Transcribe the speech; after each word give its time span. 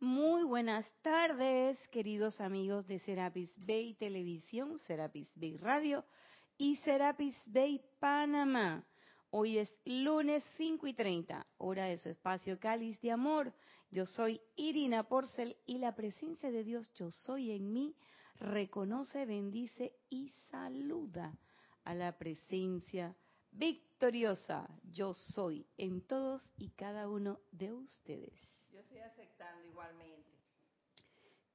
Muy 0.00 0.44
buenas 0.44 0.86
tardes, 1.02 1.76
queridos 1.88 2.40
amigos 2.40 2.86
de 2.86 3.00
Serapis 3.00 3.50
Bay 3.56 3.94
Televisión, 3.94 4.78
Serapis 4.86 5.28
Bay 5.34 5.56
Radio 5.56 6.04
y 6.56 6.76
Serapis 6.76 7.34
Bay 7.46 7.80
Panamá. 7.98 8.86
Hoy 9.30 9.58
es 9.58 9.68
lunes 9.84 10.44
5 10.56 10.86
y 10.86 10.94
30, 10.94 11.44
hora 11.56 11.86
de 11.86 11.98
su 11.98 12.10
espacio 12.10 12.60
Cáliz 12.60 13.00
de 13.00 13.10
Amor. 13.10 13.52
Yo 13.90 14.06
soy 14.06 14.40
Irina 14.54 15.02
Porcel 15.02 15.56
y 15.66 15.78
la 15.78 15.96
presencia 15.96 16.52
de 16.52 16.62
Dios, 16.62 16.92
yo 16.94 17.10
soy 17.10 17.50
en 17.50 17.72
mí, 17.72 17.96
reconoce, 18.36 19.26
bendice 19.26 19.96
y 20.08 20.28
saluda 20.52 21.36
a 21.82 21.94
la 21.94 22.16
presencia 22.16 23.16
victoriosa, 23.50 24.68
yo 24.92 25.12
soy 25.12 25.66
en 25.76 26.02
todos 26.02 26.48
y 26.56 26.70
cada 26.70 27.08
uno 27.08 27.40
de 27.50 27.72
ustedes. 27.72 28.48
Yo 28.78 28.82
estoy 28.82 29.00
aceptando 29.00 29.64
igualmente. 29.64 30.30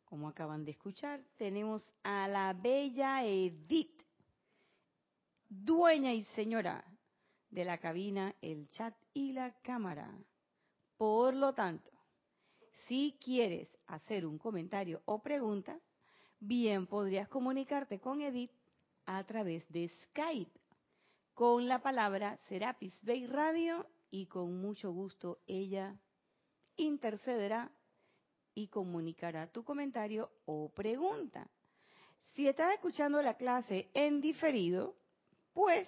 Como 0.03 0.27
acaban 0.27 0.65
de 0.65 0.71
escuchar, 0.71 1.23
tenemos 1.37 1.89
a 2.03 2.27
la 2.27 2.51
bella 2.51 3.23
Edith, 3.23 4.03
dueña 5.47 6.11
y 6.11 6.25
señora 6.35 6.83
de 7.49 7.63
la 7.63 7.77
cabina, 7.77 8.35
el 8.41 8.69
chat 8.71 8.93
y 9.13 9.31
la 9.31 9.53
cámara. 9.61 10.13
Por 10.97 11.33
lo 11.33 11.53
tanto, 11.53 11.89
si 12.87 13.17
quieres 13.23 13.69
hacer 13.87 14.25
un 14.25 14.37
comentario 14.37 15.01
o 15.05 15.23
pregunta, 15.23 15.79
bien 16.41 16.87
podrías 16.87 17.29
comunicarte 17.29 18.01
con 18.01 18.21
Edith 18.21 18.51
a 19.05 19.23
través 19.23 19.65
de 19.69 19.87
Skype 19.87 20.59
con 21.33 21.69
la 21.69 21.81
palabra 21.81 22.35
Serapis 22.49 22.93
Bay 23.01 23.27
Radio 23.27 23.87
y 24.11 24.25
con 24.25 24.59
mucho 24.59 24.91
gusto 24.91 25.39
ella 25.47 25.97
intercederá 26.77 27.71
y 28.55 28.67
comunicará 28.67 29.47
tu 29.47 29.63
comentario 29.63 30.29
o 30.45 30.69
pregunta. 30.69 31.49
Si 32.33 32.47
estás 32.47 32.73
escuchando 32.73 33.21
la 33.21 33.35
clase 33.35 33.89
en 33.93 34.21
diferido, 34.21 34.95
pues 35.53 35.87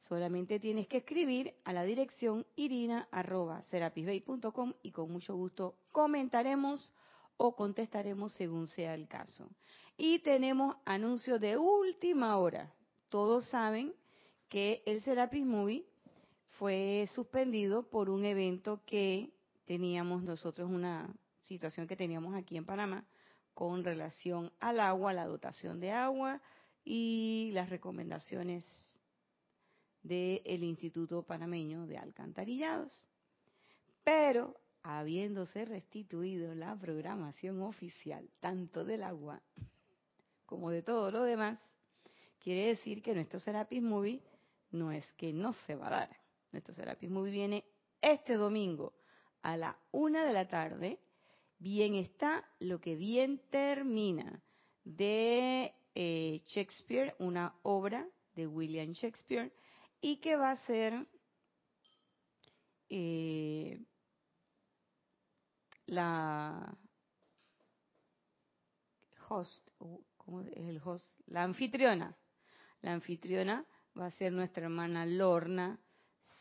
solamente 0.00 0.58
tienes 0.60 0.86
que 0.88 0.98
escribir 0.98 1.54
a 1.64 1.72
la 1.72 1.84
dirección 1.84 2.46
irina.serapisbay.com 2.56 4.74
y 4.82 4.92
con 4.92 5.10
mucho 5.10 5.34
gusto 5.34 5.78
comentaremos 5.92 6.92
o 7.36 7.54
contestaremos 7.54 8.32
según 8.34 8.68
sea 8.68 8.94
el 8.94 9.08
caso. 9.08 9.48
Y 9.96 10.18
tenemos 10.20 10.76
anuncio 10.84 11.38
de 11.38 11.56
última 11.56 12.36
hora. 12.38 12.72
Todos 13.08 13.46
saben 13.46 13.94
que 14.48 14.82
el 14.86 15.02
Serapis 15.02 15.44
Movie 15.44 15.84
fue 16.58 17.08
suspendido 17.12 17.88
por 17.88 18.10
un 18.10 18.24
evento 18.24 18.80
que 18.86 19.32
teníamos 19.66 20.22
nosotros 20.22 20.70
una 20.70 21.12
situación 21.42 21.86
que 21.86 21.96
teníamos 21.96 22.34
aquí 22.34 22.56
en 22.56 22.64
Panamá 22.64 23.04
con 23.52 23.84
relación 23.84 24.52
al 24.60 24.80
agua, 24.80 25.12
la 25.12 25.26
dotación 25.26 25.80
de 25.80 25.90
agua 25.90 26.40
y 26.84 27.50
las 27.52 27.68
recomendaciones 27.68 28.64
del 30.02 30.62
Instituto 30.62 31.22
Panameño 31.22 31.86
de 31.86 31.98
Alcantarillados. 31.98 33.08
Pero 34.04 34.56
habiéndose 34.82 35.64
restituido 35.64 36.54
la 36.54 36.76
programación 36.76 37.60
oficial, 37.62 38.28
tanto 38.40 38.84
del 38.84 39.02
agua 39.02 39.42
como 40.44 40.70
de 40.70 40.82
todo 40.82 41.10
lo 41.10 41.24
demás, 41.24 41.58
quiere 42.38 42.68
decir 42.68 43.02
que 43.02 43.14
nuestro 43.14 43.40
Serapis 43.40 43.82
Movie 43.82 44.22
no 44.70 44.92
es 44.92 45.04
que 45.14 45.32
no 45.32 45.52
se 45.52 45.74
va 45.74 45.88
a 45.88 45.90
dar. 45.90 46.16
Nuestro 46.52 46.72
Serapis 46.72 47.10
Movie 47.10 47.32
viene 47.32 47.64
este 48.00 48.34
domingo 48.34 48.92
a 49.46 49.56
la 49.56 49.78
una 49.92 50.24
de 50.24 50.32
la 50.32 50.48
tarde. 50.48 50.98
Bien 51.58 51.94
está 51.94 52.44
lo 52.58 52.80
que 52.80 52.96
bien 52.96 53.40
termina 53.48 54.42
de 54.82 55.72
eh, 55.94 56.42
Shakespeare, 56.48 57.14
una 57.20 57.54
obra 57.62 58.08
de 58.34 58.48
William 58.48 58.92
Shakespeare, 58.92 59.52
y 60.00 60.16
que 60.16 60.34
va 60.34 60.50
a 60.50 60.66
ser 60.66 61.06
eh, 62.88 63.78
la 65.86 66.76
host, 69.28 69.68
¿cómo 70.16 70.40
es 70.40 70.56
el 70.56 70.80
host? 70.84 71.06
La 71.26 71.44
anfitriona. 71.44 72.16
La 72.80 72.92
anfitriona 72.92 73.64
va 73.96 74.06
a 74.06 74.10
ser 74.10 74.32
nuestra 74.32 74.64
hermana 74.64 75.06
Lorna 75.06 75.78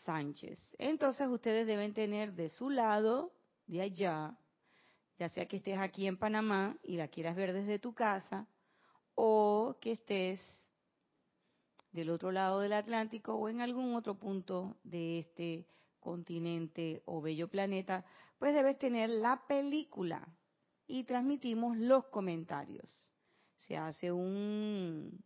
Sánchez. 0.06 0.76
Entonces 0.78 1.28
ustedes 1.28 1.68
deben 1.68 1.94
tener 1.94 2.34
de 2.34 2.50
su 2.50 2.70
lado, 2.70 3.34
de 3.66 3.82
allá, 3.82 4.38
ya 5.18 5.30
sea 5.30 5.48
que 5.48 5.58
estés 5.58 5.80
aquí 5.80 6.08
en 6.08 6.18
Panamá 6.18 6.78
y 6.84 6.98
la 6.98 7.08
quieras 7.08 7.36
ver 7.36 7.54
desde 7.54 7.80
tu 7.80 7.94
casa, 7.94 8.48
o 9.16 9.78
que 9.82 9.94
estés 9.94 10.40
del 11.92 12.10
otro 12.10 12.32
lado 12.32 12.60
del 12.60 12.74
Atlántico 12.74 13.36
o 13.36 13.48
en 13.48 13.62
algún 13.62 13.96
otro 13.96 14.20
punto 14.20 14.78
de 14.84 15.20
este 15.20 15.68
continente 16.00 17.02
o 17.06 17.22
bello 17.22 17.48
planeta, 17.48 18.06
pues 18.38 18.54
debes 18.54 18.78
tener 18.78 19.10
la 19.10 19.42
película 19.48 20.28
y 20.86 21.06
transmitimos 21.06 21.78
los 21.78 22.06
comentarios. 22.08 23.08
Se 23.56 23.78
hace 23.78 24.12
un, 24.12 25.24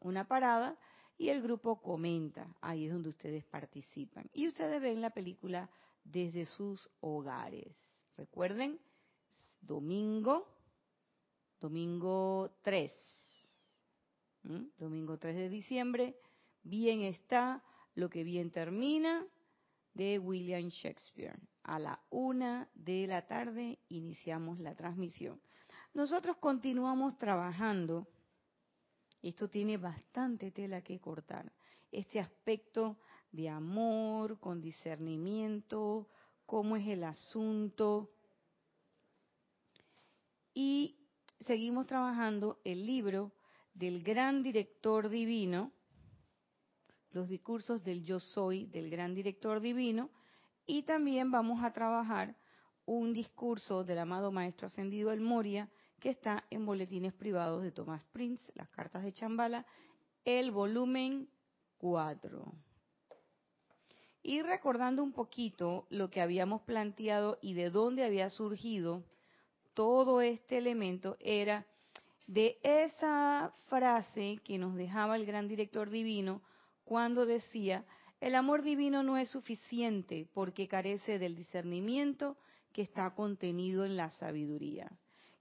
una 0.00 0.26
parada 0.26 0.76
y 1.18 1.28
el 1.28 1.42
grupo 1.42 1.80
comenta, 1.80 2.54
ahí 2.60 2.86
es 2.86 2.92
donde 2.92 3.10
ustedes 3.10 3.44
participan. 3.44 4.28
Y 4.32 4.48
ustedes 4.48 4.80
ven 4.80 5.00
la 5.00 5.10
película 5.10 5.70
desde 6.04 6.46
sus 6.46 6.88
hogares. 7.00 7.76
Recuerden, 8.16 8.80
domingo, 9.60 10.48
domingo 11.60 12.56
3, 12.62 12.92
domingo 14.78 15.18
3 15.18 15.36
de 15.36 15.48
diciembre, 15.48 16.16
bien 16.62 17.02
está 17.02 17.62
lo 17.94 18.08
que 18.10 18.24
bien 18.24 18.50
termina 18.50 19.26
de 19.94 20.18
William 20.18 20.68
Shakespeare. 20.68 21.38
A 21.62 21.78
la 21.78 22.02
una 22.10 22.68
de 22.74 23.06
la 23.06 23.26
tarde 23.26 23.78
iniciamos 23.88 24.58
la 24.58 24.74
transmisión. 24.74 25.40
Nosotros 25.94 26.36
continuamos 26.38 27.16
trabajando 27.18 28.08
esto 29.22 29.48
tiene 29.48 29.76
bastante 29.76 30.50
tela 30.50 30.82
que 30.82 31.00
cortar. 31.00 31.52
Este 31.90 32.18
aspecto 32.18 32.98
de 33.30 33.48
amor, 33.48 34.38
con 34.40 34.60
discernimiento, 34.60 36.08
cómo 36.44 36.76
es 36.76 36.86
el 36.88 37.04
asunto. 37.04 38.10
Y 40.52 40.98
seguimos 41.40 41.86
trabajando 41.86 42.60
el 42.64 42.84
libro 42.84 43.32
del 43.74 44.02
gran 44.02 44.42
director 44.42 45.08
divino, 45.08 45.72
los 47.10 47.28
discursos 47.28 47.82
del 47.84 48.04
yo 48.04 48.20
soy 48.20 48.66
del 48.66 48.90
gran 48.90 49.14
director 49.14 49.60
divino, 49.60 50.10
y 50.66 50.82
también 50.82 51.30
vamos 51.30 51.62
a 51.62 51.72
trabajar 51.72 52.36
un 52.84 53.12
discurso 53.12 53.84
del 53.84 53.98
amado 53.98 54.32
Maestro 54.32 54.66
Ascendido 54.66 55.12
El 55.12 55.20
Moria, 55.20 55.70
que 56.02 56.10
está 56.10 56.44
en 56.50 56.66
Boletines 56.66 57.14
Privados 57.14 57.62
de 57.62 57.70
Thomas 57.70 58.04
Prince, 58.06 58.52
las 58.56 58.68
cartas 58.70 59.04
de 59.04 59.12
Chambala, 59.12 59.64
el 60.24 60.50
volumen 60.50 61.28
4. 61.78 62.52
Y 64.24 64.42
recordando 64.42 65.04
un 65.04 65.12
poquito 65.12 65.86
lo 65.90 66.10
que 66.10 66.20
habíamos 66.20 66.62
planteado 66.62 67.38
y 67.40 67.54
de 67.54 67.70
dónde 67.70 68.04
había 68.04 68.30
surgido 68.30 69.04
todo 69.74 70.20
este 70.20 70.58
elemento, 70.58 71.16
era 71.20 71.66
de 72.26 72.58
esa 72.64 73.54
frase 73.68 74.40
que 74.42 74.58
nos 74.58 74.74
dejaba 74.74 75.14
el 75.14 75.24
gran 75.24 75.46
director 75.46 75.88
divino 75.88 76.42
cuando 76.84 77.26
decía, 77.26 77.84
el 78.20 78.34
amor 78.34 78.62
divino 78.62 79.04
no 79.04 79.18
es 79.18 79.28
suficiente 79.28 80.28
porque 80.34 80.66
carece 80.66 81.20
del 81.20 81.36
discernimiento 81.36 82.36
que 82.72 82.82
está 82.82 83.14
contenido 83.14 83.84
en 83.84 83.96
la 83.96 84.10
sabiduría 84.10 84.90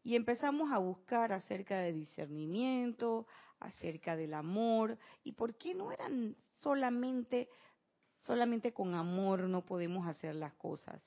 y 0.04 0.16
empezamos 0.16 0.72
a 0.72 0.80
buscar 0.80 1.32
acerca 1.32 1.80
de 1.80 1.94
discernimiento, 1.94 3.28
acerca 3.60 4.16
del 4.16 4.34
amor 4.34 4.98
y 5.24 5.34
por 5.34 5.56
qué 5.56 5.76
no 5.76 5.92
eran 5.92 6.36
solamente 6.58 7.50
solamente 8.26 8.74
con 8.74 8.94
amor 8.94 9.42
no 9.42 9.66
podemos 9.66 10.08
hacer 10.08 10.36
las 10.36 10.54
cosas. 10.54 11.02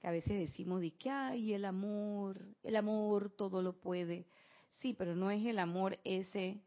Que 0.00 0.08
a 0.08 0.12
veces 0.12 0.38
decimos 0.48 0.80
de 0.80 0.92
que 0.92 1.10
hay 1.10 1.54
el 1.54 1.64
amor, 1.64 2.44
el 2.62 2.76
amor 2.76 3.30
todo 3.30 3.62
lo 3.62 3.74
puede. 3.80 4.26
Sí, 4.80 4.94
pero 4.94 5.14
no 5.14 5.30
es 5.30 5.44
el 5.46 5.58
amor 5.58 5.98
ese 6.04 6.60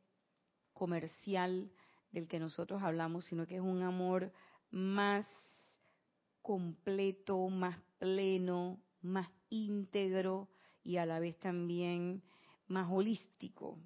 comercial 0.74 1.72
del 2.12 2.28
que 2.28 2.40
nosotros 2.40 2.82
hablamos, 2.82 3.26
sino 3.26 3.46
que 3.46 3.56
es 3.56 3.62
un 3.62 3.82
amor 3.84 4.32
más 4.72 5.28
completo, 6.42 7.50
más 7.50 7.78
pleno, 7.98 8.80
más 9.02 9.30
íntegro, 9.50 10.48
y 10.86 10.98
a 10.98 11.06
la 11.06 11.20
vez 11.20 11.38
también 11.40 12.24
más 12.68 12.90
holístico, 12.90 13.78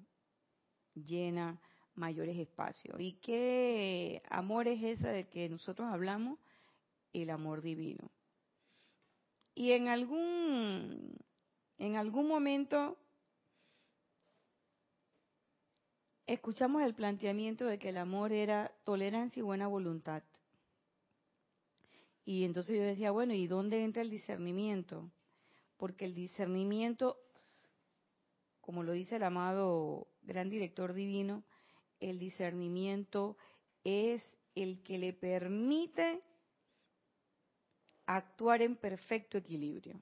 llena 0.94 1.58
mayores 1.94 2.38
espacios. 2.38 3.00
¿Y 3.00 3.14
qué 3.14 4.22
amor 4.30 4.68
es 4.68 4.82
ese 4.82 5.08
del 5.08 5.28
que 5.28 5.48
nosotros 5.48 5.88
hablamos? 5.90 6.38
El 7.12 7.30
amor 7.30 7.62
divino. 7.62 8.10
Y 9.54 9.72
en 9.72 9.88
algún 9.88 11.18
En 11.78 11.96
algún 11.96 12.28
momento 12.28 12.98
escuchamos 16.26 16.82
el 16.82 16.94
planteamiento 16.94 17.64
de 17.64 17.78
que 17.78 17.88
el 17.88 17.96
amor 17.96 18.32
era 18.32 18.70
tolerancia 18.84 19.40
y 19.40 19.42
buena 19.42 19.66
voluntad. 19.66 20.22
Y 22.26 22.44
entonces 22.44 22.76
yo 22.76 22.82
decía, 22.82 23.10
bueno, 23.10 23.32
¿y 23.32 23.46
dónde 23.46 23.82
entra 23.82 24.02
el 24.02 24.10
discernimiento? 24.10 25.10
Porque 25.80 26.04
el 26.04 26.14
discernimiento, 26.14 27.16
como 28.60 28.82
lo 28.82 28.92
dice 28.92 29.16
el 29.16 29.22
amado 29.22 30.08
gran 30.20 30.50
director 30.50 30.92
divino, 30.92 31.42
el 32.00 32.18
discernimiento 32.18 33.38
es 33.82 34.22
el 34.54 34.82
que 34.82 34.98
le 34.98 35.14
permite 35.14 36.20
actuar 38.04 38.60
en 38.60 38.76
perfecto 38.76 39.38
equilibrio. 39.38 39.98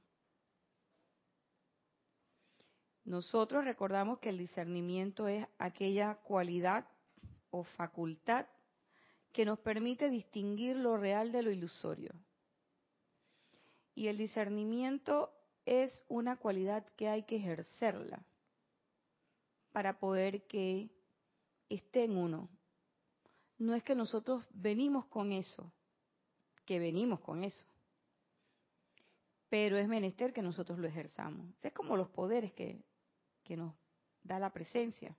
Nosotros 3.04 3.64
recordamos 3.64 4.18
que 4.18 4.30
el 4.30 4.38
discernimiento 4.38 5.28
es 5.28 5.46
aquella 5.58 6.16
cualidad 6.24 6.88
o 7.50 7.62
facultad 7.62 8.46
que 9.32 9.44
nos 9.44 9.60
permite 9.60 10.10
distinguir 10.10 10.74
lo 10.74 10.96
real 10.96 11.30
de 11.30 11.42
lo 11.42 11.52
ilusorio. 11.52 12.10
Y 13.94 14.08
el 14.08 14.18
discernimiento 14.18 15.37
es 15.68 16.02
una 16.08 16.36
cualidad 16.36 16.86
que 16.96 17.08
hay 17.08 17.24
que 17.24 17.36
ejercerla 17.36 18.24
para 19.70 19.98
poder 19.98 20.46
que 20.46 20.88
esté 21.68 22.04
en 22.04 22.16
uno. 22.16 22.48
No 23.58 23.74
es 23.74 23.82
que 23.82 23.94
nosotros 23.94 24.46
venimos 24.54 25.04
con 25.06 25.30
eso, 25.30 25.70
que 26.64 26.78
venimos 26.78 27.20
con 27.20 27.44
eso, 27.44 27.66
pero 29.50 29.76
es 29.76 29.86
menester 29.88 30.32
que 30.32 30.40
nosotros 30.40 30.78
lo 30.78 30.88
ejerzamos. 30.88 31.46
Es 31.60 31.74
como 31.74 31.98
los 31.98 32.08
poderes 32.08 32.54
que, 32.54 32.82
que 33.44 33.58
nos 33.58 33.74
da 34.22 34.38
la 34.38 34.50
presencia, 34.50 35.14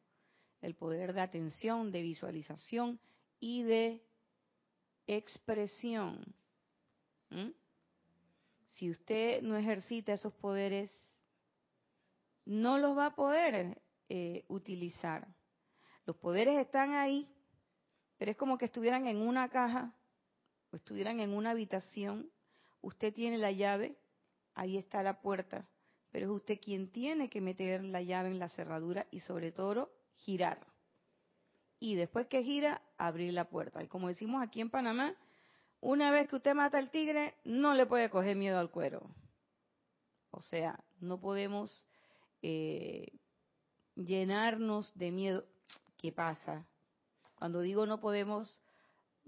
el 0.61 0.73
poder 0.73 1.13
de 1.13 1.21
atención, 1.21 1.91
de 1.91 2.01
visualización 2.01 2.99
y 3.39 3.61
de 3.61 4.03
expresión. 5.05 6.25
Si 8.79 8.89
usted 8.89 9.41
no 9.41 9.57
ejercita 9.57 10.13
esos 10.13 10.33
poderes, 10.35 10.89
no 12.45 12.77
los 12.77 12.97
va 12.97 13.07
a 13.07 13.15
poder 13.15 13.81
eh, 14.07 14.45
utilizar. 14.47 15.27
Los 16.05 16.15
poderes 16.15 16.57
están 16.57 16.93
ahí, 16.93 17.29
pero 18.17 18.31
es 18.31 18.37
como 18.37 18.57
que 18.57 18.63
estuvieran 18.63 19.05
en 19.05 19.17
una 19.17 19.49
caja 19.49 19.93
o 20.71 20.77
estuvieran 20.77 21.19
en 21.19 21.33
una 21.33 21.51
habitación. 21.51 22.31
Usted 22.79 23.13
tiene 23.13 23.37
la 23.37 23.51
llave, 23.51 23.97
ahí 24.53 24.77
está 24.77 25.03
la 25.03 25.19
puerta, 25.19 25.67
pero 26.09 26.27
es 26.27 26.31
usted 26.31 26.57
quien 26.61 26.89
tiene 26.89 27.29
que 27.29 27.41
meter 27.41 27.83
la 27.83 28.01
llave 28.01 28.29
en 28.29 28.39
la 28.39 28.47
cerradura 28.47 29.07
y 29.11 29.19
sobre 29.19 29.51
todo 29.51 29.91
girar. 30.15 30.65
Y 31.81 31.95
después 31.95 32.27
que 32.27 32.43
gira, 32.43 32.81
abrir 32.97 33.33
la 33.33 33.49
puerta. 33.49 33.83
Y 33.83 33.89
como 33.89 34.07
decimos 34.07 34.41
aquí 34.41 34.61
en 34.61 34.69
Panamá, 34.69 35.17
una 35.81 36.11
vez 36.11 36.27
que 36.27 36.35
usted 36.35 36.53
mata 36.53 36.77
al 36.77 36.91
tigre, 36.91 37.35
no 37.43 37.73
le 37.73 37.85
puede 37.85 38.09
coger 38.09 38.35
miedo 38.35 38.59
al 38.59 38.69
cuero. 38.69 39.09
O 40.31 40.41
sea, 40.41 40.79
no 40.99 41.19
podemos 41.19 41.87
eh, 42.41 43.11
llenarnos 43.95 44.91
de 44.95 45.11
miedo. 45.11 45.45
¿Qué 45.97 46.11
pasa? 46.11 46.65
Cuando 47.35 47.61
digo 47.61 47.85
no 47.85 47.99
podemos, 47.99 48.61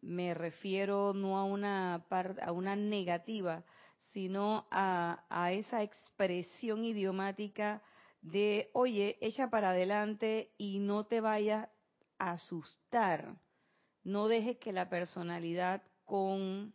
me 0.01 0.33
refiero 0.33 1.13
no 1.13 1.38
a 1.38 1.45
una, 1.45 2.06
a 2.42 2.51
una 2.51 2.75
negativa, 2.75 3.63
sino 4.12 4.68
a, 4.71 5.24
a 5.30 5.53
esa 5.53 5.83
expresión 5.83 6.83
idiomática 6.83 7.81
de, 8.21 8.69
oye, 8.74 9.18
echa 9.21 9.50
para 9.50 9.69
adelante 9.69 10.51
y 10.57 10.80
no 10.80 11.06
te 11.06 11.21
vayas 11.21 11.69
a 12.19 12.31
asustar. 12.31 13.36
No 14.03 14.27
dejes 14.27 14.57
que 14.57 14.74
la 14.74 14.89
personalidad 14.89 15.81
con 16.06 16.74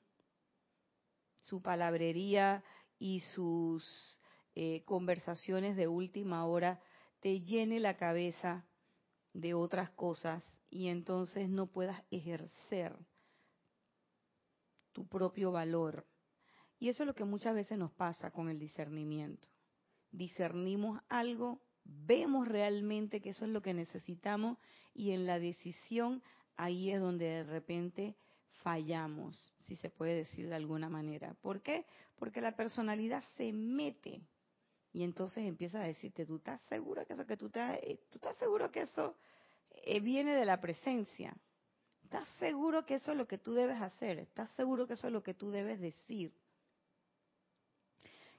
su 1.40 1.62
palabrería 1.62 2.64
y 2.98 3.20
sus 3.20 4.18
eh, 4.54 4.82
conversaciones 4.84 5.76
de 5.76 5.86
última 5.86 6.46
hora 6.46 6.80
te 7.20 7.40
llene 7.40 7.78
la 7.80 7.96
cabeza 7.96 8.66
de 9.32 9.54
otras 9.54 9.90
cosas 9.90 10.44
y 10.70 10.88
entonces 10.88 11.48
no 11.48 11.66
puedas 11.66 12.02
ejercer 12.10 12.96
tu 14.92 15.06
propio 15.06 15.52
valor. 15.52 16.06
Y 16.78 16.88
eso 16.88 17.02
es 17.02 17.06
lo 17.06 17.14
que 17.14 17.24
muchas 17.24 17.54
veces 17.54 17.78
nos 17.78 17.92
pasa 17.92 18.30
con 18.30 18.48
el 18.48 18.58
discernimiento. 18.58 19.48
Discernimos 20.10 21.00
algo, 21.08 21.60
vemos 21.84 22.48
realmente 22.48 23.20
que 23.20 23.30
eso 23.30 23.44
es 23.44 23.50
lo 23.50 23.62
que 23.62 23.74
necesitamos 23.74 24.58
y 24.94 25.12
en 25.12 25.26
la 25.26 25.38
decisión 25.38 26.22
ahí 26.56 26.90
es 26.90 27.00
donde 27.00 27.26
de 27.26 27.44
repente 27.44 28.16
fallamos, 28.66 29.52
si 29.60 29.76
se 29.76 29.90
puede 29.90 30.16
decir 30.16 30.48
de 30.48 30.56
alguna 30.56 30.88
manera. 30.88 31.34
¿Por 31.40 31.62
qué? 31.62 31.86
Porque 32.18 32.40
la 32.40 32.56
personalidad 32.56 33.22
se 33.36 33.52
mete 33.52 34.22
y 34.92 35.04
entonces 35.04 35.44
empieza 35.44 35.80
a 35.80 35.84
decirte, 35.84 36.26
¿tú 36.26 36.38
estás 36.38 36.60
seguro 36.62 37.06
que 37.06 37.12
eso 37.12 37.24
que 37.24 37.36
tú 37.36 37.46
estás, 37.46 37.78
eh, 37.80 38.00
tú 38.10 38.16
estás 38.16 38.36
seguro 38.38 38.72
que 38.72 38.80
eso 38.80 39.14
eh, 39.70 40.00
viene 40.00 40.34
de 40.34 40.44
la 40.44 40.60
presencia? 40.60 41.36
¿Estás 42.02 42.26
seguro 42.40 42.84
que 42.84 42.96
eso 42.96 43.12
es 43.12 43.16
lo 43.16 43.28
que 43.28 43.38
tú 43.38 43.54
debes 43.54 43.80
hacer? 43.80 44.18
¿Estás 44.18 44.50
seguro 44.56 44.88
que 44.88 44.94
eso 44.94 45.06
es 45.06 45.12
lo 45.12 45.22
que 45.22 45.34
tú 45.34 45.52
debes 45.52 45.78
decir? 45.78 46.34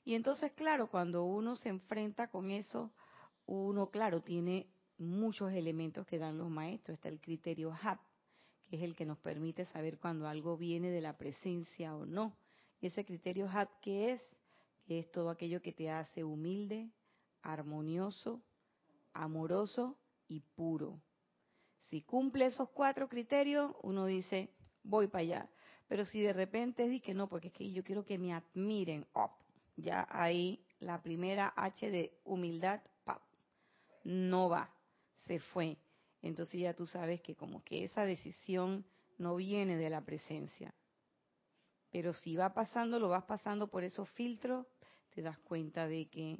Y 0.03 0.13
entonces, 0.13 0.51
claro, 0.51 0.89
cuando 0.89 1.23
uno 1.23 1.55
se 1.55 1.69
enfrenta 1.69 2.27
con 2.27 2.51
eso, 2.51 2.91
uno, 3.45 3.91
claro, 3.91 4.19
tiene 4.19 4.67
muchos 4.97 5.53
elementos 5.53 6.05
que 6.05 6.19
dan 6.19 6.37
los 6.37 6.49
maestros. 6.49 6.95
Está 6.95 7.07
el 7.07 7.21
criterio 7.21 7.71
HAP, 7.71 8.01
que 8.67 8.77
es 8.77 8.83
el 8.83 8.95
que 8.95 9.05
nos 9.05 9.17
permite 9.19 9.65
saber 9.65 9.97
cuando 9.97 10.27
algo 10.27 10.57
viene 10.57 10.89
de 10.91 11.01
la 11.01 11.17
presencia 11.17 11.95
o 11.95 12.05
no. 12.05 12.35
Y 12.79 12.87
ese 12.87 13.05
criterio 13.05 13.49
HAP, 13.49 13.69
¿qué 13.81 14.13
es? 14.13 14.21
Que 14.85 14.99
es 14.99 15.11
todo 15.11 15.29
aquello 15.29 15.61
que 15.61 15.73
te 15.73 15.89
hace 15.89 16.23
humilde, 16.23 16.89
armonioso, 17.41 18.41
amoroso 19.13 19.97
y 20.27 20.41
puro. 20.41 21.01
Si 21.89 22.01
cumple 22.01 22.45
esos 22.47 22.69
cuatro 22.69 23.07
criterios, 23.07 23.73
uno 23.81 24.05
dice, 24.05 24.53
voy 24.83 25.07
para 25.07 25.21
allá. 25.21 25.49
Pero 25.87 26.03
si 26.03 26.21
de 26.21 26.33
repente 26.33 26.87
dice 26.87 27.05
que 27.05 27.13
no, 27.13 27.29
porque 27.29 27.47
es 27.47 27.53
que 27.53 27.71
yo 27.71 27.83
quiero 27.83 28.05
que 28.05 28.17
me 28.17 28.33
admiren, 28.33 29.05
ya 29.77 30.05
ahí 30.09 30.65
la 30.79 31.01
primera 31.01 31.53
H 31.55 31.89
de 31.89 32.19
humildad, 32.25 32.81
no 34.03 34.49
va, 34.49 34.69
se 35.25 35.39
fue. 35.39 35.77
Entonces 36.27 36.59
ya 36.59 36.73
tú 36.73 36.85
sabes 36.85 37.21
que 37.21 37.35
como 37.35 37.63
que 37.63 37.85
esa 37.85 38.03
decisión 38.03 38.85
no 39.17 39.37
viene 39.37 39.77
de 39.77 39.89
la 39.89 40.01
presencia. 40.01 40.75
Pero 41.89 42.11
si 42.11 42.35
va 42.35 42.53
pasando, 42.53 42.99
lo 42.99 43.07
vas 43.07 43.23
pasando 43.23 43.69
por 43.69 43.85
esos 43.85 44.09
filtros, 44.09 44.67
te 45.11 45.21
das 45.21 45.39
cuenta 45.39 45.87
de 45.87 46.09
que 46.09 46.37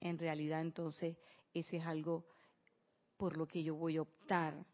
en 0.00 0.18
realidad 0.18 0.62
entonces 0.62 1.18
ese 1.52 1.76
es 1.76 1.84
algo 1.84 2.24
por 3.18 3.36
lo 3.36 3.46
que 3.46 3.62
yo 3.62 3.74
voy 3.74 3.98
a 3.98 4.02
optar. 4.02 4.64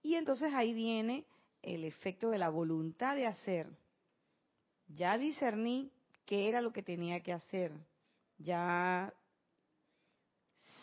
Y 0.00 0.14
entonces 0.14 0.54
ahí 0.54 0.72
viene 0.72 1.26
el 1.60 1.82
efecto 1.82 2.30
de 2.30 2.38
la 2.38 2.50
voluntad 2.50 3.16
de 3.16 3.26
hacer. 3.26 3.68
Ya 4.86 5.18
discerní 5.18 5.90
qué 6.24 6.48
era 6.48 6.60
lo 6.60 6.72
que 6.72 6.84
tenía 6.84 7.20
que 7.20 7.32
hacer. 7.32 7.72
Ya 8.38 9.12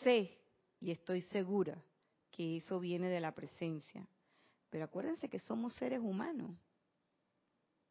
sé 0.02 0.38
y 0.80 0.90
estoy 0.90 1.22
segura 1.22 1.82
que 2.36 2.56
eso 2.56 2.80
viene 2.80 3.08
de 3.08 3.20
la 3.20 3.32
presencia. 3.32 4.06
Pero 4.70 4.84
acuérdense 4.84 5.28
que 5.28 5.38
somos 5.40 5.72
seres 5.74 6.00
humanos. 6.00 6.50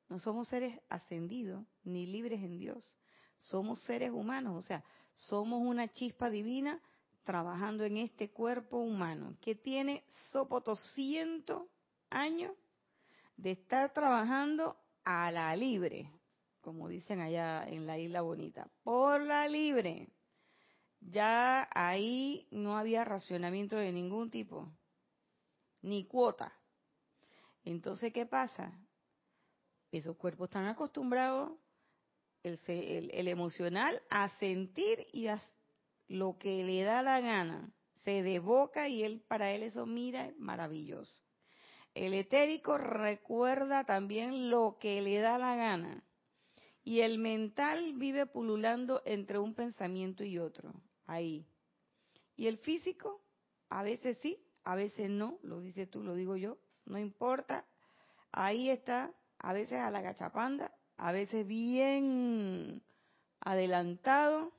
No 0.09 0.19
somos 0.19 0.49
seres 0.49 0.79
ascendidos 0.89 1.65
ni 1.83 2.05
libres 2.05 2.41
en 2.43 2.59
Dios. 2.59 2.99
Somos 3.35 3.79
seres 3.83 4.11
humanos, 4.11 4.55
o 4.57 4.61
sea, 4.61 4.83
somos 5.13 5.61
una 5.61 5.87
chispa 5.87 6.29
divina 6.29 6.79
trabajando 7.23 7.85
en 7.85 7.97
este 7.97 8.31
cuerpo 8.31 8.77
humano 8.77 9.37
que 9.41 9.55
tiene 9.55 10.03
sopotoscientos 10.31 11.63
años 12.09 12.53
de 13.37 13.51
estar 13.51 13.93
trabajando 13.93 14.77
a 15.03 15.31
la 15.31 15.55
libre, 15.55 16.11
como 16.61 16.89
dicen 16.89 17.21
allá 17.21 17.63
en 17.67 17.87
la 17.87 17.97
isla 17.97 18.21
bonita, 18.21 18.67
por 18.83 19.21
la 19.21 19.47
libre. 19.47 20.09
Ya 21.09 21.67
ahí 21.73 22.47
no 22.51 22.77
había 22.77 23.03
racionamiento 23.03 23.75
de 23.75 23.91
ningún 23.91 24.29
tipo, 24.29 24.71
ni 25.81 26.05
cuota. 26.05 26.53
Entonces, 27.63 28.11
¿qué 28.13 28.25
pasa? 28.25 28.71
Esos 29.91 30.17
cuerpos 30.17 30.49
están 30.49 30.65
acostumbrados, 30.67 31.51
el, 32.43 33.11
el, 33.11 33.27
emocional, 33.27 34.01
a 34.09 34.29
sentir 34.39 35.05
y 35.13 35.27
a 35.27 35.41
lo 36.07 36.37
que 36.37 36.63
le 36.63 36.83
da 36.83 37.01
la 37.01 37.21
gana. 37.21 37.71
Se 38.03 38.21
devoca 38.21 38.89
y 38.89 39.03
él, 39.03 39.23
para 39.27 39.51
él 39.51 39.63
eso 39.63 39.85
mira 39.85 40.33
maravilloso. 40.37 41.23
El 41.93 42.13
etérico 42.15 42.77
recuerda 42.77 43.83
también 43.83 44.49
lo 44.49 44.77
que 44.79 45.01
le 45.01 45.19
da 45.19 45.37
la 45.37 45.55
gana 45.55 46.03
Y 46.83 47.01
el 47.01 47.19
mental 47.19 47.93
vive 47.93 48.25
pululando 48.25 49.03
entre 49.05 49.37
un 49.37 49.53
pensamiento 49.53 50.23
y 50.23 50.39
otro, 50.39 50.73
ahí. 51.07 51.45
Y 52.35 52.47
el 52.47 52.57
físico, 52.57 53.21
a 53.69 53.83
veces 53.83 54.17
sí, 54.19 54.39
a 54.63 54.75
veces 54.75 55.09
no, 55.09 55.37
lo 55.43 55.59
dices 55.61 55.89
tú, 55.89 56.03
lo 56.03 56.15
digo 56.15 56.35
yo, 56.35 56.57
no 56.85 56.97
importa, 56.97 57.65
ahí 58.31 58.69
está, 58.69 59.11
a 59.39 59.53
veces 59.53 59.79
a 59.79 59.91
la 59.91 60.01
gachapanda, 60.01 60.73
a 60.97 61.11
veces 61.11 61.45
bien 61.45 62.81
adelantado, 63.41 64.51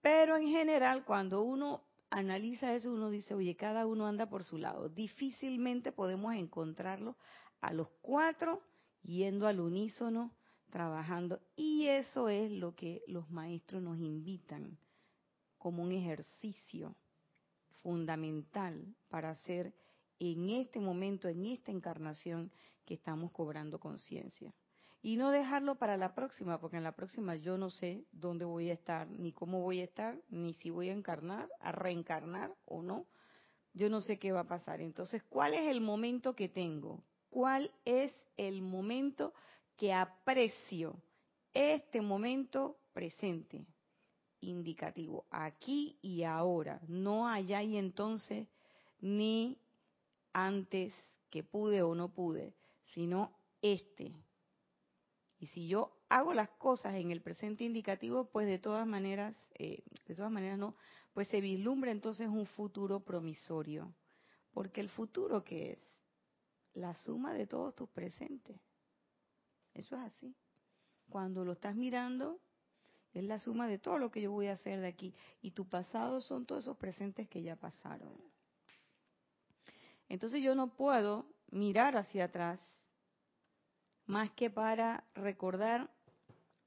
pero 0.00 0.36
en 0.36 0.48
general 0.48 1.04
cuando 1.04 1.42
uno 1.42 1.82
analiza 2.10 2.74
eso, 2.74 2.92
uno 2.92 3.08
dice, 3.08 3.34
oye, 3.34 3.56
cada 3.56 3.86
uno 3.86 4.06
anda 4.06 4.28
por 4.28 4.44
su 4.44 4.58
lado. 4.58 4.88
Difícilmente 4.88 5.92
podemos 5.92 6.34
encontrarlo 6.34 7.16
a 7.60 7.72
los 7.72 7.88
cuatro 8.02 8.60
yendo 9.02 9.46
al 9.46 9.60
unísono, 9.60 10.32
trabajando. 10.70 11.40
Y 11.56 11.86
eso 11.86 12.28
es 12.28 12.50
lo 12.50 12.74
que 12.74 13.02
los 13.06 13.30
maestros 13.30 13.82
nos 13.82 13.98
invitan 13.98 14.76
como 15.62 15.84
un 15.84 15.92
ejercicio 15.92 16.96
fundamental 17.84 18.84
para 19.08 19.30
hacer 19.30 19.72
en 20.18 20.50
este 20.50 20.80
momento, 20.80 21.28
en 21.28 21.46
esta 21.46 21.70
encarnación 21.70 22.50
que 22.84 22.94
estamos 22.94 23.30
cobrando 23.30 23.78
conciencia. 23.78 24.52
Y 25.02 25.16
no 25.16 25.30
dejarlo 25.30 25.76
para 25.76 25.96
la 25.96 26.16
próxima, 26.16 26.60
porque 26.60 26.78
en 26.78 26.82
la 26.82 26.96
próxima 26.96 27.36
yo 27.36 27.56
no 27.58 27.70
sé 27.70 28.04
dónde 28.10 28.44
voy 28.44 28.70
a 28.70 28.72
estar, 28.72 29.08
ni 29.08 29.30
cómo 29.30 29.60
voy 29.60 29.82
a 29.82 29.84
estar, 29.84 30.20
ni 30.30 30.52
si 30.54 30.68
voy 30.68 30.88
a 30.88 30.94
encarnar, 30.94 31.48
a 31.60 31.70
reencarnar 31.70 32.52
o 32.64 32.82
no. 32.82 33.06
Yo 33.72 33.88
no 33.88 34.00
sé 34.00 34.18
qué 34.18 34.32
va 34.32 34.40
a 34.40 34.48
pasar. 34.48 34.80
Entonces, 34.80 35.22
¿cuál 35.28 35.54
es 35.54 35.68
el 35.68 35.80
momento 35.80 36.34
que 36.34 36.48
tengo? 36.48 37.04
¿Cuál 37.30 37.70
es 37.84 38.12
el 38.36 38.62
momento 38.62 39.32
que 39.76 39.92
aprecio? 39.92 41.00
Este 41.54 42.00
momento 42.00 42.78
presente, 42.92 43.64
indicativo, 44.42 45.24
aquí 45.30 45.96
y 46.02 46.24
ahora, 46.24 46.80
no 46.88 47.28
allá 47.28 47.62
y 47.62 47.76
entonces, 47.76 48.48
ni 49.00 49.58
antes 50.32 50.92
que 51.30 51.42
pude 51.42 51.82
o 51.82 51.94
no 51.94 52.08
pude, 52.08 52.54
sino 52.94 53.32
este. 53.62 54.12
Y 55.38 55.46
si 55.48 55.66
yo 55.66 55.96
hago 56.08 56.34
las 56.34 56.50
cosas 56.50 56.94
en 56.94 57.10
el 57.10 57.22
presente 57.22 57.64
indicativo, 57.64 58.26
pues 58.26 58.46
de 58.46 58.58
todas 58.58 58.86
maneras, 58.86 59.36
eh, 59.54 59.82
de 60.06 60.14
todas 60.14 60.30
maneras 60.30 60.58
no, 60.58 60.76
pues 61.14 61.28
se 61.28 61.40
vislumbra 61.40 61.90
entonces 61.90 62.28
un 62.28 62.46
futuro 62.46 63.00
promisorio. 63.00 63.94
Porque 64.52 64.80
el 64.80 64.90
futuro 64.90 65.42
que 65.42 65.72
es 65.72 65.78
la 66.74 66.94
suma 66.96 67.32
de 67.32 67.46
todos 67.46 67.74
tus 67.74 67.88
presentes. 67.88 68.60
Eso 69.74 69.96
es 69.96 70.02
así. 70.02 70.36
Cuando 71.08 71.44
lo 71.44 71.52
estás 71.52 71.74
mirando, 71.74 72.40
es 73.12 73.24
la 73.24 73.38
suma 73.38 73.66
de 73.68 73.78
todo 73.78 73.98
lo 73.98 74.10
que 74.10 74.22
yo 74.22 74.32
voy 74.32 74.46
a 74.46 74.54
hacer 74.54 74.80
de 74.80 74.88
aquí. 74.88 75.14
Y 75.42 75.50
tu 75.50 75.68
pasado 75.68 76.20
son 76.20 76.46
todos 76.46 76.64
esos 76.64 76.76
presentes 76.76 77.28
que 77.28 77.42
ya 77.42 77.56
pasaron. 77.56 78.16
Entonces 80.08 80.42
yo 80.42 80.54
no 80.54 80.74
puedo 80.74 81.26
mirar 81.50 81.96
hacia 81.96 82.24
atrás 82.24 82.60
más 84.06 84.30
que 84.32 84.50
para 84.50 85.04
recordar 85.14 85.90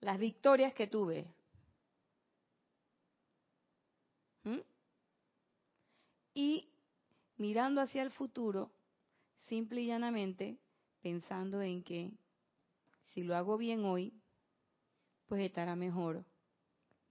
las 0.02 0.20
victorias 0.20 0.74
que 0.74 0.88
tuve. 0.88 1.28
¿Mm? 4.44 4.60
Y 6.36 6.70
mirando 7.38 7.82
hacia 7.82 8.04
el 8.04 8.12
futuro, 8.12 8.72
simple 9.48 9.82
y 9.82 9.88
llanamente 9.88 10.60
pensando 11.02 11.62
en 11.62 11.84
que 11.84 12.12
si 13.14 13.24
lo 13.24 13.36
hago 13.36 13.58
bien 13.58 13.86
hoy, 13.86 14.14
pues 15.28 15.42
estará 15.42 15.76
mejor 15.76 16.24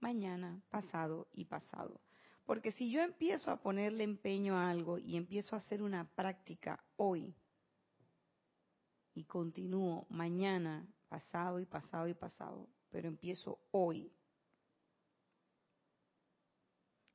mañana, 0.05 0.61
pasado 0.69 1.27
y 1.33 1.45
pasado. 1.45 1.99
Porque 2.45 2.71
si 2.73 2.91
yo 2.91 3.01
empiezo 3.01 3.49
a 3.49 3.59
ponerle 3.59 4.03
empeño 4.03 4.55
a 4.55 4.69
algo 4.69 4.99
y 4.99 5.17
empiezo 5.17 5.55
a 5.55 5.57
hacer 5.57 5.81
una 5.81 6.07
práctica 6.13 6.79
hoy 6.95 7.33
y 9.15 9.23
continúo 9.23 10.05
mañana, 10.09 10.87
pasado 11.09 11.59
y 11.59 11.65
pasado 11.65 12.07
y 12.07 12.13
pasado, 12.13 12.67
pero 12.91 13.07
empiezo 13.07 13.57
hoy, 13.71 14.13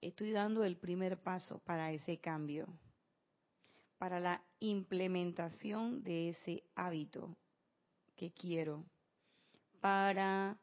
estoy 0.00 0.32
dando 0.32 0.64
el 0.64 0.76
primer 0.76 1.22
paso 1.22 1.60
para 1.60 1.92
ese 1.92 2.18
cambio, 2.18 2.66
para 3.98 4.18
la 4.18 4.42
implementación 4.58 6.02
de 6.02 6.30
ese 6.30 6.64
hábito 6.74 7.36
que 8.16 8.32
quiero, 8.32 8.84
para 9.80 10.58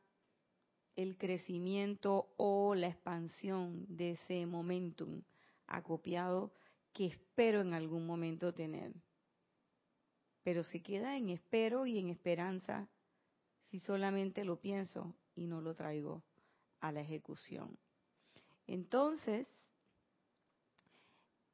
el 0.98 1.16
crecimiento 1.16 2.34
o 2.38 2.76
la 2.76 2.88
expansión 2.88 3.86
de 3.88 4.12
ese 4.12 4.46
momentum 4.48 5.22
acopiado 5.68 6.52
que 6.92 7.06
espero 7.06 7.62
en 7.62 7.76
algún 7.76 8.06
momento 8.06 8.54
tener. 8.54 8.92
Pero 10.44 10.64
se 10.64 10.82
queda 10.82 11.16
en 11.16 11.30
espero 11.30 11.86
y 11.86 12.00
en 12.00 12.10
esperanza 12.10 12.90
si 13.66 13.80
solamente 13.80 14.44
lo 14.44 14.60
pienso 14.60 15.16
y 15.36 15.46
no 15.46 15.62
lo 15.62 15.76
traigo 15.76 16.24
a 16.80 16.92
la 16.92 17.02
ejecución. 17.02 17.78
Entonces, 18.66 19.48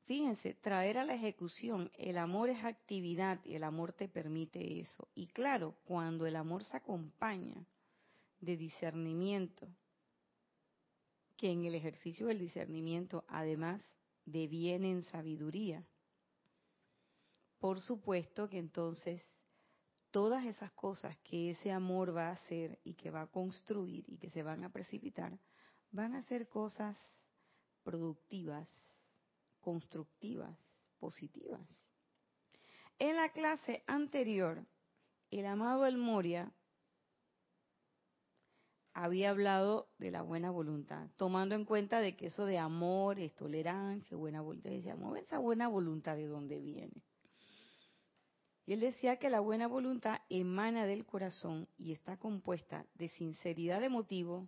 fíjense, 0.05 0.53
traer 0.53 0.97
a 0.97 1.03
la 1.03 1.15
ejecución, 1.15 1.91
el 1.97 2.17
amor 2.17 2.49
es 2.49 2.63
actividad 2.63 3.43
y 3.43 3.55
el 3.55 3.65
amor 3.65 3.91
te 3.91 4.07
permite 4.07 4.79
eso. 4.79 5.09
Y 5.15 5.27
claro, 5.27 5.75
cuando 5.83 6.25
el 6.27 6.37
amor 6.37 6.63
se 6.63 6.77
acompaña 6.77 7.67
de 8.43 8.57
discernimiento, 8.57 9.67
que 11.37 11.51
en 11.51 11.65
el 11.65 11.75
ejercicio 11.75 12.27
del 12.27 12.39
discernimiento 12.39 13.23
además 13.27 13.81
deviene 14.25 14.91
en 14.91 15.03
sabiduría. 15.03 15.85
Por 17.59 17.79
supuesto 17.79 18.49
que 18.49 18.57
entonces 18.57 19.21
todas 20.11 20.45
esas 20.45 20.71
cosas 20.73 21.17
que 21.19 21.51
ese 21.51 21.71
amor 21.71 22.15
va 22.15 22.29
a 22.29 22.33
hacer 22.33 22.79
y 22.83 22.95
que 22.95 23.11
va 23.11 23.21
a 23.21 23.31
construir 23.31 24.03
y 24.07 24.17
que 24.17 24.29
se 24.29 24.43
van 24.43 24.63
a 24.63 24.71
precipitar, 24.71 25.39
van 25.91 26.13
a 26.15 26.23
ser 26.23 26.47
cosas 26.47 26.97
productivas, 27.83 28.69
constructivas, 29.61 30.57
positivas. 30.99 31.67
En 32.99 33.15
la 33.15 33.29
clase 33.29 33.83
anterior, 33.87 34.65
el 35.31 35.45
amado 35.45 35.85
El 35.85 35.97
Moria 35.97 36.53
había 38.93 39.31
hablado 39.31 39.89
de 39.97 40.11
la 40.11 40.21
buena 40.21 40.51
voluntad, 40.51 41.07
tomando 41.17 41.55
en 41.55 41.65
cuenta 41.65 41.99
de 41.99 42.15
que 42.15 42.27
eso 42.27 42.45
de 42.45 42.59
amor 42.59 43.19
es 43.19 43.33
tolerancia, 43.33 44.15
buena 44.15 44.41
voluntad, 44.41 44.69
decíamos, 44.69 45.17
esa 45.17 45.39
buena 45.39 45.67
voluntad 45.67 46.15
de 46.15 46.27
dónde 46.27 46.59
viene. 46.59 47.01
Él 48.67 48.79
decía 48.79 49.17
que 49.17 49.29
la 49.29 49.41
buena 49.41 49.67
voluntad 49.67 50.21
emana 50.29 50.85
del 50.85 51.05
corazón 51.05 51.67
y 51.77 51.91
está 51.91 52.17
compuesta 52.17 52.85
de 52.93 53.09
sinceridad 53.09 53.81
de 53.81 53.89
motivo 53.89 54.47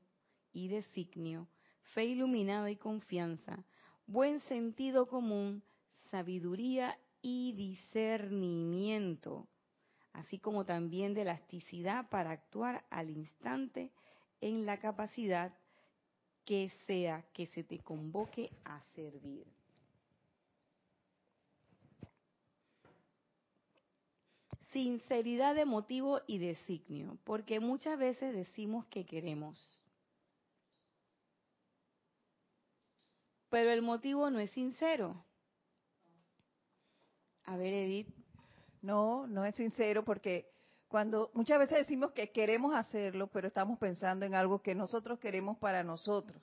y 0.54 0.70
designio, 0.70 1.50
fe 1.94 2.06
iluminada 2.06 2.72
y 2.72 2.78
confianza, 2.78 3.66
buen 4.06 4.40
sentido 4.42 5.08
común, 5.08 5.64
sabiduría 6.12 6.98
y 7.22 7.54
discernimiento, 7.54 9.48
así 10.14 10.40
como 10.40 10.64
también 10.64 11.14
de 11.14 11.24
elasticidad 11.24 12.08
para 12.10 12.32
actuar 12.32 12.86
al 12.90 13.10
instante 13.10 13.92
en 14.42 14.66
la 14.66 14.80
capacidad 14.80 15.54
que 16.46 16.70
sea 16.86 17.24
que 17.34 17.48
se 17.48 17.64
te 17.64 17.80
convoque 17.80 18.52
a 18.64 18.82
servir. 18.94 19.46
Sinceridad 24.72 25.56
de 25.56 25.66
motivo 25.66 26.22
y 26.28 26.38
designio, 26.38 27.18
porque 27.24 27.60
muchas 27.60 27.98
veces 27.98 28.36
decimos 28.36 28.86
que 28.88 29.06
queremos, 29.06 29.58
pero 33.50 33.72
el 33.72 33.82
motivo 33.82 34.30
no 34.30 34.40
es 34.40 34.52
sincero. 34.52 35.24
A 37.46 37.56
ver, 37.58 37.74
Edith. 37.74 38.14
No, 38.82 39.26
no 39.28 39.46
es 39.46 39.56
sincero 39.56 40.04
porque 40.06 40.55
cuando 40.96 41.30
muchas 41.34 41.60
veces 41.60 41.80
decimos 41.80 42.14
que 42.14 42.32
queremos 42.32 42.74
hacerlo, 42.74 43.28
pero 43.28 43.50
estamos 43.50 43.78
pensando 43.78 44.26
en 44.26 44.34
algo 44.34 44.62
que 44.62 44.74
nosotros 44.74 45.20
queremos 45.20 45.58
para 45.58 45.84
nosotros 45.84 46.42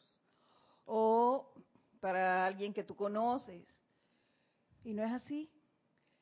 o 0.84 1.54
para 2.00 2.44
alguien 2.44 2.74
que 2.74 2.84
tú 2.84 2.94
conoces. 2.94 3.66
Y 4.84 4.92
no 4.92 5.02
es 5.02 5.10
así. 5.10 5.50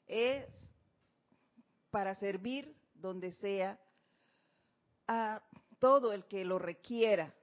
Es 0.07 0.47
para 1.91 2.15
servir 2.15 2.73
donde 2.95 3.33
sea 3.33 3.81
a 5.09 5.43
todo 5.81 6.13
el 6.13 6.25
que 6.27 6.45
lo 6.45 6.61
requiera, 6.61 7.35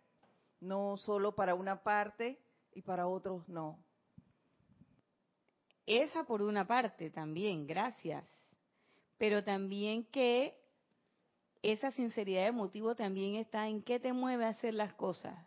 no 0.62 0.96
solo 0.96 1.36
para 1.36 1.54
una 1.54 1.84
parte 1.84 2.40
y 2.72 2.82
para 2.82 3.08
otros 3.08 3.46
no. 3.50 3.78
Esa 5.86 6.24
por 6.24 6.42
una 6.42 6.66
parte 6.66 7.10
también, 7.10 7.68
gracias. 7.68 8.24
Pero 9.18 9.44
también 9.44 10.06
que 10.06 10.66
esa 11.62 11.92
sinceridad 11.92 12.46
de 12.46 12.52
motivo 12.52 12.96
también 12.96 13.36
está 13.36 13.68
en 13.68 13.82
qué 13.82 14.00
te 14.00 14.14
mueve 14.14 14.46
a 14.46 14.50
hacer 14.50 14.74
las 14.74 14.94
cosas. 14.94 15.38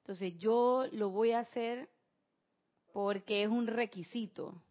Entonces 0.00 0.38
yo 0.38 0.86
lo 0.92 1.10
voy 1.10 1.32
a 1.32 1.40
hacer 1.40 1.88
porque 2.92 3.42
es 3.42 3.48
un 3.48 3.66
requisito. 3.66 4.62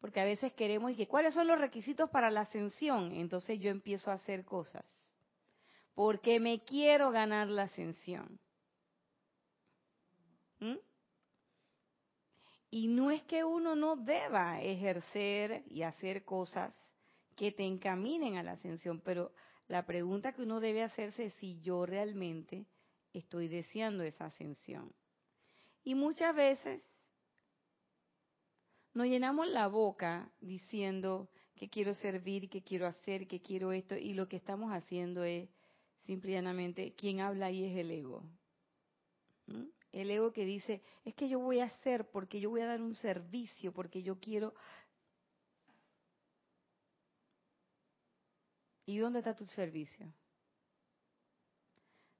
Porque 0.00 0.20
a 0.20 0.24
veces 0.24 0.52
queremos 0.54 0.92
y 0.92 0.96
que 0.96 1.08
cuáles 1.08 1.34
son 1.34 1.46
los 1.46 1.58
requisitos 1.58 2.08
para 2.10 2.30
la 2.30 2.42
ascensión. 2.42 3.12
Entonces 3.12 3.60
yo 3.60 3.70
empiezo 3.70 4.10
a 4.10 4.14
hacer 4.14 4.44
cosas. 4.44 4.84
Porque 5.94 6.40
me 6.40 6.60
quiero 6.64 7.10
ganar 7.10 7.48
la 7.48 7.64
ascensión. 7.64 8.38
¿Mm? 10.60 10.76
Y 12.70 12.88
no 12.88 13.10
es 13.10 13.22
que 13.24 13.44
uno 13.44 13.74
no 13.74 13.96
deba 13.96 14.60
ejercer 14.60 15.62
y 15.68 15.82
hacer 15.82 16.24
cosas 16.24 16.74
que 17.36 17.52
te 17.52 17.64
encaminen 17.64 18.36
a 18.36 18.42
la 18.42 18.52
ascensión, 18.52 19.00
pero 19.00 19.32
la 19.68 19.84
pregunta 19.84 20.32
que 20.32 20.42
uno 20.42 20.58
debe 20.58 20.82
hacerse 20.82 21.26
es 21.26 21.34
si 21.34 21.60
yo 21.60 21.86
realmente 21.86 22.66
estoy 23.12 23.48
deseando 23.48 24.02
esa 24.04 24.26
ascensión. 24.26 24.92
Y 25.84 25.94
muchas 25.94 26.34
veces 26.34 26.82
nos 28.94 29.06
llenamos 29.06 29.46
la 29.48 29.68
boca 29.68 30.32
diciendo 30.40 31.28
que 31.54 31.68
quiero 31.68 31.94
servir, 31.94 32.48
que 32.48 32.62
quiero 32.62 32.86
hacer, 32.86 33.26
que 33.28 33.40
quiero 33.40 33.72
esto, 33.72 33.96
y 33.96 34.14
lo 34.14 34.28
que 34.28 34.36
estamos 34.36 34.72
haciendo 34.72 35.22
es 35.24 35.48
simplemente, 36.06 36.94
quien 36.94 37.20
habla 37.20 37.46
ahí 37.46 37.64
es 37.64 37.76
el 37.76 37.90
ego. 37.90 38.24
¿Mm? 39.46 39.64
El 39.92 40.10
ego 40.10 40.32
que 40.32 40.44
dice, 40.44 40.82
es 41.04 41.14
que 41.14 41.28
yo 41.28 41.40
voy 41.40 41.60
a 41.60 41.64
hacer 41.64 42.10
porque 42.10 42.40
yo 42.40 42.50
voy 42.50 42.60
a 42.60 42.66
dar 42.66 42.82
un 42.82 42.94
servicio, 42.96 43.72
porque 43.72 44.02
yo 44.02 44.20
quiero 44.20 44.54
¿Y 48.86 48.98
dónde 48.98 49.18
está 49.18 49.34
tu 49.34 49.46
servicio? 49.46 50.12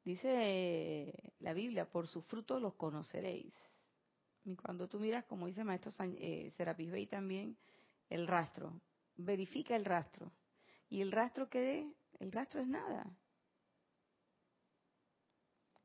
Dice 0.05 1.33
la 1.41 1.53
Biblia, 1.53 1.89
por 1.89 2.07
sus 2.07 2.25
frutos 2.27 2.61
los 2.61 2.75
conoceréis. 2.75 3.55
Y 4.45 4.55
cuando 4.57 4.89
tú 4.89 5.01
miras, 5.01 5.25
como 5.25 5.47
dice 5.47 5.65
Maestro 5.65 5.93
eh, 6.01 6.53
Serapis 6.57 6.91
Bey 6.91 7.07
también, 7.07 7.57
el 8.09 8.27
rastro, 8.27 8.81
verifica 9.17 9.75
el 9.75 9.85
rastro. 9.85 10.33
¿Y 10.89 11.01
el 11.01 11.11
rastro 11.11 11.49
qué? 11.49 11.93
El 12.21 12.31
rastro 12.31 12.61
es 12.61 12.69
nada. 12.69 13.05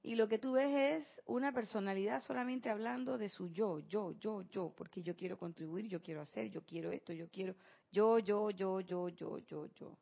Y 0.03 0.15
lo 0.15 0.27
que 0.27 0.39
tú 0.39 0.53
ves 0.53 1.01
es 1.01 1.21
una 1.27 1.51
personalidad 1.51 2.21
solamente 2.21 2.69
hablando 2.69 3.19
de 3.19 3.29
su 3.29 3.49
yo, 3.49 3.79
yo, 3.87 4.13
yo, 4.13 4.43
yo, 4.49 4.73
porque 4.75 5.03
yo 5.03 5.15
quiero 5.15 5.37
contribuir, 5.37 5.87
yo 5.87 6.01
quiero 6.01 6.21
hacer, 6.21 6.49
yo 6.49 6.63
quiero 6.63 6.91
esto, 6.91 7.13
yo 7.13 7.29
quiero, 7.29 7.55
yo, 7.91 8.17
yo, 8.17 8.49
yo, 8.49 8.81
yo, 8.81 9.09
yo, 9.09 9.37
yo, 9.39 9.67
yo. 9.73 9.97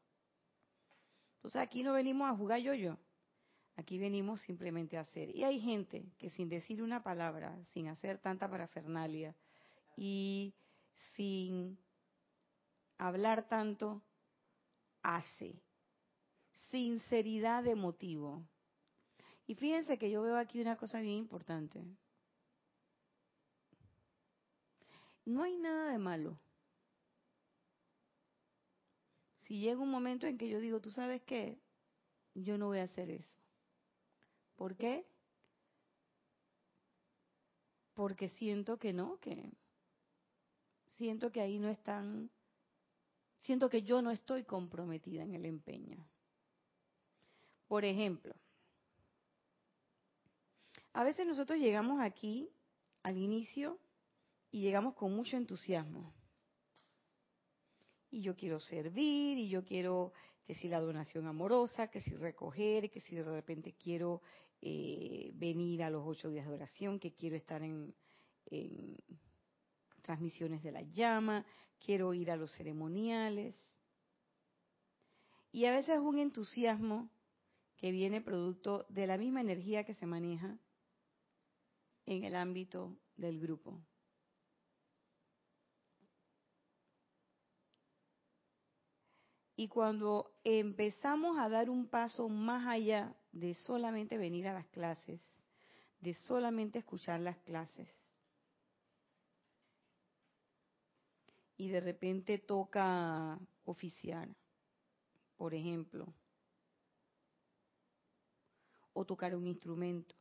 Entonces 1.39 1.61
aquí 1.61 1.83
no 1.83 1.93
venimos 1.93 2.29
a 2.29 2.35
jugar 2.35 2.59
yo-yo, 2.59 2.97
aquí 3.77 3.97
venimos 3.97 4.41
simplemente 4.41 4.97
a 4.97 5.01
hacer. 5.01 5.33
Y 5.33 5.45
hay 5.45 5.61
gente 5.61 6.11
que 6.17 6.29
sin 6.31 6.49
decir 6.49 6.83
una 6.83 7.01
palabra, 7.01 7.57
sin 7.73 7.87
hacer 7.87 8.17
tanta 8.19 8.49
parafernalia 8.49 9.33
y 9.95 10.53
sin 11.15 11.79
hablar 12.97 13.47
tanto, 13.47 14.03
hace. 15.01 15.63
Sinceridad 16.71 17.63
de 17.63 17.75
motivo. 17.75 18.45
Y 19.47 19.55
fíjense 19.55 19.97
que 19.97 20.11
yo 20.11 20.21
veo 20.21 20.37
aquí 20.37 20.59
una 20.59 20.75
cosa 20.75 20.99
bien 20.99 21.15
importante. 21.15 21.81
No 25.23 25.43
hay 25.43 25.55
nada 25.55 25.93
de 25.93 25.99
malo 25.99 26.37
si 29.49 29.59
llega 29.59 29.81
un 29.81 29.89
momento 29.89 30.27
en 30.27 30.37
que 30.37 30.47
yo 30.47 30.59
digo, 30.59 30.79
tú 30.79 30.91
sabes 30.91 31.23
qué, 31.23 31.57
yo 32.35 32.59
no 32.59 32.67
voy 32.67 32.77
a 32.77 32.83
hacer 32.83 33.09
eso. 33.09 33.39
¿Por 34.55 34.75
qué? 34.77 35.07
Porque 37.95 38.27
siento 38.27 38.77
que 38.77 38.93
no, 38.93 39.19
que 39.19 39.51
siento 40.91 41.31
que 41.31 41.41
ahí 41.41 41.57
no 41.57 41.67
están, 41.67 42.29
siento 43.39 43.71
que 43.71 43.81
yo 43.81 44.03
no 44.03 44.11
estoy 44.11 44.43
comprometida 44.43 45.23
en 45.23 45.33
el 45.33 45.45
empeño. 45.45 46.07
Por 47.67 47.85
ejemplo, 47.85 48.35
a 50.93 51.03
veces 51.03 51.25
nosotros 51.25 51.57
llegamos 51.57 52.01
aquí 52.01 52.47
al 53.01 53.17
inicio 53.17 53.79
y 54.51 54.61
llegamos 54.61 54.93
con 54.93 55.15
mucho 55.15 55.37
entusiasmo 55.37 56.13
y 58.11 58.21
yo 58.21 58.35
quiero 58.35 58.59
servir, 58.59 59.37
y 59.37 59.49
yo 59.49 59.63
quiero 59.63 60.13
que 60.45 60.55
si 60.55 60.67
la 60.67 60.79
donación 60.79 61.27
amorosa, 61.27 61.89
que 61.89 62.01
si 62.01 62.15
recoger, 62.15 62.89
que 62.89 62.99
si 62.99 63.15
de 63.15 63.23
repente 63.23 63.73
quiero 63.73 64.21
eh, 64.61 65.31
venir 65.35 65.83
a 65.83 65.89
los 65.89 66.03
ocho 66.05 66.29
días 66.29 66.47
de 66.47 66.53
oración, 66.53 66.99
que 66.99 67.13
quiero 67.13 67.35
estar 67.35 67.61
en, 67.61 67.93
en 68.45 68.97
transmisiones 70.01 70.63
de 70.63 70.71
la 70.71 70.81
llama, 70.81 71.45
quiero 71.79 72.13
ir 72.13 72.31
a 72.31 72.35
los 72.35 72.51
ceremoniales. 72.53 73.55
Y 75.51 75.65
a 75.65 75.71
veces 75.71 75.95
es 75.95 76.01
un 76.01 76.19
entusiasmo 76.19 77.09
que 77.77 77.91
viene 77.91 78.21
producto 78.21 78.85
de 78.89 79.07
la 79.07 79.17
misma 79.17 79.41
energía 79.41 79.83
que 79.83 79.93
se 79.93 80.05
maneja 80.05 80.57
en 82.05 82.23
el 82.23 82.35
ámbito 82.35 82.97
del 83.15 83.39
grupo. 83.39 83.81
Y 89.59 89.67
cuando 89.67 90.31
empezamos 90.45 91.37
a 91.37 91.49
dar 91.49 91.69
un 91.69 91.89
paso 91.89 92.29
más 92.29 92.65
allá 92.65 93.13
de 93.33 93.53
solamente 93.55 94.17
venir 94.17 94.47
a 94.47 94.53
las 94.53 94.65
clases, 94.67 95.19
de 95.99 96.13
solamente 96.13 96.79
escuchar 96.79 97.19
las 97.19 97.37
clases, 97.39 97.89
y 101.57 101.67
de 101.67 101.81
repente 101.81 102.37
toca 102.37 103.37
oficiar, 103.65 104.29
por 105.35 105.53
ejemplo, 105.53 106.07
o 108.93 109.03
tocar 109.03 109.35
un 109.35 109.45
instrumento, 109.45 110.15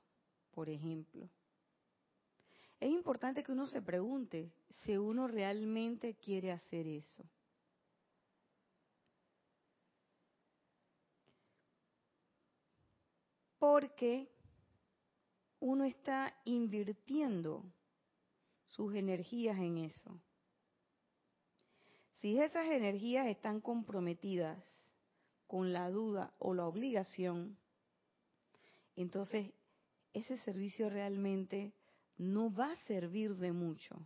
por 0.51 0.69
ejemplo. 0.69 1.31
Es 2.81 2.91
importante 2.91 3.45
que 3.45 3.53
uno 3.53 3.69
se 3.69 3.83
pregunte 3.83 4.51
si 4.83 4.97
uno 4.97 5.29
realmente 5.29 6.15
quiere 6.15 6.51
hacer 6.51 6.89
eso. 6.89 7.23
Porque 13.71 14.27
uno 15.61 15.85
está 15.85 16.35
invirtiendo 16.47 17.71
sus 18.69 18.95
energías 18.95 19.59
en 19.59 19.77
eso. 19.77 20.19
Si 22.15 22.41
esas 22.41 22.65
energías 22.65 23.27
están 23.27 23.61
comprometidas 23.61 24.65
con 25.47 25.75
la 25.75 25.91
duda 25.91 26.33
o 26.39 26.55
la 26.55 26.67
obligación, 26.67 27.59
entonces 28.97 29.53
ese 30.15 30.39
servicio 30.39 30.89
realmente 30.89 31.75
no 32.17 32.51
va 32.51 32.71
a 32.71 32.77
servir 32.87 33.37
de 33.37 33.53
mucho. 33.53 34.01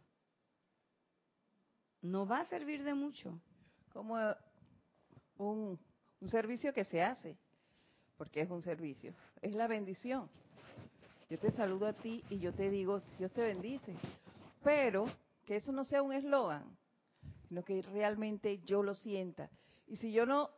No 2.01 2.27
va 2.27 2.41
a 2.41 2.47
servir 2.47 2.83
de 2.83 2.95
mucho. 2.95 3.41
Como 3.93 4.17
un, 5.37 5.79
servicio 6.27 6.73
que 6.75 6.85
se 6.85 7.01
hace 7.01 7.39
porque 8.23 8.43
es 8.43 8.51
un 8.51 8.63
servicio. 8.63 9.13
Es 9.41 9.53
la 9.53 9.67
bendición. 9.67 10.31
Yo 11.29 11.41
te 11.41 11.51
saludo 11.51 11.89
a 11.89 11.93
ti 11.93 12.23
y 12.31 12.39
yo 12.39 12.53
te 12.55 12.71
digo, 12.71 13.03
Dios 13.19 13.33
te 13.33 13.43
bendice. 13.43 13.97
Pero 14.63 15.07
que 15.45 15.57
eso 15.57 15.73
no 15.73 15.85
sea 15.85 16.05
un 16.05 16.13
eslogan, 16.13 16.63
sino 17.49 17.65
que 17.65 17.83
realmente 17.83 18.61
yo 18.61 18.85
lo 18.85 18.95
sienta. 18.95 19.51
Y 19.89 19.97
si 19.97 20.13
yo 20.13 20.25
no 20.25 20.51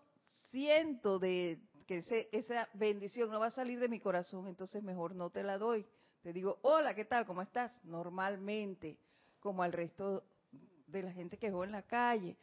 siento 0.50 1.18
de 1.18 1.58
que 1.86 2.04
esa 2.32 2.68
bendición 2.74 3.30
no 3.30 3.40
va 3.40 3.46
a 3.46 3.50
salir 3.50 3.80
de 3.80 3.88
mi 3.88 3.98
corazón, 3.98 4.46
entonces 4.46 4.82
mejor 4.82 5.14
no 5.14 5.30
te 5.30 5.42
la 5.42 5.56
doy. 5.56 5.86
Te 6.22 6.34
digo, 6.34 6.58
hola, 6.60 6.94
¿qué 6.94 7.06
tal? 7.06 7.24
¿Cómo 7.24 7.40
estás? 7.40 7.82
Normalmente, 7.82 8.98
como 9.40 9.62
al 9.62 9.72
resto 9.72 10.22
de 10.86 11.02
la 11.02 11.12
gente 11.12 11.38
que 11.38 11.48
veo 11.48 11.64
en 11.64 11.72
la 11.72 11.80
calle. 11.80 12.36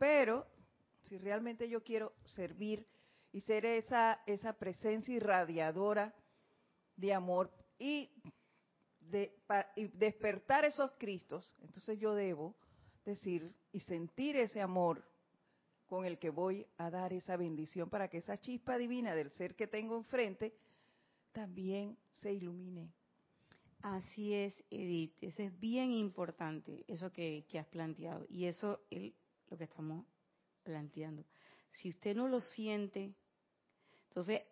Pero 0.00 0.48
si 1.02 1.16
realmente 1.16 1.68
yo 1.68 1.84
quiero 1.84 2.12
servir, 2.24 2.84
y 3.32 3.40
ser 3.42 3.66
esa, 3.66 4.20
esa 4.26 4.52
presencia 4.54 5.14
irradiadora 5.14 6.14
de 6.96 7.12
amor 7.12 7.52
y, 7.78 8.10
de, 9.00 9.32
despertar 9.94 10.64
esos 10.64 10.92
Cristos, 10.98 11.54
entonces 11.60 11.98
yo 11.98 12.14
debo 12.14 12.56
decir 13.04 13.54
y 13.72 13.80
sentir 13.80 14.36
ese 14.36 14.60
amor 14.60 15.04
con 15.86 16.04
el 16.04 16.18
que 16.18 16.30
voy 16.30 16.66
a 16.76 16.90
dar 16.90 17.12
esa 17.12 17.36
bendición 17.36 17.88
para 17.88 18.08
que 18.08 18.18
esa 18.18 18.38
chispa 18.38 18.76
divina 18.76 19.14
del 19.14 19.30
ser 19.30 19.54
que 19.54 19.66
tengo 19.66 19.96
enfrente 19.96 20.54
también 21.32 21.96
se 22.12 22.32
ilumine. 22.32 22.92
Así 23.80 24.34
es, 24.34 24.54
Edith. 24.70 25.14
Eso 25.20 25.42
es 25.42 25.58
bien 25.60 25.92
importante, 25.92 26.84
eso 26.88 27.12
que, 27.12 27.46
que 27.48 27.58
has 27.58 27.66
planteado. 27.68 28.26
Y 28.28 28.46
eso 28.46 28.80
es 28.90 29.12
lo 29.48 29.56
que 29.56 29.64
estamos 29.64 30.04
planteando 30.64 31.24
Si 31.72 31.90
usted 31.90 32.16
no 32.16 32.28
lo 32.28 32.40
siente, 32.40 33.14
entonces, 34.08 34.42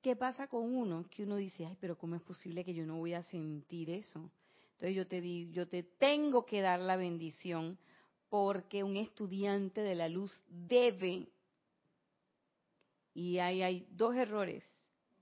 ¿qué 0.00 0.16
pasa 0.16 0.48
con 0.48 0.74
uno? 0.74 1.04
Que 1.10 1.24
uno 1.24 1.36
dice, 1.36 1.66
ay, 1.66 1.76
pero 1.80 1.98
¿cómo 1.98 2.16
es 2.16 2.22
posible 2.22 2.64
que 2.64 2.74
yo 2.74 2.86
no 2.86 2.96
voy 2.96 3.14
a 3.14 3.22
sentir 3.22 3.90
eso? 3.90 4.30
Entonces 4.72 4.96
yo 4.96 5.06
te 5.06 5.20
digo, 5.20 5.52
yo 5.52 5.68
te 5.68 5.82
tengo 5.82 6.44
que 6.46 6.60
dar 6.60 6.80
la 6.80 6.96
bendición 6.96 7.78
porque 8.28 8.82
un 8.82 8.96
estudiante 8.96 9.82
de 9.82 9.94
la 9.94 10.08
luz 10.08 10.40
debe, 10.48 11.28
y 13.14 13.38
ahí 13.38 13.62
hay 13.62 13.86
dos 13.90 14.16
errores, 14.16 14.64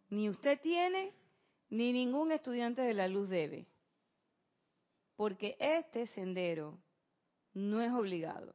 ni 0.09 0.31
usted 0.31 0.61
tiene, 0.61 1.12
ni 1.70 1.92
ningún 1.92 2.33
estudiante 2.33 2.83
de 2.83 2.94
la 2.94 3.09
luz 3.09 3.29
debe, 3.29 3.66
porque 5.16 5.57
este 5.59 6.07
sendero 6.09 6.79
no 7.53 7.81
es 7.83 7.92
obligado, 7.92 8.55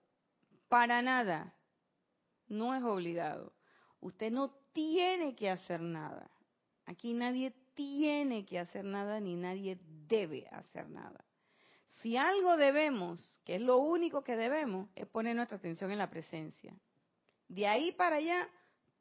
para 0.70 1.02
nada, 1.02 1.55
no 2.56 2.76
es 2.76 2.84
obligado. 2.84 3.54
Usted 4.02 4.32
no 4.32 4.52
tiene 4.74 5.36
que 5.36 5.50
hacer 5.50 5.82
nada. 5.82 6.30
Aquí 6.86 7.14
nadie 7.14 7.54
tiene 7.74 8.46
que 8.46 8.60
hacer 8.60 8.86
nada 8.86 9.20
ni 9.20 9.36
nadie 9.36 9.78
debe 10.08 10.48
hacer 10.48 10.90
nada. 10.90 11.26
Si 12.02 12.18
algo 12.18 12.58
debemos, 12.58 13.40
que 13.46 13.56
es 13.56 13.62
lo 13.62 13.78
único 13.78 14.24
que 14.24 14.36
debemos, 14.36 14.90
es 14.96 15.08
poner 15.08 15.36
nuestra 15.36 15.58
atención 15.58 15.92
en 15.92 15.98
la 15.98 16.10
presencia. 16.10 16.74
De 17.48 17.68
ahí 17.68 17.92
para 17.94 18.18
allá, 18.18 18.50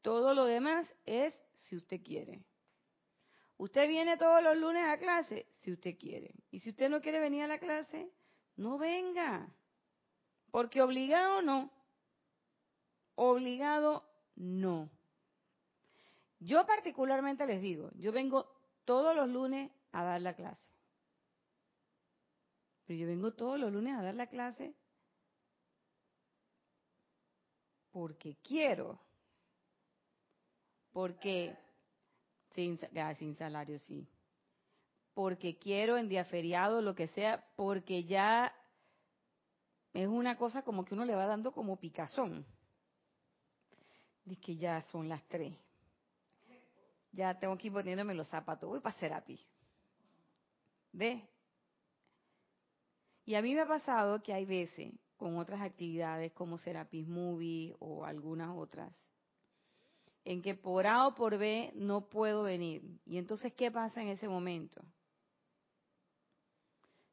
todo 0.02 0.34
lo 0.34 0.44
demás 0.44 0.86
es 1.06 1.34
si 1.52 1.76
usted 1.76 2.02
quiere. 2.02 2.44
Usted 3.56 3.88
viene 3.88 4.16
todos 4.16 4.42
los 4.42 4.56
lunes 4.56 4.84
a 4.86 4.98
clase 4.98 5.46
si 5.60 5.72
usted 5.72 5.96
quiere. 5.98 6.34
Y 6.50 6.60
si 6.60 6.70
usted 6.70 6.88
no 6.88 7.00
quiere 7.00 7.20
venir 7.20 7.44
a 7.44 7.48
la 7.48 7.58
clase, 7.58 8.10
no 8.56 8.78
venga. 8.78 9.48
Porque 10.50 10.82
obligado 10.82 11.42
no. 11.42 11.70
Obligado 13.14 14.04
no. 14.36 14.90
Yo 16.40 16.66
particularmente 16.66 17.46
les 17.46 17.62
digo, 17.62 17.90
yo 17.94 18.12
vengo 18.12 18.46
todos 18.84 19.14
los 19.14 19.28
lunes 19.28 19.70
a 19.92 20.02
dar 20.04 20.20
la 20.20 20.34
clase. 20.34 20.64
Pero 22.86 22.98
yo 22.98 23.06
vengo 23.06 23.32
todos 23.32 23.58
los 23.58 23.72
lunes 23.72 23.96
a 23.96 24.02
dar 24.02 24.14
la 24.14 24.26
clase 24.26 24.74
porque 27.94 28.36
quiero. 28.42 28.98
Porque, 30.92 31.56
sin, 32.50 32.78
sin 33.18 33.36
salario, 33.36 33.78
sí. 33.78 34.06
Porque 35.14 35.56
quiero 35.58 35.96
en 35.96 36.08
día 36.08 36.24
feriado, 36.24 36.82
lo 36.82 36.96
que 36.96 37.06
sea, 37.08 37.46
porque 37.54 38.02
ya 38.02 38.52
es 39.92 40.08
una 40.08 40.36
cosa 40.36 40.62
como 40.62 40.84
que 40.84 40.94
uno 40.94 41.04
le 41.04 41.14
va 41.14 41.26
dando 41.26 41.52
como 41.52 41.78
picazón. 41.78 42.44
Dice 44.24 44.40
que 44.40 44.56
ya 44.56 44.82
son 44.82 45.08
las 45.08 45.22
tres. 45.28 45.54
Ya 47.12 47.38
tengo 47.38 47.56
que 47.56 47.68
ir 47.68 47.72
poniéndome 47.72 48.14
los 48.14 48.28
zapatos. 48.28 48.68
Voy 48.68 48.80
para 48.80 48.98
Serapi. 48.98 49.38
¿Ve? 50.92 51.28
Y 53.24 53.34
a 53.34 53.42
mí 53.42 53.54
me 53.54 53.62
ha 53.62 53.66
pasado 53.66 54.22
que 54.22 54.32
hay 54.32 54.44
veces 54.44 54.92
con 55.16 55.38
otras 55.38 55.60
actividades 55.60 56.32
como 56.32 56.58
Serapis 56.58 57.06
Movie 57.06 57.74
o 57.78 58.04
algunas 58.04 58.50
otras, 58.56 58.92
en 60.24 60.42
que 60.42 60.54
por 60.54 60.86
A 60.86 61.06
o 61.06 61.14
por 61.14 61.38
B 61.38 61.72
no 61.74 62.08
puedo 62.08 62.42
venir. 62.42 62.82
Y 63.06 63.18
entonces, 63.18 63.52
¿qué 63.54 63.70
pasa 63.70 64.02
en 64.02 64.08
ese 64.08 64.28
momento? 64.28 64.82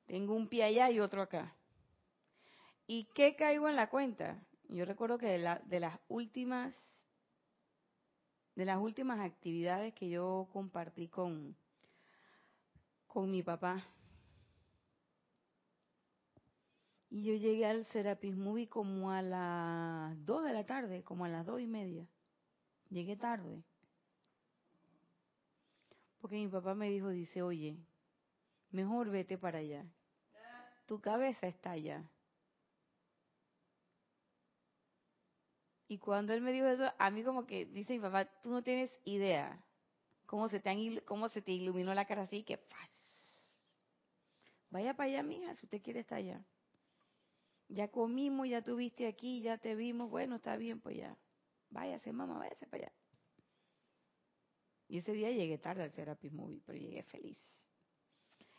Tengo 0.05 0.35
un 0.35 0.49
pie 0.49 0.63
allá 0.63 0.91
y 0.91 0.99
otro 0.99 1.21
acá. 1.21 1.55
¿Y 2.87 3.05
qué 3.13 3.35
caigo 3.35 3.69
en 3.69 3.77
la 3.77 3.89
cuenta? 3.89 4.43
Yo 4.67 4.83
recuerdo 4.83 5.17
que 5.17 5.27
de, 5.27 5.37
la, 5.37 5.61
de 5.65 5.79
las 5.79 5.97
últimas 6.09 6.75
de 8.55 8.65
las 8.65 8.79
últimas 8.79 9.19
actividades 9.19 9.93
que 9.93 10.09
yo 10.09 10.49
compartí 10.51 11.07
con, 11.07 11.55
con 13.07 13.31
mi 13.31 13.43
papá, 13.43 13.85
Y 17.13 17.23
yo 17.23 17.35
llegué 17.35 17.65
al 17.65 17.83
Serapis 17.83 18.37
Movie 18.37 18.69
como 18.69 19.11
a 19.11 19.21
las 19.21 20.25
2 20.25 20.45
de 20.45 20.53
la 20.53 20.65
tarde, 20.65 21.03
como 21.03 21.25
a 21.25 21.27
las 21.29 21.45
dos 21.45 21.59
y 21.59 21.67
media. 21.67 22.07
Llegué 22.89 23.17
tarde. 23.17 23.65
Porque 26.21 26.37
mi 26.37 26.47
papá 26.47 26.73
me 26.73 26.89
dijo, 26.89 27.09
dice, 27.09 27.41
oye, 27.41 27.77
mejor 28.69 29.09
vete 29.09 29.37
para 29.37 29.59
allá. 29.59 29.85
Tu 30.85 31.01
cabeza 31.01 31.47
está 31.47 31.71
allá. 31.71 32.09
Y 35.91 35.97
cuando 35.97 36.33
él 36.33 36.39
me 36.39 36.53
dijo 36.53 36.67
eso, 36.67 36.89
a 36.97 37.09
mí 37.09 37.21
como 37.21 37.45
que 37.45 37.65
dice 37.65 37.91
mi 37.91 37.99
papá, 37.99 38.23
tú 38.23 38.49
no 38.49 38.63
tienes 38.63 38.89
idea 39.03 39.61
cómo 40.25 40.47
se 40.47 40.61
te, 40.61 41.01
cómo 41.03 41.27
se 41.27 41.41
te 41.41 41.51
iluminó 41.51 41.93
la 41.93 42.05
cara 42.05 42.21
así, 42.21 42.43
que 42.43 42.57
vaya 44.69 44.93
para 44.93 45.09
allá, 45.09 45.21
mija, 45.21 45.53
si 45.53 45.65
usted 45.65 45.81
quiere 45.81 45.99
estar 45.99 46.19
allá 46.19 46.41
ya 47.67 47.89
comimos, 47.89 48.47
ya 48.47 48.61
tuviste 48.61 49.05
aquí, 49.05 49.41
ya 49.41 49.57
te 49.57 49.75
vimos, 49.75 50.09
bueno, 50.09 50.37
está 50.37 50.55
bien, 50.55 50.79
pues 50.79 50.95
ya, 50.95 51.17
váyase 51.69 52.13
mamá, 52.13 52.37
váyase 52.37 52.67
para 52.67 52.83
allá. 52.83 52.93
Y 54.87 54.99
ese 54.99 55.11
día 55.11 55.29
llegué 55.31 55.57
tarde 55.57 55.83
al 55.83 55.91
Serapis 55.91 56.31
Movie, 56.31 56.61
pero 56.65 56.79
llegué 56.79 57.03
feliz. 57.03 57.45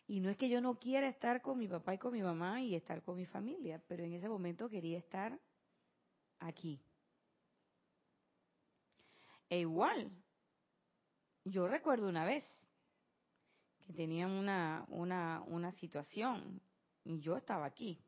Y 0.07 0.21
no 0.21 0.29
es 0.29 0.37
que 0.37 0.51
yo 0.51 0.61
no 0.61 0.79
quiera 0.79 1.09
estar 1.09 1.40
con 1.40 1.59
mi 1.59 1.66
papá 1.66 1.95
y 1.95 1.99
con 1.99 2.12
mi 2.12 2.23
mamá 2.23 2.61
y 2.61 2.75
estar 2.75 3.03
con 3.03 3.16
mi 3.16 3.25
familia, 3.25 3.83
pero 3.88 4.05
en 4.05 4.12
ese 4.12 4.29
momento 4.29 4.68
quería 4.68 4.99
estar 4.99 5.40
aquí. 6.38 6.79
E 9.53 9.59
igual, 9.59 10.11
yo 11.45 11.69
recuerdo 11.69 12.09
una 12.09 12.25
vez 12.25 12.43
que 13.83 13.93
tenían 13.93 14.31
una, 14.31 14.87
una, 14.88 15.43
una 15.47 15.73
situación 15.73 16.59
y 17.05 17.21
yo 17.21 17.37
estaba 17.37 17.67
aquí. 17.67 18.03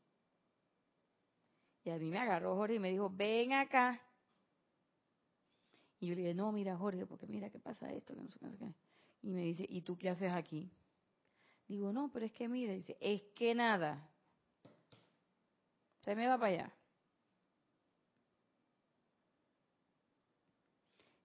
Y 1.84 1.90
a 1.90 1.98
mí 1.98 2.10
me 2.10 2.16
agarró 2.16 2.56
Jorge 2.56 2.76
y 2.76 2.78
me 2.78 2.90
dijo, 2.90 3.10
ven 3.10 3.52
acá. 3.52 4.00
Y 6.00 6.06
yo 6.06 6.14
le 6.14 6.22
dije, 6.22 6.34
no, 6.34 6.50
mira 6.50 6.78
Jorge, 6.78 7.04
porque 7.04 7.26
mira 7.26 7.50
qué 7.50 7.58
pasa 7.58 7.92
esto, 7.92 8.14
Y 9.20 9.30
me 9.34 9.42
dice, 9.42 9.66
¿y 9.68 9.82
tú 9.82 9.98
qué 9.98 10.08
haces 10.08 10.32
aquí? 10.32 10.72
Digo, 11.68 11.92
no, 11.92 12.10
pero 12.10 12.24
es 12.24 12.32
que 12.32 12.48
mira, 12.48 12.72
dice, 12.72 12.96
es 13.02 13.22
que 13.34 13.54
nada. 13.54 14.10
Se 16.00 16.16
me 16.16 16.26
va 16.26 16.38
para 16.38 16.54
allá. 16.54 16.74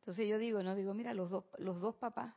Entonces 0.09 0.27
yo 0.27 0.39
digo, 0.39 0.63
no, 0.63 0.73
digo, 0.73 0.95
mira, 0.95 1.13
los 1.13 1.29
dos, 1.29 1.45
los 1.59 1.79
dos 1.81 1.93
papás, 1.93 2.33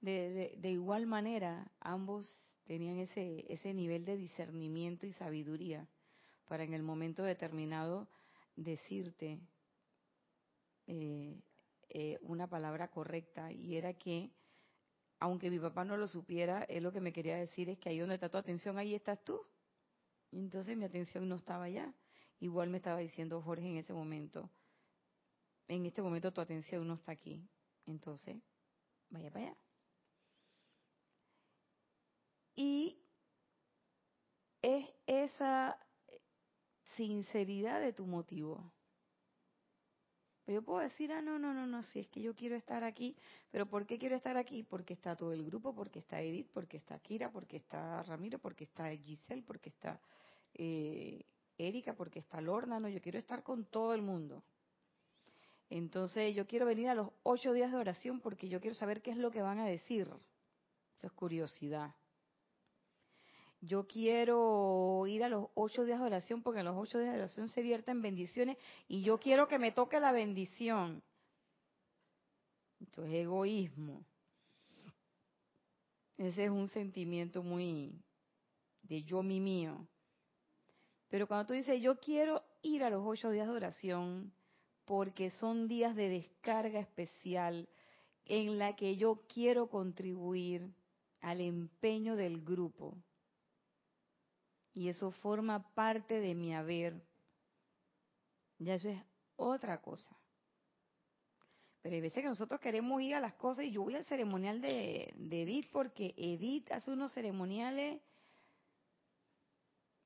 de, 0.00 0.54
de 0.58 0.70
igual 0.70 1.06
manera, 1.06 1.72
ambos 1.80 2.44
tenían 2.66 3.00
ese, 3.00 3.52
ese 3.52 3.74
nivel 3.74 4.04
de 4.04 4.16
discernimiento 4.16 5.04
y 5.08 5.12
sabiduría 5.12 5.88
para 6.46 6.62
en 6.62 6.72
el 6.72 6.84
momento 6.84 7.24
determinado 7.24 8.06
decirte 8.54 9.40
eh, 10.86 11.42
eh, 11.88 12.18
una 12.20 12.46
palabra 12.46 12.86
correcta 12.86 13.50
y 13.50 13.74
era 13.74 13.92
que 13.92 14.30
aunque 15.18 15.50
mi 15.50 15.58
papá 15.58 15.84
no 15.84 15.96
lo 15.96 16.06
supiera, 16.06 16.62
él 16.62 16.84
lo 16.84 16.92
que 16.92 17.00
me 17.00 17.12
quería 17.12 17.36
decir 17.36 17.70
es 17.70 17.78
que 17.80 17.88
ahí 17.88 17.98
donde 17.98 18.14
está 18.14 18.28
tu 18.28 18.38
atención, 18.38 18.78
ahí 18.78 18.94
estás 18.94 19.18
tú. 19.24 19.40
Entonces 20.30 20.76
mi 20.76 20.84
atención 20.84 21.28
no 21.28 21.34
estaba 21.34 21.64
allá. 21.64 21.92
Igual 22.38 22.70
me 22.70 22.76
estaba 22.76 23.00
diciendo 23.00 23.42
Jorge 23.42 23.66
en 23.66 23.78
ese 23.78 23.92
momento, 23.92 24.48
en 25.68 25.86
este 25.86 26.02
momento 26.02 26.32
tu 26.32 26.40
atención 26.40 26.86
no 26.86 26.94
está 26.94 27.12
aquí. 27.12 27.48
Entonces, 27.86 28.36
vaya 29.10 29.30
para 29.30 29.46
allá. 29.46 29.56
Y 32.54 32.98
es 34.62 34.88
esa 35.06 35.78
sinceridad 36.96 37.80
de 37.80 37.92
tu 37.92 38.06
motivo. 38.06 38.72
Yo 40.46 40.62
puedo 40.62 40.78
decir, 40.78 41.12
ah, 41.12 41.20
no, 41.20 41.40
no, 41.40 41.52
no, 41.52 41.66
no, 41.66 41.82
si 41.82 41.98
es 41.98 42.06
que 42.08 42.22
yo 42.22 42.32
quiero 42.34 42.54
estar 42.54 42.84
aquí, 42.84 43.16
pero 43.50 43.66
¿por 43.66 43.84
qué 43.84 43.98
quiero 43.98 44.14
estar 44.14 44.36
aquí? 44.36 44.62
Porque 44.62 44.94
está 44.94 45.16
todo 45.16 45.32
el 45.32 45.44
grupo, 45.44 45.74
porque 45.74 45.98
está 45.98 46.22
Edith, 46.22 46.48
porque 46.52 46.76
está 46.76 47.00
Kira, 47.00 47.32
porque 47.32 47.56
está 47.56 48.02
Ramiro, 48.04 48.38
porque 48.38 48.62
está 48.62 48.88
Giselle, 48.96 49.42
porque 49.42 49.70
está 49.70 50.00
eh, 50.54 51.26
Erika, 51.58 51.94
porque 51.96 52.20
está 52.20 52.40
Lorna, 52.40 52.78
no, 52.78 52.88
yo 52.88 53.00
quiero 53.00 53.18
estar 53.18 53.42
con 53.42 53.64
todo 53.64 53.92
el 53.92 54.02
mundo. 54.02 54.44
Entonces 55.68 56.34
yo 56.34 56.46
quiero 56.46 56.66
venir 56.66 56.88
a 56.88 56.94
los 56.94 57.10
ocho 57.22 57.52
días 57.52 57.72
de 57.72 57.78
oración 57.78 58.20
porque 58.20 58.48
yo 58.48 58.60
quiero 58.60 58.74
saber 58.74 59.02
qué 59.02 59.10
es 59.10 59.18
lo 59.18 59.30
que 59.30 59.42
van 59.42 59.58
a 59.58 59.66
decir. 59.66 60.08
Eso 60.98 61.06
es 61.06 61.12
curiosidad 61.12 61.94
yo 63.60 63.86
quiero 63.86 65.06
ir 65.06 65.24
a 65.24 65.28
los 65.28 65.48
ocho 65.54 65.84
días 65.84 65.98
de 65.98 66.06
oración 66.06 66.42
porque 66.42 66.62
los 66.62 66.76
ocho 66.76 66.98
días 66.98 67.12
de 67.12 67.18
oración 67.18 67.48
se 67.48 67.62
vierten 67.62 68.02
bendiciones 68.02 68.56
y 68.86 69.02
yo 69.02 69.18
quiero 69.18 69.48
que 69.48 69.58
me 69.58 69.72
toque 69.72 69.98
la 69.98 70.12
bendición. 70.12 71.02
Esto 72.80 73.04
es 73.04 73.12
egoísmo. 73.12 74.04
Ese 76.16 76.44
es 76.44 76.50
un 76.50 76.68
sentimiento 76.68 77.42
muy 77.42 78.02
de 78.82 79.02
yo 79.02 79.22
mi 79.22 79.40
mío. 79.40 79.88
Pero 81.08 81.26
cuando 81.26 81.46
tú 81.46 81.52
dices 81.54 81.80
yo 81.80 81.98
quiero 81.98 82.42
ir 82.62 82.84
a 82.84 82.90
los 82.90 83.02
ocho 83.04 83.30
días 83.30 83.48
de 83.48 83.54
oración 83.54 84.32
porque 84.86 85.30
son 85.32 85.68
días 85.68 85.94
de 85.94 86.08
descarga 86.08 86.80
especial 86.80 87.68
en 88.24 88.58
la 88.58 88.74
que 88.74 88.96
yo 88.96 89.20
quiero 89.32 89.68
contribuir 89.68 90.72
al 91.20 91.40
empeño 91.40 92.16
del 92.16 92.42
grupo. 92.42 92.96
Y 94.72 94.88
eso 94.88 95.10
forma 95.10 95.68
parte 95.74 96.20
de 96.20 96.34
mi 96.34 96.54
haber. 96.54 97.02
Ya 98.58 98.74
eso 98.74 98.88
es 98.88 99.00
otra 99.36 99.80
cosa. 99.82 100.16
Pero 101.82 101.94
hay 101.94 102.00
veces 102.00 102.22
que 102.22 102.28
nosotros 102.28 102.60
queremos 102.60 103.00
ir 103.02 103.14
a 103.14 103.20
las 103.20 103.34
cosas 103.34 103.64
y 103.64 103.72
yo 103.72 103.82
voy 103.82 103.94
al 103.94 104.04
ceremonial 104.04 104.60
de, 104.60 105.14
Edith 105.30 105.70
porque 105.70 106.14
Edith 106.16 106.70
hace 106.72 106.90
unos 106.90 107.12
ceremoniales 107.12 108.00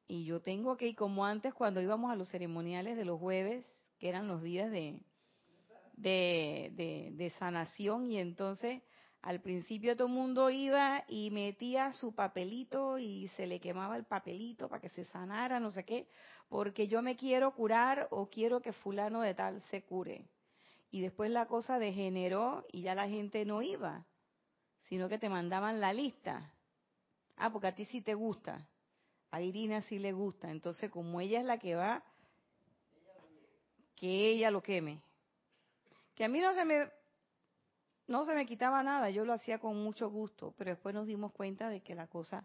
y 0.07 0.25
yo 0.25 0.41
tengo 0.41 0.77
que 0.77 0.89
ir 0.89 0.97
como 0.97 1.25
antes 1.25 1.55
cuando 1.55 1.81
íbamos 1.81 2.11
a 2.11 2.17
los 2.17 2.29
ceremoniales 2.29 2.97
de 2.97 3.05
los 3.05 3.19
jueves, 3.19 3.65
que 4.01 4.09
eran 4.09 4.27
los 4.27 4.43
días 4.43 4.71
de, 4.73 4.99
de, 5.93 7.11
de, 7.13 7.31
sanación 7.39 8.07
y 8.07 8.19
entonces 8.19 8.83
al 9.21 9.43
principio 9.43 9.95
todo 9.95 10.09
el 10.09 10.15
mundo 10.15 10.49
iba 10.49 11.05
y 11.07 11.31
metía 11.31 11.93
su 11.93 12.15
papelito 12.15 12.99
y 12.99 13.29
se 13.37 13.47
le 13.47 13.61
quemaba 13.61 13.97
el 13.97 14.07
papelito 14.07 14.69
para 14.69 14.81
que 14.81 14.89
se 14.89 15.05
sanara, 15.05 15.61
no 15.61 15.71
sé 15.71 15.85
qué, 15.85 16.09
porque 16.49 16.89
yo 16.89 17.03
me 17.03 17.17
quiero 17.17 17.55
curar 17.55 18.09
o 18.11 18.31
quiero 18.31 18.61
que 18.63 18.73
fulano 18.73 19.21
de 19.21 19.35
tal 19.35 19.63
se 19.71 19.83
cure. 19.83 20.27
Y 20.91 21.03
después 21.03 21.31
la 21.31 21.47
cosa 21.47 21.79
degeneró 21.79 22.65
y 22.73 22.83
ya 22.83 22.95
la 22.95 23.09
gente 23.09 23.45
no 23.45 23.61
iba, 23.61 24.07
sino 24.89 25.11
que 25.11 25.19
te 25.19 25.29
mandaban 25.29 25.81
la 25.81 25.93
lista. 25.93 26.55
Ah, 27.37 27.53
porque 27.53 27.69
a 27.69 27.75
ti 27.75 27.85
sí 27.85 28.01
te 28.01 28.15
gusta. 28.15 28.67
A 29.31 29.41
Irina 29.43 29.83
sí 29.83 29.99
le 29.99 30.13
gusta. 30.13 30.51
Entonces, 30.51 30.91
como 30.91 31.21
ella 31.21 31.39
es 31.39 31.47
la 31.47 31.59
que 31.59 31.77
va, 31.77 32.03
que 34.01 34.31
ella 34.31 34.51
lo 34.51 34.63
queme. 34.63 35.03
Que 36.15 36.25
a 36.25 36.29
mí 36.29 36.41
no 36.41 36.55
se 36.55 36.65
me 36.65 36.89
no 38.07 38.25
se 38.25 38.35
me 38.35 38.47
quitaba 38.47 38.83
nada, 38.83 39.09
yo 39.11 39.25
lo 39.25 39.35
hacía 39.35 39.61
con 39.61 39.77
mucho 39.77 40.11
gusto, 40.11 40.53
pero 40.57 40.71
después 40.71 40.93
nos 40.93 41.07
dimos 41.07 41.33
cuenta 41.33 41.69
de 41.69 41.81
que 41.81 41.95
la 41.95 42.09
cosa 42.09 42.45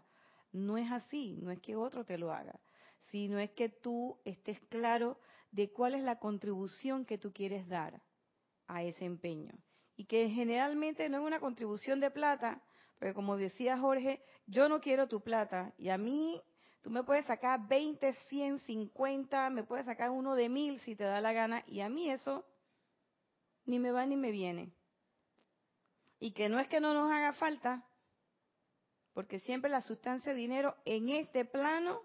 no 0.52 0.78
es 0.78 0.92
así, 0.92 1.38
no 1.42 1.50
es 1.50 1.58
que 1.60 1.74
otro 1.74 2.04
te 2.04 2.18
lo 2.18 2.32
haga, 2.32 2.60
sino 3.10 3.40
es 3.40 3.50
que 3.50 3.68
tú 3.68 4.16
estés 4.24 4.60
claro 4.68 5.18
de 5.50 5.72
cuál 5.72 5.96
es 5.96 6.04
la 6.04 6.20
contribución 6.20 7.04
que 7.04 7.18
tú 7.18 7.32
quieres 7.32 7.66
dar 7.66 8.00
a 8.68 8.84
ese 8.84 9.06
empeño. 9.06 9.54
Y 9.96 10.04
que 10.04 10.28
generalmente 10.28 11.08
no 11.08 11.18
es 11.18 11.24
una 11.24 11.40
contribución 11.40 11.98
de 11.98 12.12
plata, 12.12 12.62
porque 12.98 13.14
como 13.14 13.36
decía 13.36 13.76
Jorge, 13.76 14.22
yo 14.46 14.68
no 14.68 14.80
quiero 14.80 15.08
tu 15.08 15.20
plata 15.20 15.72
y 15.78 15.88
a 15.88 15.98
mí 15.98 16.40
tú 16.86 16.92
me 16.92 17.02
puedes 17.02 17.26
sacar 17.26 17.66
20, 17.66 18.12
100, 18.12 18.60
50, 18.60 19.50
me 19.50 19.64
puedes 19.64 19.86
sacar 19.86 20.12
uno 20.12 20.36
de 20.36 20.48
mil 20.48 20.78
si 20.78 20.94
te 20.94 21.02
da 21.02 21.20
la 21.20 21.32
gana 21.32 21.64
y 21.66 21.80
a 21.80 21.88
mí 21.88 22.08
eso 22.08 22.46
ni 23.64 23.80
me 23.80 23.90
va 23.90 24.06
ni 24.06 24.14
me 24.14 24.30
viene. 24.30 24.70
Y 26.20 26.30
que 26.30 26.48
no 26.48 26.60
es 26.60 26.68
que 26.68 26.78
no 26.78 26.94
nos 26.94 27.10
haga 27.10 27.32
falta, 27.32 27.84
porque 29.14 29.40
siempre 29.40 29.68
la 29.68 29.80
sustancia 29.80 30.32
de 30.32 30.38
dinero 30.38 30.76
en 30.84 31.08
este 31.08 31.44
plano 31.44 32.02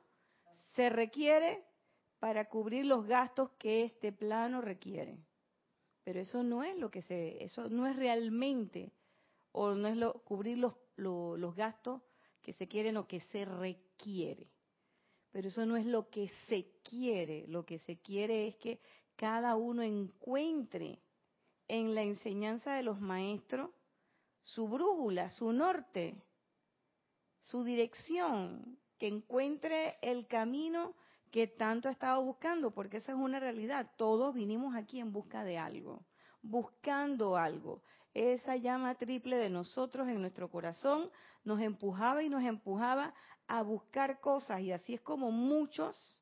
se 0.74 0.90
requiere 0.90 1.64
para 2.18 2.50
cubrir 2.50 2.88
los 2.88 3.06
gastos 3.06 3.52
que 3.60 3.84
este 3.84 4.12
plano 4.12 4.62
requiere. 4.62 5.20
Pero 6.04 6.22
eso 6.22 6.42
no 6.42 6.64
es 6.64 6.76
lo 6.80 6.90
que 6.90 7.04
se, 7.04 7.44
eso 7.44 7.70
no 7.70 7.86
es 7.86 7.96
realmente, 7.98 8.92
o 9.52 9.76
no 9.76 9.88
es 9.88 9.96
lo, 9.96 10.24
cubrir 10.24 10.58
los, 10.58 10.74
los 10.96 11.56
gastos 11.56 12.02
que 12.42 12.54
se 12.54 12.68
quieren 12.68 12.98
o 12.98 13.06
que 13.06 13.20
se 13.20 13.46
requiere. 13.46 14.50
Pero 15.32 15.48
eso 15.48 15.66
no 15.66 15.78
es 15.78 15.86
lo 15.86 16.10
que 16.10 16.30
se 16.48 16.68
quiere, 16.84 17.46
lo 17.48 17.66
que 17.66 17.80
se 17.80 17.98
quiere 18.00 18.48
es 18.48 18.56
que 18.58 18.80
cada 19.16 19.56
uno 19.56 19.82
encuentre 19.82 21.00
en 21.68 21.96
la 21.96 22.02
enseñanza 22.02 22.74
de 22.74 22.84
los 22.84 23.00
maestros 23.00 23.70
su 24.44 24.68
brújula, 24.68 25.30
su 25.30 25.54
norte, 25.54 26.22
su 27.46 27.64
dirección, 27.64 28.78
que 28.98 29.08
encuentre 29.08 29.98
el 30.02 30.28
camino 30.28 30.96
que 31.32 31.48
tanto 31.48 31.88
ha 31.88 31.92
estado 31.92 32.22
buscando, 32.24 32.72
porque 32.72 32.98
esa 32.98 33.14
es 33.14 33.18
una 33.18 33.40
realidad. 33.40 33.90
Todos 33.98 34.36
vinimos 34.36 34.76
aquí 34.76 35.00
en 35.00 35.14
busca 35.14 35.44
de 35.44 35.58
algo, 35.58 36.06
buscando 36.42 37.38
algo. 37.38 37.82
Esa 38.14 38.58
llama 38.58 38.96
triple 38.96 39.38
de 39.38 39.50
nosotros 39.50 40.08
en 40.08 40.20
nuestro 40.20 40.50
corazón 40.50 41.10
nos 41.44 41.62
empujaba 41.62 42.24
y 42.24 42.30
nos 42.30 42.44
empujaba 42.44 43.14
a 43.48 43.62
buscar 43.62 44.20
cosas 44.20 44.62
y 44.62 44.72
así 44.72 44.94
es 44.94 45.02
como 45.02 45.32
muchos, 45.32 46.22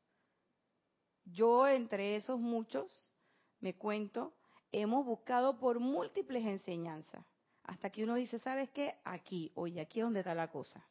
yo 1.25 1.67
entre 1.67 2.15
esos 2.15 2.39
muchos, 2.39 3.12
me 3.60 3.75
cuento, 3.75 4.34
hemos 4.71 5.06
buscado 5.06 5.60
por 5.60 5.80
múltiples 5.80 6.45
enseñanzas. 6.45 7.25
Hasta 7.63 7.91
que 7.91 8.04
uno 8.04 8.15
dice, 8.15 8.39
¿sabes 8.39 8.69
qué? 8.71 8.95
Aquí, 9.04 9.52
oye, 9.56 9.80
aquí 9.82 9.99
es 9.99 10.06
donde 10.06 10.21
está 10.21 10.34
la 10.34 10.49
cosa. 10.49 10.84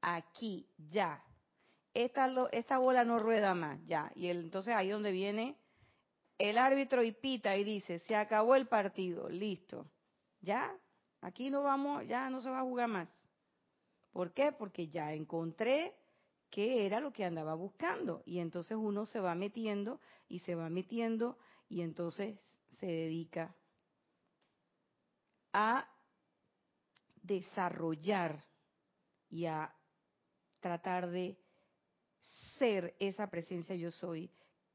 Aquí, 0.00 0.66
ya. 0.88 1.22
Esta, 1.92 2.28
esta 2.52 2.78
bola 2.78 3.04
no 3.04 3.18
rueda 3.18 3.54
más, 3.54 3.78
ya. 3.86 4.10
Y 4.14 4.28
entonces 4.28 4.74
ahí 4.74 4.88
donde 4.88 5.12
viene 5.12 5.58
el 6.38 6.56
árbitro 6.56 7.02
y 7.02 7.12
pita 7.12 7.56
y 7.56 7.64
dice, 7.64 7.98
se 8.00 8.16
acabó 8.16 8.54
el 8.54 8.68
partido, 8.68 9.28
listo. 9.28 9.84
Ya, 10.40 10.76
aquí 11.20 11.50
no 11.50 11.62
vamos, 11.62 12.06
ya 12.06 12.30
no 12.30 12.40
se 12.40 12.50
va 12.50 12.60
a 12.60 12.64
jugar 12.64 12.88
más. 12.88 13.08
¿Por 14.12 14.32
qué? 14.32 14.52
Porque 14.52 14.88
ya 14.88 15.12
encontré 15.12 15.94
qué 16.50 16.86
era 16.86 17.00
lo 17.00 17.12
que 17.12 17.24
andaba 17.24 17.54
buscando. 17.54 18.22
Y 18.24 18.38
entonces 18.38 18.76
uno 18.76 19.06
se 19.06 19.20
va 19.20 19.34
metiendo 19.34 20.00
y 20.28 20.40
se 20.40 20.54
va 20.54 20.68
metiendo 20.68 21.38
y 21.68 21.82
entonces 21.82 22.38
se 22.78 22.86
dedica 22.86 23.54
a 25.52 25.88
desarrollar 27.22 28.44
y 29.28 29.46
a 29.46 29.74
tratar 30.60 31.10
de 31.10 31.38
ser 32.58 32.96
esa 32.98 33.28
presencia 33.28 33.76
yo 33.76 33.90
soy 33.90 34.30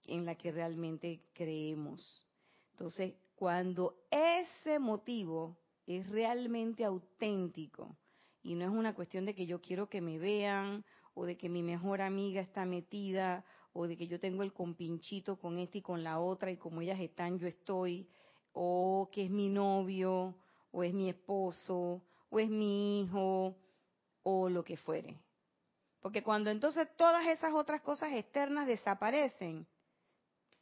en 0.05 0.25
la 0.25 0.35
que 0.35 0.51
realmente 0.51 1.21
creemos. 1.33 2.25
Entonces, 2.71 3.15
cuando 3.35 3.95
ese 4.11 4.79
motivo 4.79 5.57
es 5.85 6.07
realmente 6.09 6.85
auténtico 6.85 7.97
y 8.41 8.55
no 8.55 8.65
es 8.65 8.71
una 8.71 8.93
cuestión 8.93 9.25
de 9.25 9.35
que 9.35 9.45
yo 9.45 9.61
quiero 9.61 9.89
que 9.89 10.01
me 10.01 10.17
vean 10.17 10.83
o 11.13 11.25
de 11.25 11.37
que 11.37 11.49
mi 11.49 11.63
mejor 11.63 12.01
amiga 12.01 12.41
está 12.41 12.65
metida 12.65 13.45
o 13.73 13.87
de 13.87 13.97
que 13.97 14.07
yo 14.07 14.19
tengo 14.19 14.43
el 14.43 14.53
compinchito 14.53 15.37
con 15.37 15.57
esta 15.57 15.77
y 15.77 15.81
con 15.81 16.03
la 16.03 16.19
otra 16.19 16.51
y 16.51 16.57
como 16.57 16.81
ellas 16.81 16.99
están 16.99 17.39
yo 17.39 17.47
estoy 17.47 18.07
o 18.53 19.09
que 19.11 19.25
es 19.25 19.29
mi 19.29 19.49
novio 19.49 20.35
o 20.71 20.83
es 20.83 20.93
mi 20.93 21.09
esposo 21.09 22.01
o 22.29 22.39
es 22.39 22.49
mi 22.49 23.01
hijo 23.01 23.55
o 24.23 24.49
lo 24.49 24.63
que 24.63 24.77
fuere. 24.77 25.17
Porque 26.01 26.23
cuando 26.23 26.49
entonces 26.49 26.87
todas 26.97 27.25
esas 27.27 27.53
otras 27.53 27.81
cosas 27.81 28.11
externas 28.13 28.67
desaparecen, 28.67 29.65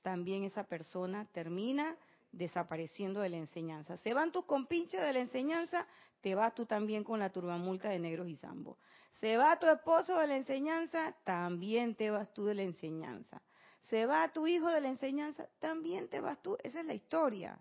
también 0.02 0.44
esa 0.44 0.64
persona 0.66 1.26
termina 1.32 1.98
desapareciendo 2.32 3.22
de 3.22 3.30
la 3.30 3.38
enseñanza. 3.38 3.98
Se 3.98 4.14
van 4.14 4.32
tus 4.32 4.46
compinches 4.46 5.02
de 5.02 5.14
la 5.14 5.20
enseñanza, 5.20 5.88
te 6.22 6.36
vas 6.36 6.54
tú 6.56 6.66
también 6.66 7.04
con 7.04 7.20
la 7.20 7.32
turbamulta 7.32 7.90
de 7.90 8.00
negros 8.00 8.30
y 8.30 8.38
zambo. 8.38 8.78
Se 9.20 9.38
va 9.38 9.60
tu 9.60 9.68
esposo 9.68 10.18
de 10.18 10.28
la 10.28 10.38
enseñanza, 10.38 11.16
también 11.24 11.96
te 11.96 12.10
vas 12.10 12.34
tú 12.34 12.46
de 12.46 12.56
la 12.56 12.64
enseñanza. 12.64 13.42
Se 13.84 14.06
va 14.06 14.32
tu 14.32 14.48
hijo 14.48 14.70
de 14.70 14.82
la 14.82 14.90
enseñanza, 14.90 15.48
también 15.60 16.08
te 16.08 16.20
vas 16.20 16.42
tú. 16.42 16.58
Esa 16.64 16.80
es 16.80 16.86
la 16.86 16.94
historia. 16.94 17.60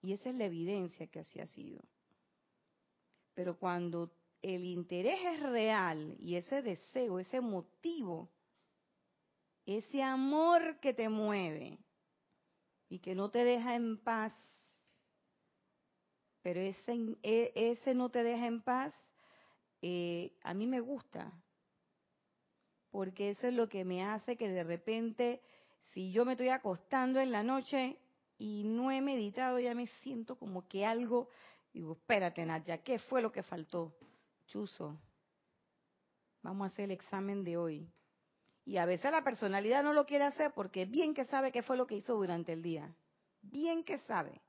Y 0.00 0.12
esa 0.12 0.30
es 0.30 0.36
la 0.36 0.46
evidencia 0.46 1.06
que 1.06 1.20
así 1.20 1.40
ha 1.40 1.46
sido. 1.46 1.82
Pero 3.34 3.58
cuando 3.58 4.10
el 4.40 4.64
interés 4.64 5.20
es 5.24 5.40
real 5.40 6.16
y 6.18 6.36
ese 6.36 6.62
deseo, 6.62 7.18
ese 7.18 7.40
motivo, 7.40 8.28
ese 9.64 10.02
amor 10.02 10.80
que 10.80 10.92
te 10.92 11.08
mueve 11.08 11.78
y 12.92 12.98
que 12.98 13.14
no 13.14 13.30
te 13.30 13.42
deja 13.42 13.74
en 13.74 13.96
paz, 13.96 14.34
pero 16.42 16.60
ese, 16.60 17.16
e, 17.22 17.50
ese 17.54 17.94
no 17.94 18.10
te 18.10 18.22
deja 18.22 18.46
en 18.46 18.60
paz, 18.60 18.92
eh, 19.80 20.36
a 20.42 20.52
mí 20.52 20.66
me 20.66 20.80
gusta, 20.80 21.32
porque 22.90 23.30
eso 23.30 23.48
es 23.48 23.54
lo 23.54 23.66
que 23.66 23.86
me 23.86 24.04
hace 24.04 24.36
que 24.36 24.50
de 24.50 24.62
repente, 24.62 25.40
si 25.94 26.12
yo 26.12 26.26
me 26.26 26.32
estoy 26.32 26.50
acostando 26.50 27.18
en 27.18 27.32
la 27.32 27.42
noche 27.42 27.96
y 28.36 28.64
no 28.64 28.90
he 28.90 29.00
meditado, 29.00 29.58
ya 29.58 29.74
me 29.74 29.86
siento 30.02 30.36
como 30.36 30.68
que 30.68 30.84
algo 30.84 31.30
Digo, 31.72 31.92
espérate, 31.94 32.44
Nadia, 32.44 32.82
¿qué 32.82 32.98
fue 32.98 33.22
lo 33.22 33.32
que 33.32 33.42
faltó? 33.42 33.96
Chuzo, 34.46 35.00
vamos 36.42 36.64
a 36.64 36.66
hacer 36.66 36.84
el 36.84 36.90
examen 36.90 37.42
de 37.44 37.56
hoy. 37.56 37.90
Y 38.64 38.76
a 38.76 38.86
veces 38.86 39.10
la 39.10 39.24
personalidad 39.24 39.82
no 39.82 39.92
lo 39.92 40.06
quiere 40.06 40.24
hacer 40.24 40.52
porque 40.54 40.84
bien 40.84 41.14
que 41.14 41.24
sabe 41.24 41.50
qué 41.50 41.62
fue 41.62 41.76
lo 41.76 41.86
que 41.86 41.96
hizo 41.96 42.14
durante 42.14 42.52
el 42.52 42.62
día. 42.62 42.94
Bien 43.40 43.82
que 43.84 43.98
sabe. 44.00 44.40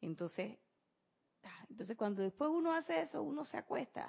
Entonces, 0.00 0.58
ah, 1.42 1.66
entonces 1.68 1.96
cuando 1.96 2.22
después 2.22 2.50
uno 2.52 2.72
hace 2.72 3.02
eso, 3.02 3.22
uno 3.22 3.44
se 3.44 3.56
acuesta. 3.56 4.08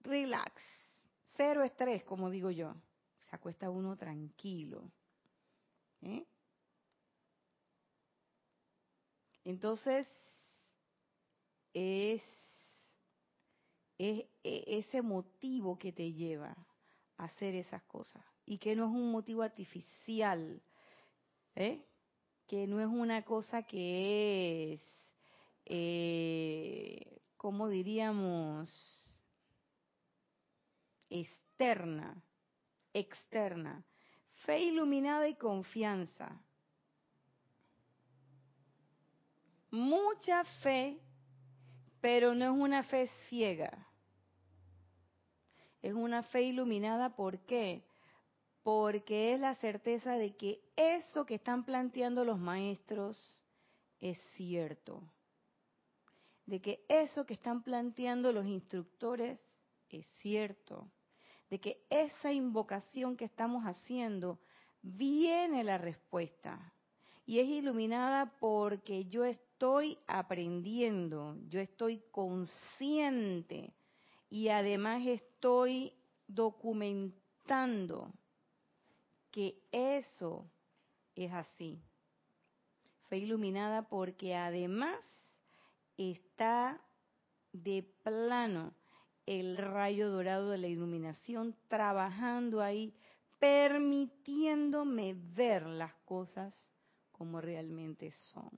Relax. 0.00 0.62
Cero 1.36 1.62
estrés, 1.62 2.04
como 2.04 2.30
digo 2.30 2.50
yo. 2.50 2.74
se 3.28 3.36
acuesta 3.36 3.70
uno 3.70 3.96
tranquilo. 3.96 4.90
¿eh? 6.02 6.24
Entonces, 9.44 10.06
es, 11.72 12.22
es, 14.00 14.24
e, 14.42 14.78
ese 14.78 15.02
motivo 15.02 15.78
que 15.78 15.92
te 15.92 16.12
lleva 16.12 16.56
a 17.18 17.24
hacer 17.24 17.54
esas 17.54 17.82
cosas 17.82 18.24
y 18.46 18.56
que 18.56 18.74
no 18.74 18.86
es 18.86 18.90
un 18.90 19.12
motivo 19.12 19.42
artificial, 19.42 20.62
¿eh? 21.54 21.84
que 22.46 22.66
no 22.66 22.80
es 22.80 22.86
una 22.86 23.22
cosa 23.22 23.62
que 23.62 24.72
es, 24.72 24.80
eh, 25.66 27.20
como 27.36 27.68
diríamos, 27.68 28.70
externa, 31.10 32.22
externa. 32.94 33.84
Fe 34.46 34.60
iluminada 34.60 35.28
y 35.28 35.34
confianza. 35.34 36.40
Mucha 39.70 40.42
fe, 40.62 40.98
pero 42.00 42.34
no 42.34 42.46
es 42.46 42.50
una 42.50 42.82
fe 42.82 43.10
ciega. 43.28 43.89
Es 45.82 45.94
una 45.94 46.22
fe 46.22 46.42
iluminada, 46.42 47.16
¿por 47.16 47.38
qué? 47.40 47.84
Porque 48.62 49.32
es 49.32 49.40
la 49.40 49.54
certeza 49.56 50.14
de 50.14 50.36
que 50.36 50.60
eso 50.76 51.24
que 51.24 51.36
están 51.36 51.64
planteando 51.64 52.24
los 52.24 52.38
maestros 52.38 53.44
es 54.00 54.18
cierto. 54.36 55.02
De 56.46 56.60
que 56.60 56.84
eso 56.88 57.24
que 57.24 57.34
están 57.34 57.62
planteando 57.62 58.32
los 58.32 58.46
instructores 58.46 59.38
es 59.88 60.06
cierto 60.20 60.90
de 61.50 61.58
que 61.58 61.84
esa 61.90 62.32
invocación 62.32 63.16
que 63.16 63.24
estamos 63.24 63.64
haciendo 63.64 64.38
viene 64.82 65.64
la 65.64 65.76
respuesta. 65.76 66.72
Y 67.26 67.40
es 67.40 67.48
iluminada 67.48 68.32
porque 68.40 69.04
yo 69.06 69.24
estoy 69.24 69.98
aprendiendo, 70.06 71.36
yo 71.48 71.60
estoy 71.60 72.02
consciente 72.12 73.74
y 74.30 74.48
además 74.48 75.02
estoy 75.06 75.92
documentando 76.28 78.12
que 79.32 79.60
eso 79.72 80.48
es 81.16 81.32
así. 81.32 81.82
Fue 83.08 83.18
iluminada 83.18 83.88
porque 83.88 84.36
además 84.36 84.98
está 85.96 86.80
de 87.52 87.82
plano 88.04 88.72
el 89.26 89.56
rayo 89.56 90.10
dorado 90.10 90.50
de 90.50 90.58
la 90.58 90.68
iluminación 90.68 91.56
trabajando 91.68 92.62
ahí, 92.62 92.94
permitiéndome 93.40 95.14
ver 95.14 95.66
las 95.66 95.94
cosas 96.04 96.56
como 97.10 97.40
realmente 97.40 98.12
son. 98.12 98.50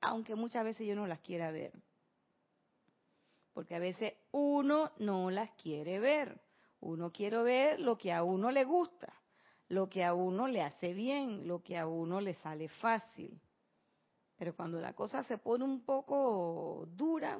Aunque 0.00 0.34
muchas 0.34 0.64
veces 0.64 0.86
yo 0.86 0.94
no 0.94 1.06
las 1.06 1.20
quiera 1.20 1.50
ver. 1.50 1.72
Porque 3.58 3.74
a 3.74 3.80
veces 3.80 4.14
uno 4.30 4.92
no 4.98 5.32
las 5.32 5.50
quiere 5.60 5.98
ver. 5.98 6.40
Uno 6.78 7.10
quiere 7.10 7.42
ver 7.42 7.80
lo 7.80 7.98
que 7.98 8.12
a 8.12 8.22
uno 8.22 8.52
le 8.52 8.62
gusta, 8.62 9.12
lo 9.66 9.88
que 9.88 10.04
a 10.04 10.14
uno 10.14 10.46
le 10.46 10.62
hace 10.62 10.92
bien, 10.92 11.48
lo 11.48 11.60
que 11.60 11.76
a 11.76 11.88
uno 11.88 12.20
le 12.20 12.34
sale 12.34 12.68
fácil. 12.68 13.36
Pero 14.36 14.54
cuando 14.54 14.80
la 14.80 14.92
cosa 14.92 15.24
se 15.24 15.38
pone 15.38 15.64
un 15.64 15.84
poco 15.84 16.86
dura, 16.92 17.36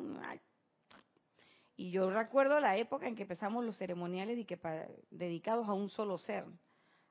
y 1.76 1.92
yo 1.92 2.10
recuerdo 2.10 2.58
la 2.58 2.76
época 2.76 3.06
en 3.06 3.14
que 3.14 3.22
empezamos 3.22 3.64
los 3.64 3.78
ceremoniales 3.78 4.44
que 4.44 4.58
dedicados 5.12 5.68
a 5.68 5.72
un 5.72 5.88
solo 5.88 6.18
ser. 6.18 6.46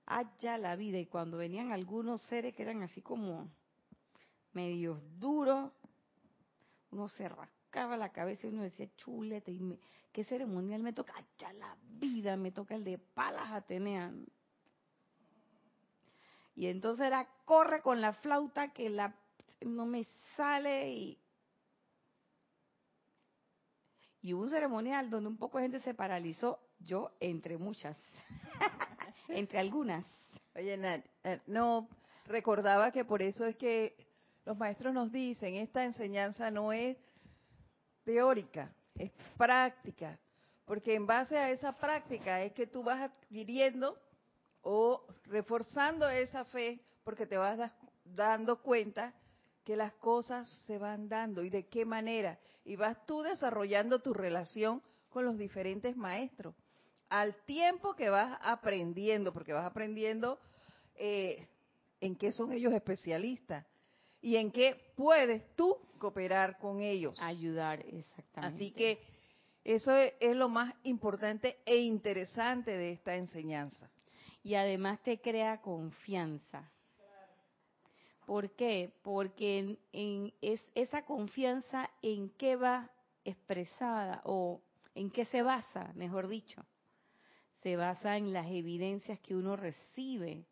Allá 0.06 0.58
la 0.58 0.76
vida. 0.76 0.98
Y 0.98 1.06
cuando 1.06 1.38
venían 1.38 1.72
algunos 1.72 2.22
seres 2.24 2.54
que 2.54 2.64
eran 2.64 2.84
así 2.84 3.02
como 3.02 3.50
medios 4.52 5.00
duros, 5.18 5.72
uno 6.92 7.08
se 7.08 7.30
rascaba 7.30 7.57
la 7.86 8.10
cabeza 8.12 8.48
y 8.48 8.50
uno 8.50 8.64
decía, 8.64 8.88
chulete, 8.98 9.52
y 9.52 9.80
¿qué 10.12 10.24
ceremonial 10.24 10.82
me 10.82 10.94
toca? 10.94 11.14
Allá 11.16 11.54
la 11.54 11.78
vida, 12.00 12.36
me 12.36 12.52
toca 12.52 12.76
el 12.76 12.84
de 12.84 12.98
Palas 12.98 13.52
Atenea. 13.52 14.12
Y 16.56 16.68
entonces 16.68 17.06
era, 17.06 17.28
corre 17.46 17.82
con 17.82 18.02
la 18.02 18.14
flauta 18.14 18.74
que 18.74 18.90
la 18.90 19.16
no 19.62 19.86
me 19.86 20.06
sale 20.36 20.92
y 20.92 21.20
y 24.28 24.34
hubo 24.34 24.44
un 24.44 24.50
ceremonial 24.50 25.10
donde 25.10 25.30
un 25.30 25.38
poco 25.38 25.58
de 25.58 25.66
gente 25.66 25.80
se 25.80 25.94
paralizó, 25.94 26.60
yo 26.80 27.12
entre 27.22 27.58
muchas, 27.58 27.98
entre 29.30 29.60
algunas. 29.60 30.06
Oye, 30.54 30.76
Nat, 30.76 31.06
eh, 31.24 31.40
no, 31.48 31.88
recordaba 32.26 32.92
que 32.92 33.06
por 33.06 33.22
eso 33.22 33.46
es 33.46 33.56
que 33.56 33.96
los 34.44 34.58
maestros 34.58 34.94
nos 34.94 35.14
dicen, 35.14 35.56
esta 35.56 35.86
enseñanza 35.86 36.52
no 36.52 36.74
es 36.74 36.98
teórica, 38.08 38.74
es 38.96 39.12
práctica, 39.36 40.18
porque 40.64 40.96
en 40.96 41.06
base 41.06 41.38
a 41.38 41.52
esa 41.52 41.74
práctica 41.74 42.42
es 42.42 42.54
que 42.54 42.66
tú 42.66 42.82
vas 42.82 43.02
adquiriendo 43.02 43.98
o 44.62 45.06
reforzando 45.26 46.08
esa 46.08 46.46
fe, 46.46 46.80
porque 47.04 47.28
te 47.28 47.36
vas 47.36 47.70
dando 48.06 48.62
cuenta 48.62 49.14
que 49.66 49.76
las 49.76 49.92
cosas 49.96 50.50
se 50.66 50.78
van 50.78 51.10
dando 51.10 51.44
y 51.44 51.50
de 51.50 51.68
qué 51.68 51.84
manera. 51.84 52.40
Y 52.64 52.78
vas 52.78 53.06
tú 53.06 53.24
desarrollando 53.24 54.00
tu 54.00 54.14
relación 54.14 54.82
con 55.10 55.26
los 55.26 55.38
diferentes 55.38 55.98
maestros. 55.98 56.56
Al 57.10 57.36
tiempo 57.44 57.94
que 57.94 58.10
vas 58.10 58.40
aprendiendo, 58.42 59.34
porque 59.34 59.52
vas 59.52 59.66
aprendiendo 59.66 60.40
eh, 60.96 61.46
en 62.00 62.16
qué 62.16 62.32
son 62.32 62.54
ellos 62.54 62.72
especialistas 62.72 63.66
y 64.22 64.38
en 64.38 64.50
qué 64.50 64.94
puedes 64.96 65.44
tú 65.58 65.78
cooperar 65.98 66.58
con 66.58 66.82
ellos. 66.82 67.16
Ayudar, 67.20 67.86
exactamente. 67.86 68.56
Así 68.56 68.72
que 68.72 69.00
eso 69.64 69.92
es, 69.94 70.36
lo 70.36 70.50
más 70.50 70.74
importante 70.84 71.58
e 71.66 71.78
interesante 71.78 72.72
de 72.72 72.92
esta 72.92 73.16
enseñanza. 73.16 73.90
Y 74.44 74.56
además 74.56 75.02
te 75.04 75.20
crea 75.20 75.62
confianza 75.62 76.72
¿Por 78.28 78.52
qué? 78.56 78.92
Porque 79.04 79.78
en, 79.94 80.34
es 80.42 80.62
esa 80.76 81.06
confianza 81.06 81.90
en 82.02 82.30
qué 82.32 82.58
va 82.58 82.92
expresada 83.24 84.22
o 84.26 84.62
en 84.96 85.10
qué 85.12 85.24
se 85.24 85.42
basa, 85.44 85.94
mejor 85.96 86.28
dicho. 86.28 86.66
Se 87.64 87.78
basa 87.78 88.18
en 88.18 88.34
las 88.34 88.48
evidencias 88.48 89.18
que 89.22 89.34
uno 89.34 89.56
recibe 89.56 90.46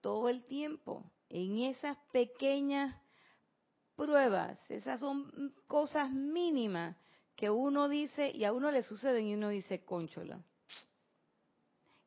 todo 0.00 0.28
el 0.28 0.44
tiempo, 0.46 1.04
en 1.28 1.58
esas 1.60 1.96
pequeñas 2.10 3.00
pruebas, 3.98 4.58
esas 4.70 5.00
son 5.00 5.52
cosas 5.66 6.10
mínimas 6.10 6.96
que 7.34 7.50
uno 7.50 7.88
dice 7.88 8.30
y 8.30 8.44
a 8.44 8.52
uno 8.52 8.70
le 8.70 8.82
suceden 8.82 9.26
y 9.26 9.34
uno 9.34 9.48
dice, 9.48 9.84
conchola. 9.84 10.40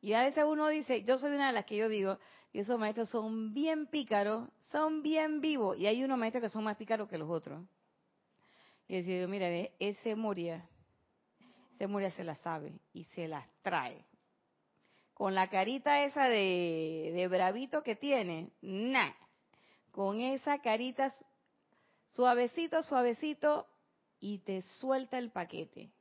Y 0.00 0.14
a 0.14 0.22
veces 0.22 0.44
uno 0.46 0.68
dice, 0.68 1.04
yo 1.04 1.18
soy 1.18 1.32
una 1.32 1.48
de 1.48 1.52
las 1.52 1.66
que 1.66 1.76
yo 1.76 1.88
digo, 1.88 2.18
y 2.52 2.60
esos 2.60 2.78
maestros 2.78 3.08
son 3.10 3.54
bien 3.54 3.86
pícaros, 3.86 4.48
son 4.70 5.02
bien 5.02 5.40
vivos. 5.40 5.78
Y 5.78 5.86
hay 5.86 6.02
unos 6.02 6.18
maestros 6.18 6.42
que 6.42 6.48
son 6.48 6.64
más 6.64 6.76
pícaros 6.76 7.08
que 7.08 7.18
los 7.18 7.30
otros. 7.30 7.64
Y 8.88 8.96
decía, 8.96 9.26
mira, 9.28 9.48
ese 9.78 10.16
Moria, 10.16 10.66
ese 11.76 11.86
Moria 11.86 12.10
se 12.10 12.24
la 12.24 12.36
sabe 12.36 12.72
y 12.92 13.04
se 13.04 13.28
las 13.28 13.46
trae. 13.62 14.04
Con 15.14 15.34
la 15.34 15.48
carita 15.48 16.04
esa 16.04 16.24
de, 16.24 17.12
de 17.14 17.28
bravito 17.28 17.82
que 17.82 17.96
tiene, 17.96 18.50
nah. 18.60 19.12
Con 19.92 20.20
esa 20.20 20.58
carita 20.60 21.12
suavecito, 22.12 22.82
suavecito, 22.82 23.66
y 24.20 24.38
te 24.38 24.62
suelta 24.62 25.18
el 25.18 25.30
paquete. 25.30 25.92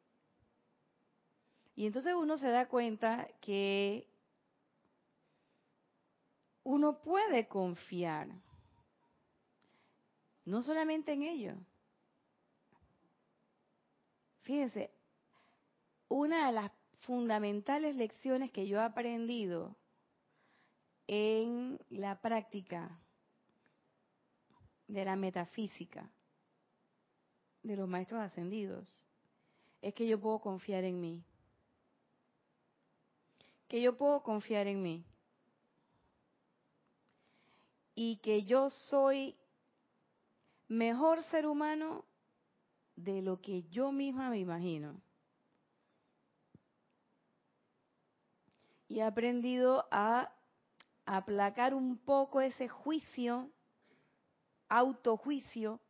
Y 1.76 1.88
entonces 1.88 2.13
uno 2.13 2.38
se 2.38 2.50
da 2.50 2.67
cuenta 2.67 3.28
que 3.41 4.08
uno 6.63 7.02
puede 7.02 7.48
confiar 7.48 8.27
no 10.46 10.62
solamente 10.62 11.13
en 11.13 11.23
ello. 11.23 11.56
Fíjense, 14.42 14.92
una 16.08 16.48
de 16.48 16.54
las 16.54 16.71
fundamentales 17.02 17.96
lecciones 17.96 18.52
que 18.52 18.67
yo 18.67 18.77
he 18.77 18.83
aprendido 18.83 19.75
en 21.08 21.79
la 21.90 22.21
práctica 22.21 23.00
de 24.92 25.06
la 25.06 25.15
metafísica 25.15 26.10
de 27.63 27.77
los 27.77 27.87
maestros 27.87 28.19
ascendidos 28.19 28.89
es 29.81 29.94
que 29.94 30.06
yo 30.06 30.19
puedo 30.19 30.39
confiar 30.39 30.83
en 30.83 31.00
mí. 31.00 31.23
Que 33.69 33.81
yo 33.81 33.98
puedo 33.98 34.21
confiar 34.21 34.67
en 34.67 34.83
mí. 34.83 35.06
Y 37.96 38.17
que 38.17 38.44
yo 38.44 38.69
soy 38.69 39.35
mejor 40.67 41.23
ser 41.23 41.48
humano 41.48 42.04
de 42.96 43.21
lo 43.21 43.42
que 43.42 43.63
yo 43.69 43.92
misma 43.92 44.29
me 44.29 44.39
imagino. 44.39 45.02
Y 48.89 49.00
he 49.00 49.04
aprendido 49.04 49.87
a 49.89 50.31
aplacar 51.06 51.73
un 51.73 51.98
poco 51.98 52.42
ese 52.42 52.67
juicio, 52.67 53.50
autojuicio, 54.72 55.82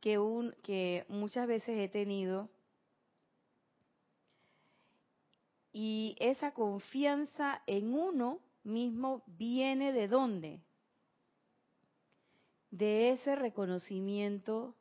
que, 0.00 1.04
muchas 1.08 1.46
veces 1.46 1.78
he 1.78 1.88
tenido. 1.88 2.50
Y 5.72 6.16
esa 6.18 6.52
confianza 6.52 7.62
en 7.66 7.94
uno 7.94 8.40
mismo 8.64 9.22
viene 9.26 9.92
de 9.92 10.08
dónde? 10.08 10.60
De 12.70 13.10
ese 13.10 13.36
reconocimiento 13.36 14.74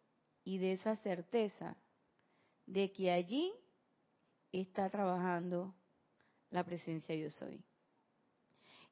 y 0.43 0.58
de 0.58 0.74
esa 0.74 0.95
certeza 0.97 1.78
de 2.66 2.91
que 2.91 3.12
allí 3.12 3.53
está 4.51 4.89
trabajando 4.89 5.76
la 6.49 6.64
presencia 6.64 7.16
yo 7.16 7.30
soy. 7.30 7.64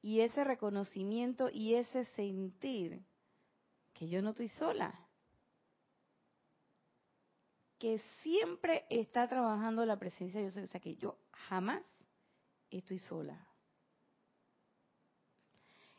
Y 0.02 0.20
ese 0.20 0.44
reconocimiento 0.44 1.50
y 1.52 1.76
ese 1.76 2.06
sentir 2.16 3.04
que 3.94 4.08
yo 4.08 4.22
no 4.22 4.32
estoy 4.32 4.50
sola, 4.50 4.94
que 7.78 8.00
siempre 8.22 8.86
está 8.90 9.28
trabajando 9.28 9.86
la 9.86 9.98
presencia 9.98 10.42
yo 10.42 10.52
soy, 10.52 10.64
o 10.64 10.68
sea 10.68 10.80
que 10.80 10.96
yo 10.96 11.18
jamás 11.32 11.84
estoy 12.70 13.00
sola. 13.00 13.46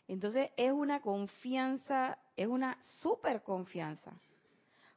Entonces 0.06 0.50
es 0.56 0.72
una 0.72 1.00
confianza, 1.00 2.18
es 2.36 2.46
una 2.46 2.78
super 3.00 3.42
confianza. 3.42 4.12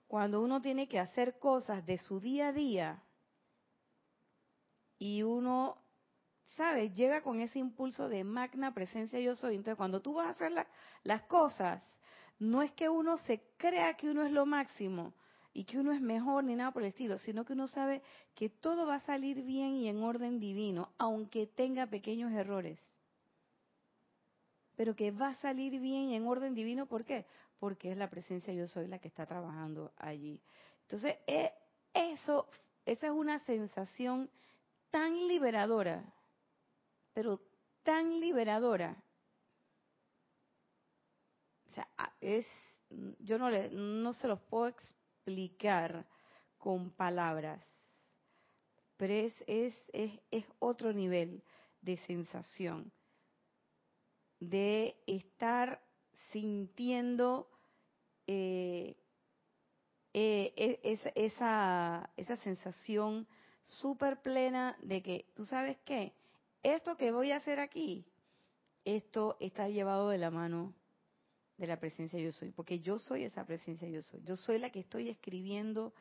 Cuando 0.07 0.41
uno 0.41 0.61
tiene 0.61 0.87
que 0.87 0.99
hacer 0.99 1.37
cosas 1.39 1.85
de 1.85 1.97
su 1.97 2.19
día 2.19 2.49
a 2.49 2.53
día 2.53 3.03
y 4.97 5.23
uno, 5.23 5.77
¿sabes? 6.55 6.93
Llega 6.95 7.21
con 7.21 7.41
ese 7.41 7.59
impulso 7.59 8.09
de 8.09 8.23
magna 8.23 8.73
presencia 8.73 9.19
yo 9.19 9.35
soy. 9.35 9.55
Entonces 9.55 9.77
cuando 9.77 10.01
tú 10.01 10.13
vas 10.13 10.27
a 10.27 10.31
hacer 10.31 10.67
las 11.03 11.21
cosas, 11.23 11.83
no 12.39 12.61
es 12.61 12.71
que 12.73 12.89
uno 12.89 13.17
se 13.17 13.41
crea 13.57 13.95
que 13.95 14.09
uno 14.09 14.23
es 14.23 14.31
lo 14.31 14.45
máximo 14.45 15.13
y 15.53 15.63
que 15.63 15.79
uno 15.79 15.91
es 15.91 16.01
mejor 16.01 16.43
ni 16.43 16.55
nada 16.55 16.71
por 16.71 16.83
el 16.83 16.89
estilo, 16.89 17.17
sino 17.17 17.45
que 17.45 17.53
uno 17.53 17.67
sabe 17.67 18.01
que 18.35 18.49
todo 18.49 18.85
va 18.85 18.95
a 18.95 18.99
salir 18.99 19.41
bien 19.43 19.75
y 19.75 19.88
en 19.88 20.03
orden 20.03 20.39
divino, 20.39 20.91
aunque 20.97 21.47
tenga 21.47 21.88
pequeños 21.88 22.31
errores 22.31 22.79
pero 24.77 24.95
que 24.95 25.11
va 25.11 25.29
a 25.29 25.35
salir 25.35 25.81
bien 25.81 26.11
en 26.11 26.27
orden 26.27 26.53
divino. 26.53 26.85
¿Por 26.85 27.03
qué? 27.03 27.25
Porque 27.59 27.91
es 27.91 27.97
la 27.97 28.09
presencia 28.09 28.53
yo 28.53 28.67
soy 28.67 28.88
la 28.88 28.99
que 28.99 29.07
está 29.07 29.25
trabajando 29.25 29.91
allí. 29.97 30.39
Entonces, 30.83 31.15
eh, 31.25 31.51
eso, 31.93 32.47
esa 32.85 33.07
es 33.07 33.11
una 33.11 33.39
sensación 33.45 34.29
tan 34.91 35.27
liberadora, 35.27 36.05
pero 37.13 37.41
tan 37.83 38.19
liberadora. 38.19 38.95
Sea, 41.78 41.88
es, 42.21 42.47
yo 43.19 43.38
no, 43.38 43.51
le, 43.51 43.69
no 43.69 44.11
se 44.13 44.28
los 44.28 44.39
puedo 44.41 44.67
explicar 44.67 46.07
con 46.57 46.89
palabras, 46.89 47.63
pero 48.97 49.13
es, 49.13 49.34
es, 49.45 49.75
es, 49.93 50.11
es 50.32 50.45
otro 50.57 50.91
nivel 50.91 51.43
de 51.82 51.97
sensación 52.07 52.91
de 54.39 54.95
estar 55.05 55.80
sintiendo 56.32 57.47
eh, 58.25 58.97
eh, 60.13 60.53
e, 60.55 60.99
esa, 61.13 62.09
esa 62.17 62.36
sensación 62.38 63.28
súper 63.61 64.19
plena 64.23 64.75
de 64.82 65.03
que, 65.03 65.25
¿tú 65.36 65.45
sabes 65.45 65.78
qué? 65.86 66.13
Esto 66.63 66.97
que 66.97 67.11
voy 67.11 67.32
a 67.32 67.38
hacer 67.38 67.59
aquí, 67.59 68.03
esto 68.84 69.38
está 69.39 69.69
llevado 69.69 70.09
de 70.09 70.17
la 70.17 70.32
mano 70.32 70.73
de 71.58 71.68
la 71.68 71.80
presencia 71.80 72.20
yo 72.20 72.32
soy, 72.32 72.51
porque 72.51 72.80
yo 72.80 72.99
soy 72.99 73.24
esa 73.24 73.45
presencia 73.45 73.88
yo 73.89 74.01
soy. 74.01 74.22
Yo 74.24 74.36
soy 74.38 74.60
la 74.60 74.70
que 74.70 74.80
estoy 74.80 75.10
escribiendo 75.10 75.93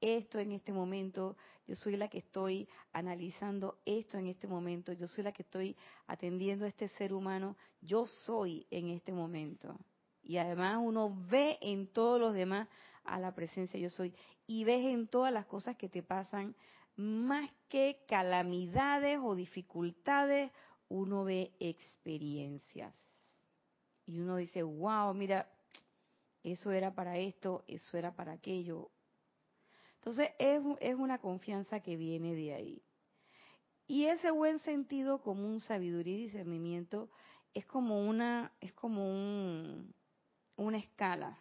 esto 0.00 0.38
en 0.38 0.52
este 0.52 0.72
momento, 0.72 1.36
yo 1.66 1.74
soy 1.74 1.96
la 1.96 2.08
que 2.08 2.18
estoy 2.18 2.68
analizando 2.92 3.78
esto 3.84 4.18
en 4.18 4.26
este 4.26 4.46
momento, 4.46 4.92
yo 4.92 5.06
soy 5.06 5.24
la 5.24 5.32
que 5.32 5.42
estoy 5.42 5.76
atendiendo 6.06 6.64
a 6.64 6.68
este 6.68 6.88
ser 6.88 7.12
humano, 7.12 7.56
yo 7.80 8.06
soy 8.06 8.66
en 8.70 8.88
este 8.88 9.12
momento. 9.12 9.78
Y 10.22 10.38
además 10.38 10.78
uno 10.82 11.16
ve 11.28 11.56
en 11.60 11.86
todos 11.86 12.20
los 12.20 12.34
demás 12.34 12.68
a 13.04 13.18
la 13.20 13.34
presencia 13.34 13.78
yo 13.78 13.88
soy 13.88 14.12
y 14.46 14.64
ves 14.64 14.84
en 14.84 15.06
todas 15.06 15.32
las 15.32 15.46
cosas 15.46 15.76
que 15.76 15.88
te 15.88 16.02
pasan 16.02 16.54
más 16.96 17.48
que 17.68 18.02
calamidades 18.08 19.18
o 19.22 19.34
dificultades, 19.34 20.50
uno 20.88 21.24
ve 21.24 21.52
experiencias. 21.60 22.94
Y 24.06 24.20
uno 24.20 24.36
dice, 24.36 24.62
wow, 24.62 25.12
mira, 25.14 25.48
eso 26.42 26.70
era 26.70 26.94
para 26.94 27.18
esto, 27.18 27.64
eso 27.66 27.96
era 27.96 28.14
para 28.14 28.32
aquello, 28.32 28.90
entonces 30.06 30.30
es, 30.38 30.62
es 30.78 30.94
una 30.94 31.18
confianza 31.18 31.80
que 31.80 31.96
viene 31.96 32.36
de 32.36 32.54
ahí. 32.54 32.82
Y 33.88 34.04
ese 34.04 34.30
buen 34.30 34.60
sentido 34.60 35.20
común, 35.20 35.58
sabiduría 35.58 36.14
y 36.16 36.22
discernimiento 36.26 37.10
es 37.52 37.66
como 37.66 38.06
una, 38.06 38.52
es 38.60 38.72
como 38.72 39.10
un, 39.10 39.92
una 40.54 40.78
escala. 40.78 41.36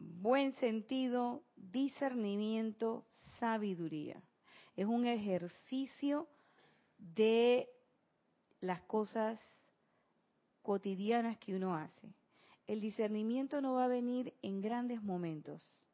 Buen 0.00 0.52
sentido, 0.54 1.44
discernimiento, 1.54 3.04
sabiduría. 3.38 4.20
Es 4.74 4.86
un 4.86 5.06
ejercicio 5.06 6.26
de 6.98 7.68
las 8.60 8.80
cosas 8.82 9.38
cotidianas 10.68 11.38
que 11.38 11.56
uno 11.56 11.74
hace. 11.74 12.14
El 12.66 12.82
discernimiento 12.82 13.62
no 13.62 13.72
va 13.72 13.86
a 13.86 13.88
venir 13.88 14.34
en 14.42 14.60
grandes 14.60 15.02
momentos 15.02 15.88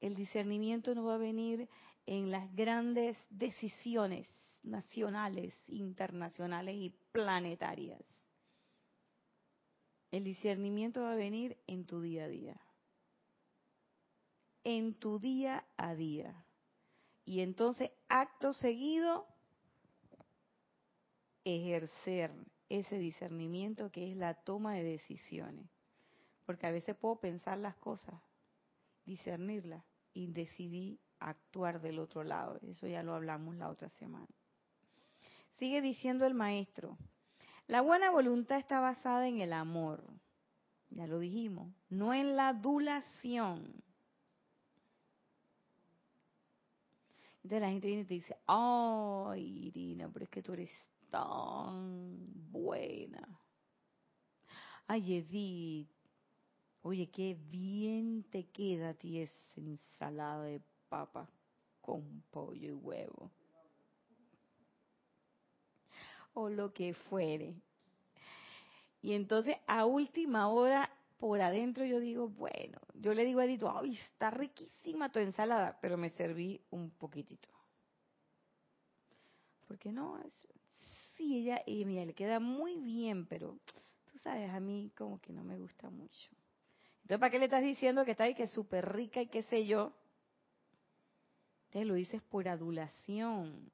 el 0.00 0.14
discernimiento 0.14 0.94
no 0.94 1.04
va 1.04 1.14
a 1.14 1.18
venir 1.18 1.68
en 2.06 2.30
las 2.30 2.54
grandes 2.54 3.18
decisiones 3.28 4.26
nacionales, 4.62 5.54
internacionales 5.66 6.74
y 6.76 6.90
planetarias. 7.12 8.02
El 10.10 10.24
discernimiento 10.24 11.02
va 11.02 11.12
a 11.12 11.16
venir 11.16 11.56
en 11.66 11.84
tu 11.84 12.00
día 12.00 12.24
a 12.24 12.28
día. 12.28 12.60
En 14.64 14.94
tu 14.94 15.18
día 15.18 15.64
a 15.76 15.94
día. 15.94 16.44
Y 17.24 17.40
entonces, 17.40 17.90
acto 18.08 18.52
seguido, 18.52 19.26
ejercer 21.44 22.32
ese 22.70 22.98
discernimiento 22.98 23.90
que 23.90 24.10
es 24.10 24.16
la 24.16 24.34
toma 24.34 24.74
de 24.74 24.84
decisiones. 24.84 25.68
Porque 26.46 26.66
a 26.66 26.70
veces 26.70 26.96
puedo 26.96 27.16
pensar 27.16 27.58
las 27.58 27.76
cosas, 27.76 28.14
discernirlas, 29.04 29.84
y 30.12 30.26
decidí 30.26 30.98
actuar 31.18 31.80
del 31.80 31.98
otro 31.98 32.24
lado. 32.24 32.58
Eso 32.62 32.86
ya 32.86 33.02
lo 33.02 33.14
hablamos 33.14 33.54
la 33.56 33.68
otra 33.68 33.88
semana. 33.90 34.26
Sigue 35.58 35.80
diciendo 35.80 36.26
el 36.26 36.34
maestro, 36.34 36.96
la 37.66 37.82
buena 37.82 38.10
voluntad 38.10 38.58
está 38.58 38.80
basada 38.80 39.28
en 39.28 39.40
el 39.40 39.52
amor, 39.52 40.02
ya 40.88 41.06
lo 41.06 41.18
dijimos, 41.18 41.72
no 41.88 42.14
en 42.14 42.34
la 42.34 42.48
adulación. 42.48 43.82
Entonces 47.36 47.60
la 47.60 47.70
gente 47.70 47.86
viene 47.86 48.02
y 48.02 48.06
te 48.06 48.14
dice, 48.14 48.36
ay 48.46 49.66
Irina, 49.66 50.08
pero 50.12 50.24
es 50.24 50.30
que 50.30 50.42
tú 50.42 50.52
eres 50.54 50.70
tan 51.10 52.50
buena. 52.50 53.26
Ay 54.86 55.16
Edith, 55.18 55.88
Oye, 56.82 57.10
qué 57.10 57.36
bien 57.50 58.24
te 58.30 58.46
queda 58.46 58.90
a 58.90 58.94
ti 58.94 59.20
esa 59.20 59.60
ensalada 59.60 60.44
de 60.44 60.62
papa 60.88 61.28
con 61.82 62.22
pollo 62.30 62.68
y 62.68 62.72
huevo. 62.72 63.30
O 66.32 66.48
lo 66.48 66.70
que 66.70 66.94
fuere. 66.94 67.54
Y 69.02 69.12
entonces 69.12 69.56
a 69.66 69.84
última 69.84 70.48
hora, 70.48 70.90
por 71.18 71.40
adentro 71.42 71.84
yo 71.84 72.00
digo, 72.00 72.28
bueno, 72.28 72.78
yo 72.94 73.12
le 73.12 73.24
digo 73.24 73.40
a 73.40 73.44
Edito, 73.44 73.70
ay, 73.76 73.96
está 73.96 74.30
riquísima 74.30 75.12
tu 75.12 75.18
ensalada, 75.18 75.78
pero 75.82 75.98
me 75.98 76.08
serví 76.08 76.62
un 76.70 76.90
poquitito. 76.90 77.48
Porque 79.68 79.92
no, 79.92 80.18
sí, 80.40 80.48
ella, 81.22 81.62
y 81.66 81.84
mira, 81.84 82.04
le 82.04 82.14
queda 82.14 82.40
muy 82.40 82.76
bien, 82.78 83.26
pero 83.26 83.58
tú 84.10 84.18
sabes, 84.18 84.50
a 84.50 84.60
mí 84.60 84.92
como 84.96 85.20
que 85.20 85.32
no 85.32 85.44
me 85.44 85.58
gusta 85.58 85.90
mucho. 85.90 86.30
Entonces, 87.02 87.18
¿para 87.18 87.30
qué 87.30 87.38
le 87.38 87.46
estás 87.46 87.62
diciendo 87.62 88.04
que 88.04 88.12
está 88.12 88.24
ahí, 88.24 88.34
que 88.34 88.44
es 88.44 88.52
súper 88.52 88.92
rica 88.92 89.20
y 89.22 89.28
qué 89.28 89.42
sé 89.44 89.66
yo? 89.66 89.92
Entonces 91.66 91.88
lo 91.88 91.94
dices 91.94 92.22
por 92.22 92.48
adulación. 92.48 93.70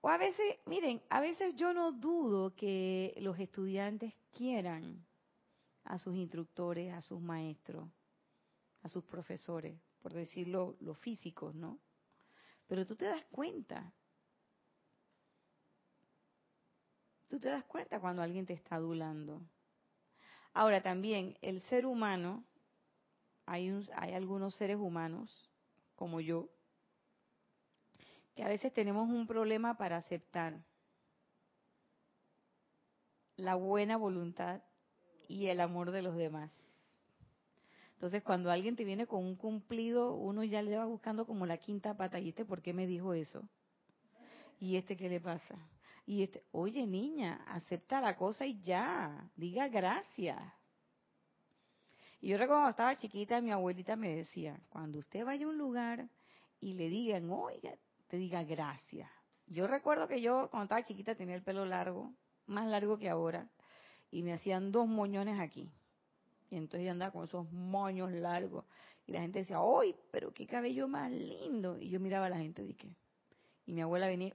O 0.00 0.08
a 0.08 0.18
veces, 0.18 0.58
miren, 0.66 1.02
a 1.08 1.20
veces 1.20 1.56
yo 1.56 1.72
no 1.72 1.92
dudo 1.92 2.54
que 2.54 3.14
los 3.20 3.38
estudiantes 3.38 4.12
quieran 4.36 5.04
a 5.84 5.98
sus 5.98 6.14
instructores, 6.14 6.92
a 6.92 7.00
sus 7.00 7.20
maestros, 7.20 7.88
a 8.82 8.88
sus 8.88 9.04
profesores, 9.04 9.80
por 10.02 10.12
decirlo, 10.12 10.76
los 10.80 10.98
físicos, 10.98 11.54
¿no? 11.54 11.80
Pero 12.66 12.86
tú 12.86 12.96
te 12.96 13.06
das 13.06 13.24
cuenta 13.30 13.92
Tú 17.34 17.40
te 17.40 17.48
das 17.48 17.64
cuenta 17.64 17.98
cuando 17.98 18.22
alguien 18.22 18.46
te 18.46 18.52
está 18.52 18.76
adulando. 18.76 19.42
Ahora 20.52 20.84
también, 20.84 21.36
el 21.42 21.60
ser 21.62 21.84
humano, 21.84 22.44
hay, 23.44 23.72
hay 23.96 24.12
algunos 24.12 24.54
seres 24.54 24.76
humanos, 24.76 25.50
como 25.96 26.20
yo, 26.20 26.48
que 28.36 28.44
a 28.44 28.48
veces 28.48 28.72
tenemos 28.72 29.08
un 29.08 29.26
problema 29.26 29.76
para 29.76 29.96
aceptar 29.96 30.64
la 33.34 33.56
buena 33.56 33.96
voluntad 33.96 34.62
y 35.26 35.46
el 35.46 35.58
amor 35.58 35.90
de 35.90 36.02
los 36.02 36.14
demás. 36.14 36.52
Entonces, 37.94 38.22
cuando 38.22 38.52
alguien 38.52 38.76
te 38.76 38.84
viene 38.84 39.08
con 39.08 39.24
un 39.24 39.34
cumplido, 39.34 40.14
uno 40.14 40.44
ya 40.44 40.62
le 40.62 40.76
va 40.76 40.84
buscando 40.84 41.26
como 41.26 41.46
la 41.46 41.56
quinta 41.56 41.96
pata. 41.96 42.20
¿Y 42.20 42.28
este 42.28 42.44
por 42.44 42.62
qué 42.62 42.72
me 42.72 42.86
dijo 42.86 43.12
eso? 43.12 43.42
¿Y 44.60 44.76
este 44.76 44.96
qué 44.96 45.08
le 45.08 45.20
pasa? 45.20 45.56
Y 46.06 46.22
este, 46.22 46.44
oye 46.52 46.86
niña, 46.86 47.44
acepta 47.48 48.00
la 48.00 48.16
cosa 48.16 48.46
y 48.46 48.60
ya, 48.60 49.30
diga 49.36 49.68
gracias. 49.68 50.40
Y 52.20 52.28
yo 52.28 52.38
recuerdo 52.38 52.62
cuando 52.62 52.70
estaba 52.70 52.96
chiquita, 52.96 53.40
mi 53.40 53.50
abuelita 53.50 53.96
me 53.96 54.16
decía, 54.16 54.58
cuando 54.70 54.98
usted 54.98 55.24
vaya 55.24 55.46
a 55.46 55.48
un 55.48 55.58
lugar 55.58 56.08
y 56.60 56.74
le 56.74 56.88
digan, 56.88 57.30
oiga, 57.30 57.74
te 58.08 58.16
diga 58.16 58.42
gracias. 58.44 59.10
Yo 59.46 59.66
recuerdo 59.66 60.08
que 60.08 60.20
yo 60.20 60.48
cuando 60.50 60.64
estaba 60.64 60.82
chiquita 60.82 61.14
tenía 61.14 61.34
el 61.34 61.42
pelo 61.42 61.66
largo, 61.66 62.14
más 62.46 62.66
largo 62.66 62.98
que 62.98 63.08
ahora, 63.08 63.48
y 64.10 64.22
me 64.22 64.32
hacían 64.32 64.72
dos 64.72 64.86
moñones 64.86 65.38
aquí. 65.38 65.70
Y 66.50 66.56
entonces 66.56 66.86
yo 66.86 66.92
andaba 66.92 67.12
con 67.12 67.24
esos 67.24 67.50
moños 67.52 68.10
largos. 68.12 68.64
Y 69.06 69.12
la 69.12 69.20
gente 69.20 69.40
decía, 69.40 69.58
¡ay, 69.58 69.94
pero 70.10 70.32
qué 70.32 70.46
cabello 70.46 70.88
más 70.88 71.10
lindo! 71.10 71.78
Y 71.78 71.90
yo 71.90 72.00
miraba 72.00 72.26
a 72.26 72.30
la 72.30 72.38
gente 72.38 72.62
y 72.62 72.68
dije, 72.68 72.96
y 73.66 73.72
mi 73.72 73.82
abuela 73.82 74.06
venía, 74.06 74.34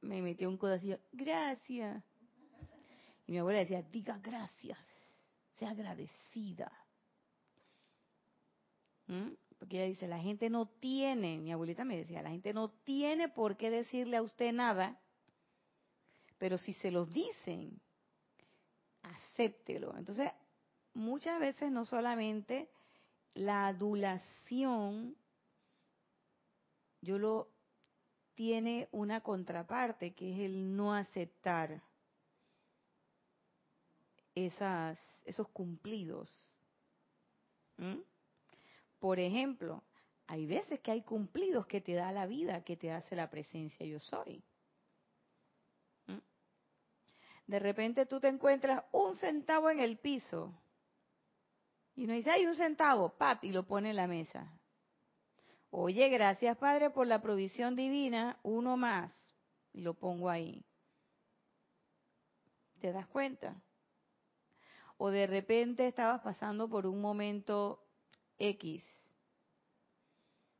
me 0.00 0.22
metía 0.22 0.48
un 0.48 0.56
codo 0.56 0.78
gracias. 1.12 2.04
Y 3.26 3.32
mi 3.32 3.38
abuela 3.38 3.60
decía, 3.60 3.82
diga 3.82 4.18
gracias, 4.18 4.78
sea 5.58 5.70
agradecida. 5.70 6.70
¿Mm? 9.08 9.30
Porque 9.58 9.78
ella 9.78 9.86
dice, 9.86 10.06
la 10.06 10.20
gente 10.20 10.50
no 10.50 10.66
tiene, 10.66 11.38
mi 11.38 11.50
abuelita 11.50 11.84
me 11.84 11.96
decía, 11.96 12.22
la 12.22 12.30
gente 12.30 12.52
no 12.52 12.68
tiene 12.84 13.28
por 13.28 13.56
qué 13.56 13.70
decirle 13.70 14.16
a 14.16 14.22
usted 14.22 14.52
nada, 14.52 15.00
pero 16.38 16.58
si 16.58 16.74
se 16.74 16.90
los 16.90 17.12
dicen, 17.12 17.80
acéptelo. 19.02 19.96
Entonces, 19.96 20.30
muchas 20.94 21.40
veces 21.40 21.72
no 21.72 21.84
solamente 21.84 22.68
la 23.34 23.68
adulación, 23.68 25.16
yo 27.00 27.18
lo 27.18 27.55
tiene 28.36 28.88
una 28.92 29.22
contraparte 29.22 30.14
que 30.14 30.32
es 30.32 30.40
el 30.40 30.76
no 30.76 30.94
aceptar 30.94 31.82
esas, 34.34 35.00
esos 35.24 35.48
cumplidos. 35.48 36.30
¿Mm? 37.78 37.96
Por 39.00 39.18
ejemplo, 39.18 39.82
hay 40.26 40.46
veces 40.46 40.80
que 40.80 40.90
hay 40.90 41.02
cumplidos 41.02 41.66
que 41.66 41.80
te 41.80 41.94
da 41.94 42.12
la 42.12 42.26
vida, 42.26 42.62
que 42.62 42.76
te 42.76 42.92
hace 42.92 43.16
la 43.16 43.30
presencia 43.30 43.84
yo 43.86 43.98
soy. 44.00 44.44
¿Mm? 46.06 46.18
De 47.46 47.58
repente 47.58 48.04
tú 48.04 48.20
te 48.20 48.28
encuentras 48.28 48.84
un 48.92 49.16
centavo 49.16 49.70
en 49.70 49.80
el 49.80 49.98
piso 49.98 50.54
y 51.94 52.04
uno 52.04 52.12
dice, 52.12 52.30
hay 52.30 52.44
un 52.44 52.54
centavo, 52.54 53.16
pap, 53.16 53.42
y 53.44 53.50
lo 53.50 53.66
pone 53.66 53.90
en 53.90 53.96
la 53.96 54.06
mesa. 54.06 54.55
Oye, 55.78 56.08
gracias 56.08 56.56
Padre 56.56 56.88
por 56.88 57.06
la 57.06 57.20
provisión 57.20 57.76
divina, 57.76 58.38
uno 58.42 58.78
más, 58.78 59.12
y 59.74 59.82
lo 59.82 59.92
pongo 59.92 60.30
ahí. 60.30 60.64
¿Te 62.80 62.92
das 62.92 63.06
cuenta? 63.08 63.60
O 64.96 65.10
de 65.10 65.26
repente 65.26 65.86
estabas 65.86 66.22
pasando 66.22 66.66
por 66.66 66.86
un 66.86 67.02
momento 67.02 67.84
X 68.38 68.82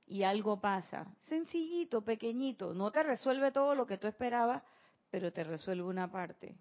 y 0.05 0.23
algo 0.23 0.61
pasa, 0.61 1.11
sencillito, 1.23 2.05
pequeñito, 2.05 2.75
no 2.75 2.93
te 2.93 3.03
resuelve 3.03 3.53
todo 3.53 3.75
lo 3.75 3.87
que 3.87 3.97
tú 3.97 4.09
esperabas, 4.09 4.63
pero 5.09 5.33
te 5.33 5.45
resuelve 5.45 5.85
una 5.85 6.13
parte. 6.13 6.59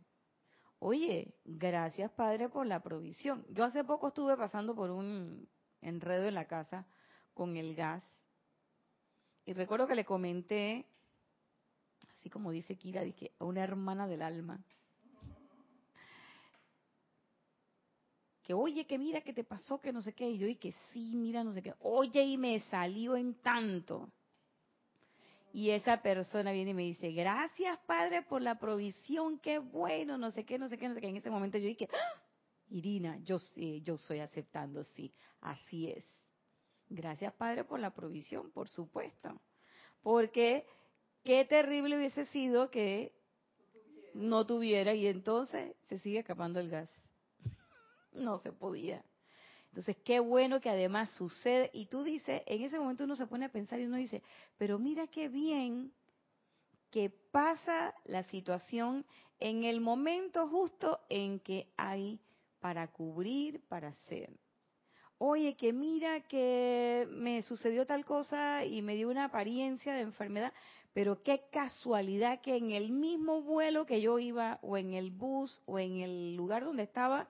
Oye, 0.80 1.36
gracias 1.43 2.10
Padre 2.12 2.47
por 2.47 2.66
la 2.66 2.82
provisión. 2.82 3.45
Yo 3.49 3.66
hace 3.66 3.84
poco 3.84 4.08
estuve 4.08 4.38
pasando 4.38 4.74
por 4.74 4.91
un 4.91 5.45
enredo 5.82 6.24
en 6.24 6.36
la 6.36 6.47
casa 6.47 6.88
con 7.34 7.58
el 7.58 7.76
gas 7.76 8.14
y 9.46 9.54
recuerdo 9.54 9.88
que 9.88 9.96
le 9.96 10.06
comenté, 10.06 10.86
así 12.18 12.30
como 12.30 12.52
dice 12.52 12.76
Kira, 12.76 13.02
dije, 13.02 13.32
a 13.39 13.46
una 13.46 13.64
hermana 13.64 14.08
del 14.08 14.22
alma, 14.22 14.64
que 18.43 18.54
oye, 18.54 18.86
que 18.86 18.98
mira 18.98 19.22
que 19.22 19.34
te 19.34 19.43
pasó, 19.43 19.80
que 19.80 19.91
no 19.91 20.02
sé 20.02 20.14
qué, 20.14 20.30
y 20.30 20.38
yo 20.38 20.48
y 20.48 20.56
que 20.56 20.74
sí, 20.91 21.16
mira, 21.16 21.43
no 21.43 21.52
sé 21.52 21.62
qué, 21.62 21.74
oye, 21.80 22.24
y 22.24 22.38
me 22.38 22.60
salió 22.62 23.16
en 23.16 23.36
tanto. 23.41 24.12
Y 25.52 25.70
esa 25.70 26.02
persona 26.02 26.52
viene 26.52 26.72
y 26.72 26.74
me 26.74 26.84
dice, 26.84 27.12
gracias 27.12 27.80
Padre 27.88 28.24
por 28.24 28.41
la 28.41 28.60
provisión, 28.60 29.39
qué 29.39 29.60
bueno, 29.60 30.18
no 30.18 30.30
sé 30.30 30.43
qué, 30.43 30.60
no 30.60 30.68
sé 30.68 30.78
qué, 30.78 30.89
no 30.89 30.96
sé 30.96 31.02
qué. 31.02 31.08
En 31.08 31.18
ese 31.18 31.30
momento 31.30 31.58
yo 31.58 31.68
dije, 31.68 31.88
¡Ah! 31.91 32.22
Irina, 32.70 33.18
yo 33.24 33.39
sé, 33.39 33.82
yo 33.82 33.96
estoy 33.96 34.20
aceptando, 34.20 34.84
sí, 34.84 35.14
así 35.39 35.89
es. 35.89 36.06
Gracias, 36.96 37.34
Padre, 37.34 37.66
por 37.66 37.80
la 37.82 37.93
provisión, 37.93 38.52
por 38.52 38.70
supuesto. 38.70 39.41
Porque 40.02 40.66
qué 41.26 41.43
terrible 41.43 41.98
hubiese 41.98 42.26
sido 42.28 42.72
que 42.72 43.14
no 44.14 44.46
tuviera 44.46 44.93
y 44.93 45.08
entonces 45.08 45.76
se 45.89 46.00
sigue 46.00 46.20
escapando 46.20 46.62
el 46.62 46.70
gas. 46.70 46.89
no 48.14 48.38
se 48.38 48.54
podía. 48.54 49.04
Entonces, 49.68 49.98
qué 50.06 50.22
bueno 50.22 50.62
que 50.62 50.70
además 50.70 51.10
sucede. 51.18 51.70
Y 51.74 51.88
tú 51.88 52.04
dices, 52.04 52.43
en 52.46 52.62
ese 52.62 52.80
momento 52.80 53.04
uno 53.04 53.18
se 53.18 53.28
pone 53.28 53.43
a 53.43 53.52
pensar 53.52 53.82
y 53.82 53.88
uno 53.88 53.98
dice, 53.98 54.24
pero 54.58 54.80
mira 54.80 55.08
qué 55.08 55.28
bien 55.28 55.91
que 56.91 57.10
pasa 57.10 57.93
la 58.06 58.24
situación 58.24 59.06
en 59.41 59.66
el 59.66 59.82
momento 59.82 60.48
justo 60.48 61.02
en 61.10 61.41
que 61.41 61.74
hay 61.76 62.22
para 62.62 62.88
cubrir, 62.88 63.68
para 63.68 63.89
hacer 63.89 64.30
oye, 65.18 65.55
que 65.55 65.74
mira 65.74 66.22
que 66.22 67.07
me 67.11 67.41
sucedió 67.43 67.86
tal 67.86 68.05
cosa 68.05 68.66
y 68.66 68.82
me 68.82 68.95
dio 68.95 69.09
una 69.09 69.26
apariencia 69.26 69.93
de 69.93 70.01
enfermedad, 70.01 70.53
pero 70.93 71.22
qué 71.24 71.43
casualidad 71.51 72.41
que 72.41 72.55
en 72.55 72.72
el 72.72 72.91
mismo 72.91 73.41
vuelo 73.41 73.86
que 73.86 74.01
yo 74.01 74.20
iba, 74.20 74.59
o 74.61 74.78
en 74.78 74.93
el 74.93 75.11
bus, 75.11 75.61
o 75.66 75.80
en 75.80 75.97
el 76.01 76.36
lugar 76.36 76.63
donde 76.63 76.84
estaba, 76.84 77.28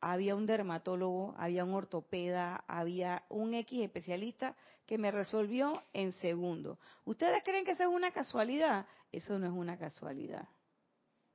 había 0.00 0.34
un 0.34 0.46
dermatólogo, 0.46 1.34
había 1.38 1.64
un 1.64 1.74
ortopeda, 1.74 2.64
había 2.66 3.24
un 3.28 3.54
X 3.54 3.80
especialista 3.80 4.54
que 4.86 4.98
me 4.98 5.10
resolvió 5.10 5.82
en 5.92 6.12
segundo. 6.14 6.78
¿Ustedes 7.04 7.42
creen 7.42 7.64
que 7.64 7.70
eso 7.70 7.84
es 7.84 7.88
una 7.88 8.10
casualidad? 8.10 8.86
Eso 9.10 9.38
no 9.38 9.46
es 9.46 9.52
una 9.52 9.78
casualidad. 9.78 10.46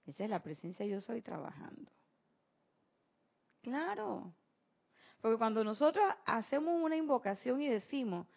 Esa 0.05 0.23
es 0.23 0.29
la 0.29 0.41
presencia 0.43 0.85
yo 0.85 1.01
soy 1.01 1.21
trabajando. 1.21 1.89
Claro. 3.61 4.33
Porque 5.21 5.37
cuando 5.37 5.63
nosotros 5.63 6.05
hacemos 6.25 6.81
una 6.81 6.95
invocación 6.95 7.61
y 7.61 7.67
decimos 7.67 8.27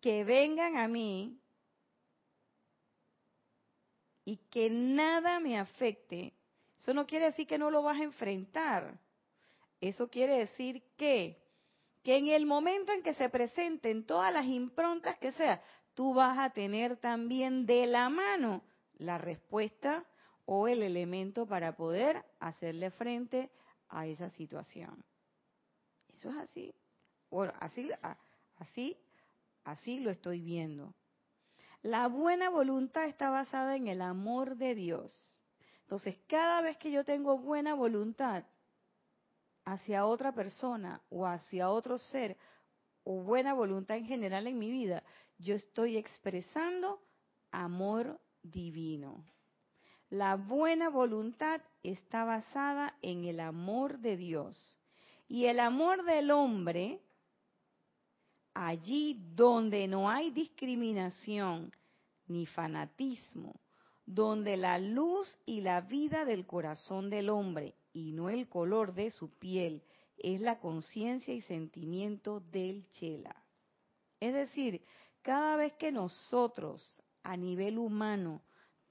que 0.00 0.22
vengan 0.22 0.76
a 0.76 0.86
mí 0.86 1.40
y 4.24 4.36
que 4.50 4.70
nada 4.70 5.40
me 5.40 5.58
afecte, 5.58 6.34
eso 6.78 6.94
no 6.94 7.06
quiere 7.06 7.26
decir 7.26 7.46
que 7.46 7.58
no 7.58 7.70
lo 7.70 7.82
vas 7.82 7.98
a 7.98 8.04
enfrentar. 8.04 8.98
Eso 9.80 10.08
quiere 10.08 10.38
decir 10.38 10.82
que, 10.96 11.42
que 12.02 12.16
en 12.16 12.28
el 12.28 12.46
momento 12.46 12.92
en 12.92 13.02
que 13.02 13.14
se 13.14 13.28
presenten 13.28 14.06
todas 14.06 14.32
las 14.32 14.46
improntas 14.46 15.18
que 15.18 15.32
sea, 15.32 15.62
tú 15.94 16.14
vas 16.14 16.38
a 16.38 16.50
tener 16.50 16.96
también 16.98 17.66
de 17.66 17.86
la 17.86 18.08
mano 18.08 18.62
la 18.98 19.18
respuesta 19.18 20.04
o 20.46 20.68
el 20.68 20.82
elemento 20.82 21.46
para 21.46 21.74
poder 21.74 22.24
hacerle 22.38 22.90
frente 22.90 23.50
a 23.88 24.06
esa 24.06 24.30
situación. 24.30 25.04
Es 26.30 26.36
así. 26.36 26.74
Así, 27.60 27.90
así, 28.56 28.96
así 29.64 30.00
lo 30.00 30.10
estoy 30.10 30.40
viendo. 30.40 30.94
La 31.82 32.06
buena 32.06 32.48
voluntad 32.48 33.06
está 33.06 33.30
basada 33.30 33.76
en 33.76 33.88
el 33.88 34.00
amor 34.00 34.56
de 34.56 34.74
Dios. 34.74 35.12
Entonces, 35.82 36.16
cada 36.28 36.62
vez 36.62 36.78
que 36.78 36.90
yo 36.90 37.04
tengo 37.04 37.38
buena 37.38 37.74
voluntad 37.74 38.44
hacia 39.64 40.06
otra 40.06 40.32
persona 40.32 41.02
o 41.10 41.26
hacia 41.26 41.70
otro 41.70 41.98
ser, 41.98 42.36
o 43.02 43.22
buena 43.22 43.52
voluntad 43.52 43.96
en 43.96 44.06
general 44.06 44.46
en 44.46 44.58
mi 44.58 44.70
vida, 44.70 45.02
yo 45.38 45.54
estoy 45.54 45.96
expresando 45.96 47.00
amor 47.50 48.18
divino. 48.42 49.24
La 50.10 50.36
buena 50.36 50.88
voluntad 50.88 51.60
está 51.82 52.24
basada 52.24 52.96
en 53.02 53.24
el 53.24 53.40
amor 53.40 53.98
de 53.98 54.16
Dios. 54.16 54.78
Y 55.28 55.46
el 55.46 55.60
amor 55.60 56.04
del 56.04 56.30
hombre, 56.30 57.00
allí 58.52 59.18
donde 59.34 59.88
no 59.88 60.10
hay 60.10 60.30
discriminación, 60.30 61.72
ni 62.26 62.46
fanatismo, 62.46 63.60
donde 64.06 64.56
la 64.56 64.78
luz 64.78 65.36
y 65.46 65.60
la 65.60 65.80
vida 65.80 66.24
del 66.24 66.46
corazón 66.46 67.10
del 67.10 67.30
hombre, 67.30 67.74
y 67.92 68.12
no 68.12 68.28
el 68.28 68.48
color 68.48 68.94
de 68.94 69.10
su 69.10 69.30
piel, 69.38 69.82
es 70.18 70.40
la 70.40 70.58
conciencia 70.58 71.34
y 71.34 71.40
sentimiento 71.42 72.40
del 72.40 72.88
chela. 72.90 73.34
Es 74.20 74.34
decir, 74.34 74.82
cada 75.22 75.56
vez 75.56 75.72
que 75.74 75.92
nosotros 75.92 77.02
a 77.22 77.36
nivel 77.36 77.78
humano 77.78 78.42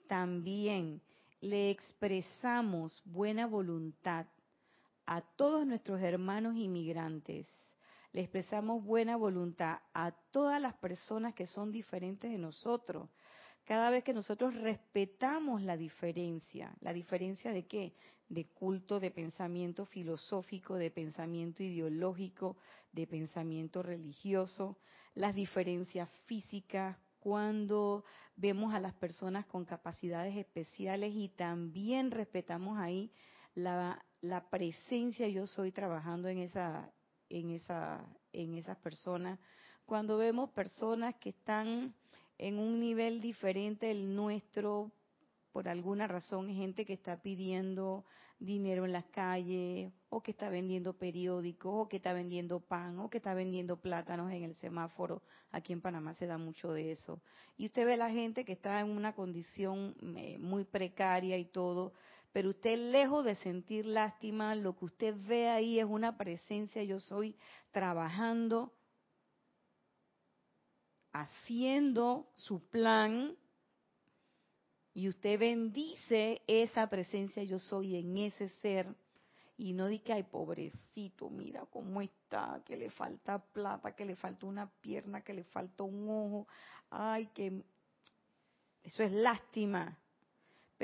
también 0.08 1.02
le 1.42 1.70
expresamos 1.70 3.02
buena 3.06 3.48
voluntad 3.48 4.26
a 5.06 5.22
todos 5.22 5.66
nuestros 5.66 6.02
hermanos 6.02 6.56
inmigrantes, 6.56 7.48
le 8.12 8.22
expresamos 8.22 8.84
buena 8.84 9.18
voluntad 9.18 9.80
a 9.94 10.12
todas 10.32 10.62
las 10.62 10.76
personas 10.76 11.34
que 11.34 11.48
son 11.48 11.72
diferentes 11.72 12.32
de 12.32 12.38
nosotros, 12.38 13.10
cada 13.66 13.90
vez 13.90 14.04
que 14.04 14.14
nosotros 14.14 14.56
respetamos 14.56 15.62
la 15.62 15.78
diferencia, 15.78 16.74
la 16.82 16.94
diferencia 16.94 17.52
de 17.52 17.66
qué? 17.66 17.94
De 18.30 18.46
culto, 18.46 19.00
de 19.00 19.10
pensamiento 19.10 19.86
filosófico, 19.86 20.76
de 20.76 20.92
pensamiento 20.92 21.64
ideológico, 21.64 22.58
de 22.92 23.08
pensamiento 23.08 23.82
religioso, 23.82 24.78
las 25.16 25.34
diferencias 25.34 26.10
físicas, 26.26 26.98
cuando 27.20 28.04
vemos 28.36 28.74
a 28.74 28.82
las 28.82 28.94
personas 28.94 29.46
con 29.46 29.64
capacidades 29.64 30.36
especiales 30.36 31.14
y 31.16 31.30
también 31.30 32.12
respetamos 32.12 32.78
ahí 32.78 33.14
la, 33.56 34.04
la 34.24 34.50
presencia 34.50 35.28
yo 35.28 35.46
soy 35.46 35.72
trabajando 35.72 36.28
en 36.30 36.40
esa 36.40 36.90
en 37.30 37.52
esa 37.52 38.04
en 38.32 38.56
esas 38.56 38.78
personas 38.78 39.38
cuando 39.86 40.18
vemos 40.18 40.50
personas 40.52 41.16
que 41.16 41.30
están 41.30 41.94
en 42.38 42.58
un 42.58 42.80
nivel 42.80 43.22
diferente 43.22 43.88
del 43.88 44.16
nuestro, 44.16 44.92
por 45.52 45.68
alguna 45.68 46.08
razón, 46.08 46.48
gente 46.50 46.86
que 46.86 46.94
está 46.94 47.22
pidiendo 47.22 48.06
dinero 48.40 48.86
en 48.86 48.94
las 48.94 49.06
calles, 49.06 49.92
o 50.10 50.22
que 50.22 50.32
está 50.32 50.50
vendiendo 50.50 50.94
periódicos, 50.94 51.72
o 51.74 51.88
que 51.88 51.98
está 51.98 52.14
vendiendo 52.14 52.60
pan, 52.60 53.00
o 53.00 53.10
que 53.10 53.18
está 53.18 53.34
vendiendo 53.34 53.78
plátanos 53.78 54.32
en 54.32 54.44
el 54.44 54.56
semáforo. 54.56 55.22
Aquí 55.52 55.74
en 55.74 55.82
Panamá 55.82 56.14
se 56.14 56.28
da 56.28 56.38
mucho 56.38 56.72
de 56.72 56.92
eso. 56.92 57.22
Y 57.58 57.68
usted 57.68 57.86
ve 57.86 57.98
la 57.98 58.10
gente 58.10 58.46
que 58.46 58.54
está 58.54 58.80
en 58.80 58.90
una 58.90 59.14
condición 59.14 59.96
eh, 60.18 60.38
muy 60.40 60.64
precaria 60.64 61.38
y 61.38 61.46
todo, 61.46 61.94
pero 62.34 62.50
usted 62.50 62.78
lejos 62.92 63.24
de 63.24 63.36
sentir 63.36 63.86
lástima, 63.86 64.56
lo 64.56 64.76
que 64.76 64.86
usted 64.86 65.16
ve 65.16 65.50
ahí 65.50 65.80
es 65.80 65.86
una 65.86 66.18
presencia, 66.18 66.84
yo 66.84 67.00
soy 67.00 67.38
trabajando 67.72 68.74
haciendo 71.14 72.28
su 72.34 72.68
plan 72.70 73.38
y 74.96 75.10
usted 75.10 75.40
bendice 75.40 76.42
esa 76.48 76.88
presencia 76.88 77.44
yo 77.44 77.60
soy 77.60 77.98
en 77.98 78.18
ese 78.18 78.50
ser 78.50 78.88
y 79.56 79.74
no 79.74 79.88
di 79.88 80.00
que 80.00 80.14
ay 80.14 80.24
pobrecito, 80.24 81.30
mira 81.30 81.68
cómo 81.68 82.02
está, 82.02 82.64
que 82.66 82.76
le 82.76 82.90
falta 82.90 83.38
plata, 83.38 83.96
que 83.96 84.06
le 84.06 84.16
falta 84.16 84.48
una 84.48 84.68
pierna, 84.82 85.22
que 85.22 85.34
le 85.34 85.44
falta 85.44 85.84
un 85.84 86.10
ojo, 86.10 86.48
ay 86.90 87.28
que 87.28 87.64
eso 88.82 89.04
es 89.04 89.12
lástima. 89.12 89.98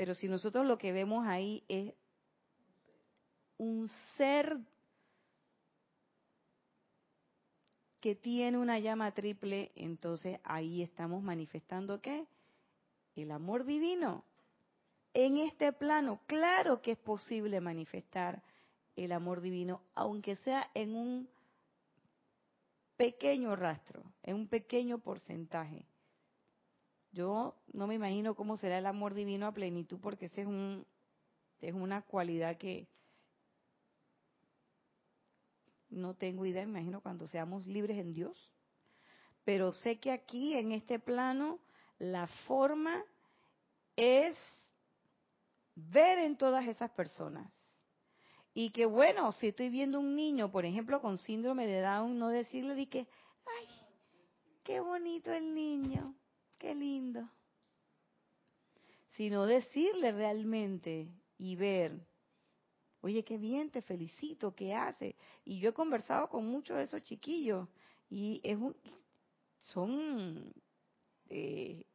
Pero 0.00 0.14
si 0.14 0.28
nosotros 0.28 0.64
lo 0.64 0.78
que 0.78 0.92
vemos 0.92 1.26
ahí 1.26 1.62
es 1.68 1.92
un 3.58 3.86
ser 4.16 4.56
que 8.00 8.14
tiene 8.14 8.56
una 8.56 8.78
llama 8.78 9.12
triple, 9.12 9.70
entonces 9.74 10.40
ahí 10.42 10.80
estamos 10.80 11.22
manifestando 11.22 12.00
qué? 12.00 12.24
El 13.14 13.30
amor 13.30 13.66
divino. 13.66 14.24
En 15.12 15.36
este 15.36 15.70
plano, 15.74 16.20
claro 16.24 16.80
que 16.80 16.92
es 16.92 16.98
posible 16.98 17.60
manifestar 17.60 18.42
el 18.96 19.12
amor 19.12 19.42
divino, 19.42 19.82
aunque 19.94 20.36
sea 20.36 20.70
en 20.72 20.96
un 20.96 21.28
pequeño 22.96 23.54
rastro, 23.54 24.02
en 24.22 24.36
un 24.36 24.48
pequeño 24.48 24.96
porcentaje. 24.96 25.84
Yo 27.12 27.56
no 27.72 27.86
me 27.86 27.94
imagino 27.96 28.34
cómo 28.34 28.56
será 28.56 28.78
el 28.78 28.86
amor 28.86 29.14
divino 29.14 29.46
a 29.46 29.52
plenitud, 29.52 29.98
porque 30.00 30.26
ese 30.26 30.42
es 30.42 30.46
un 30.46 30.86
es 31.60 31.74
una 31.74 32.02
cualidad 32.02 32.56
que 32.56 32.88
no 35.90 36.14
tengo 36.14 36.46
idea, 36.46 36.64
me 36.64 36.78
imagino 36.78 37.00
cuando 37.00 37.26
seamos 37.26 37.66
libres 37.66 37.98
en 37.98 38.12
Dios. 38.12 38.50
Pero 39.44 39.72
sé 39.72 39.98
que 39.98 40.12
aquí, 40.12 40.54
en 40.54 40.72
este 40.72 40.98
plano, 40.98 41.58
la 41.98 42.26
forma 42.46 43.02
es 43.96 44.36
ver 45.74 46.18
en 46.18 46.36
todas 46.36 46.66
esas 46.66 46.90
personas. 46.92 47.50
Y 48.54 48.70
que 48.70 48.86
bueno, 48.86 49.32
si 49.32 49.48
estoy 49.48 49.70
viendo 49.70 50.00
un 50.00 50.14
niño, 50.14 50.50
por 50.50 50.64
ejemplo, 50.64 51.00
con 51.00 51.18
síndrome 51.18 51.66
de 51.66 51.80
Down, 51.80 52.18
no 52.18 52.28
decirle 52.28 52.74
de 52.74 52.88
que, 52.88 53.06
ay, 53.58 53.68
qué 54.64 54.80
bonito 54.80 55.32
el 55.32 55.54
niño, 55.54 56.14
qué 56.60 56.76
lindo. 56.76 57.28
Sino 59.16 59.46
decirle 59.46 60.12
realmente 60.12 61.08
y 61.36 61.56
ver 61.56 62.00
Oye, 63.02 63.24
qué 63.24 63.38
bien, 63.38 63.70
te 63.70 63.80
felicito, 63.80 64.54
¿qué 64.54 64.74
hace? 64.74 65.16
Y 65.44 65.58
yo 65.58 65.70
he 65.70 65.72
conversado 65.72 66.28
con 66.28 66.46
muchos 66.46 66.76
de 66.76 66.82
esos 66.82 67.02
chiquillos 67.02 67.66
y 68.10 68.40
es 68.44 68.58
son, 69.56 70.52
eh, 71.28 71.86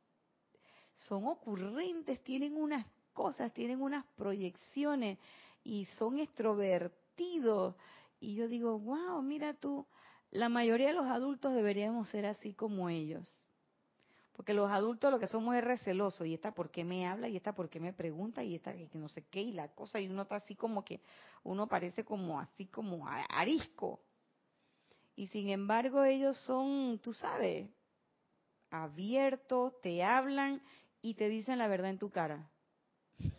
son 0.95 1.27
ocurrentes, 1.27 2.23
tienen 2.23 2.57
unas 2.57 2.87
cosas, 3.13 3.53
tienen 3.53 3.81
unas 3.81 4.03
proyecciones 4.15 5.19
y 5.63 5.85
son 5.97 6.17
extrovertidos. 6.17 7.75
Y 8.19 8.33
yo 8.33 8.47
digo, 8.47 8.79
wow, 8.79 9.21
mira 9.21 9.53
tú, 9.53 9.85
la 10.31 10.49
mayoría 10.49 10.87
de 10.87 10.93
los 10.93 11.05
adultos 11.05 11.53
deberíamos 11.53 12.09
ser 12.09 12.25
así 12.25 12.53
como 12.53 12.89
ellos. 12.89 13.44
Porque 14.35 14.53
los 14.53 14.69
adultos 14.69 15.11
lo 15.11 15.19
que 15.19 15.27
somos 15.27 15.55
es 15.55 15.63
recelosos, 15.63 16.27
y 16.27 16.33
esta 16.33 16.53
por 16.53 16.69
qué 16.69 16.83
me 16.83 17.07
habla, 17.07 17.29
y 17.29 17.37
esta 17.37 17.53
por 17.53 17.69
qué 17.69 17.79
me 17.79 17.93
pregunta, 17.93 18.43
y 18.43 18.55
esta 18.55 18.73
que 18.73 18.89
no 18.93 19.07
sé 19.07 19.23
qué, 19.31 19.41
y 19.41 19.53
la 19.53 19.69
cosa, 19.69 19.99
y 19.99 20.07
uno 20.07 20.23
está 20.23 20.35
así 20.35 20.55
como 20.55 20.83
que, 20.83 20.99
uno 21.43 21.67
parece 21.67 22.03
como 22.03 22.39
así 22.39 22.65
como 22.65 23.07
arisco. 23.07 24.01
Y 25.15 25.27
sin 25.27 25.49
embargo 25.49 26.03
ellos 26.03 26.37
son, 26.39 26.99
tú 27.01 27.13
sabes, 27.13 27.69
abiertos, 28.69 29.79
te 29.81 30.03
hablan 30.03 30.61
y 31.01 31.13
te 31.13 31.29
dicen 31.29 31.57
la 31.57 31.67
verdad 31.67 31.91
en 31.91 31.99
tu 31.99 32.09
cara. 32.09 32.49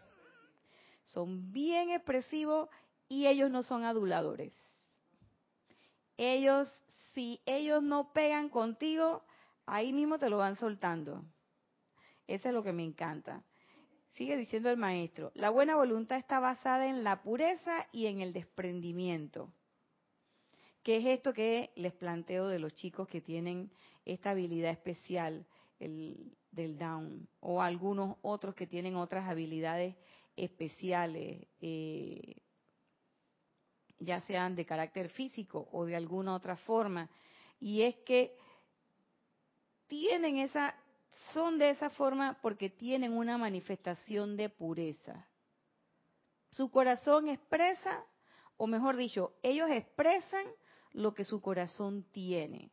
Son 1.05 1.53
bien 1.53 1.91
expresivos 1.91 2.71
y 3.09 3.27
ellos 3.27 3.51
no 3.51 3.63
son 3.63 3.85
aduladores. 3.85 4.53
Ellos, 6.17 6.73
si 7.13 7.41
ellos 7.45 7.83
no 7.83 8.13
pegan 8.15 8.49
contigo, 8.49 9.23
ahí 9.67 9.93
mismo 9.93 10.19
te 10.19 10.31
lo 10.31 10.39
van 10.39 10.57
soltando. 10.57 11.25
Eso 12.27 12.49
es 12.49 12.55
lo 12.55 12.63
que 12.63 12.73
me 12.73 12.85
encanta. 12.85 13.45
Sigue 14.15 14.37
diciendo 14.37 14.71
el 14.71 14.79
maestro, 14.79 15.31
la 15.35 15.51
buena 15.51 15.77
voluntad 15.77 16.17
está 16.17 16.41
basada 16.41 16.87
en 16.89 17.05
la 17.05 17.23
pureza 17.23 17.87
y 17.93 18.07
en 18.07 18.23
el 18.23 18.33
desprendimiento. 18.33 19.53
¿Qué 20.83 20.99
es 20.99 21.07
esto 21.07 21.35
que 21.35 21.73
les 21.77 21.93
planteo 21.93 22.49
de 22.49 22.59
los 22.59 22.75
chicos 22.75 23.09
que 23.09 23.21
tienen 23.21 23.71
esta 24.05 24.31
habilidad 24.31 24.71
especial 24.71 25.45
el, 25.81 26.33
del 26.51 26.79
down 26.79 27.29
o 27.41 27.61
algunos 27.61 28.17
otros 28.23 28.55
que 28.55 28.67
tienen 28.67 28.97
otras 28.97 29.29
habilidades 29.29 29.97
especiales, 30.37 31.47
eh, 31.61 32.37
ya 33.99 34.21
sean 34.21 34.55
de 34.55 34.65
carácter 34.65 35.11
físico 35.11 35.69
o 35.73 35.85
de 35.85 35.97
alguna 35.97 36.35
otra 36.35 36.57
forma? 36.57 37.11
Y 37.61 37.83
es 37.83 37.97
que 37.97 38.35
tienen 39.87 40.39
esa, 40.39 40.75
son 41.33 41.59
de 41.59 41.71
esa 41.71 41.91
forma 41.91 42.39
porque 42.43 42.71
tienen 42.71 43.13
una 43.13 43.39
manifestación 43.39 44.37
de 44.37 44.49
pureza. 44.49 45.29
Su 46.51 46.71
corazón 46.71 47.29
expresa, 47.29 48.05
o 48.57 48.67
mejor 48.67 48.97
dicho, 48.97 49.35
ellos 49.43 49.71
expresan 49.71 50.47
lo 50.93 51.13
que 51.13 51.25
su 51.25 51.41
corazón 51.41 52.05
tiene. 52.13 52.71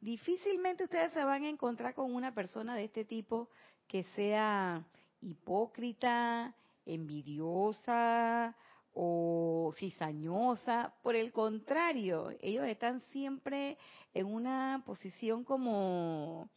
Difícilmente 0.00 0.84
ustedes 0.84 1.12
se 1.12 1.24
van 1.24 1.44
a 1.44 1.48
encontrar 1.48 1.94
con 1.94 2.14
una 2.14 2.34
persona 2.34 2.76
de 2.76 2.84
este 2.84 3.04
tipo 3.04 3.48
que 3.88 4.04
sea 4.14 4.84
hipócrita, 5.20 6.54
envidiosa 6.84 8.54
o 8.98 9.72
cizañosa. 9.76 10.94
Por 11.02 11.16
el 11.16 11.30
contrario, 11.30 12.30
ellos 12.40 12.66
están 12.66 13.02
siempre 13.12 13.76
en 14.14 14.26
una 14.26 14.82
posición 14.86 15.44
como 15.44 16.48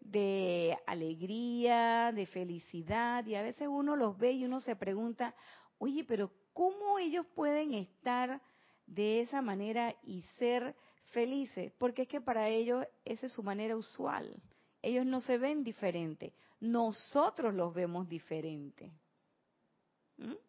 de 0.00 0.78
alegría, 0.86 2.12
de 2.14 2.26
felicidad, 2.26 3.26
y 3.26 3.34
a 3.34 3.42
veces 3.42 3.66
uno 3.68 3.96
los 3.96 4.16
ve 4.16 4.30
y 4.32 4.44
uno 4.44 4.60
se 4.60 4.76
pregunta, 4.76 5.34
oye, 5.78 6.04
pero 6.04 6.30
¿cómo 6.52 7.00
ellos 7.00 7.26
pueden 7.34 7.74
estar 7.74 8.40
de 8.86 9.20
esa 9.22 9.42
manera 9.42 9.94
y 10.04 10.22
ser 10.38 10.76
felices? 11.06 11.72
Porque 11.78 12.02
es 12.02 12.08
que 12.08 12.20
para 12.20 12.48
ellos 12.48 12.86
esa 13.04 13.26
es 13.26 13.32
su 13.32 13.42
manera 13.42 13.76
usual. 13.76 14.40
ellos 14.80 15.04
no 15.04 15.20
se 15.20 15.36
ven 15.36 15.64
diferente. 15.64 16.32
Nosotros 16.60 17.52
los 17.52 17.74
vemos 17.74 18.08
diferente. 18.08 18.92
¿Mm? 20.16 20.47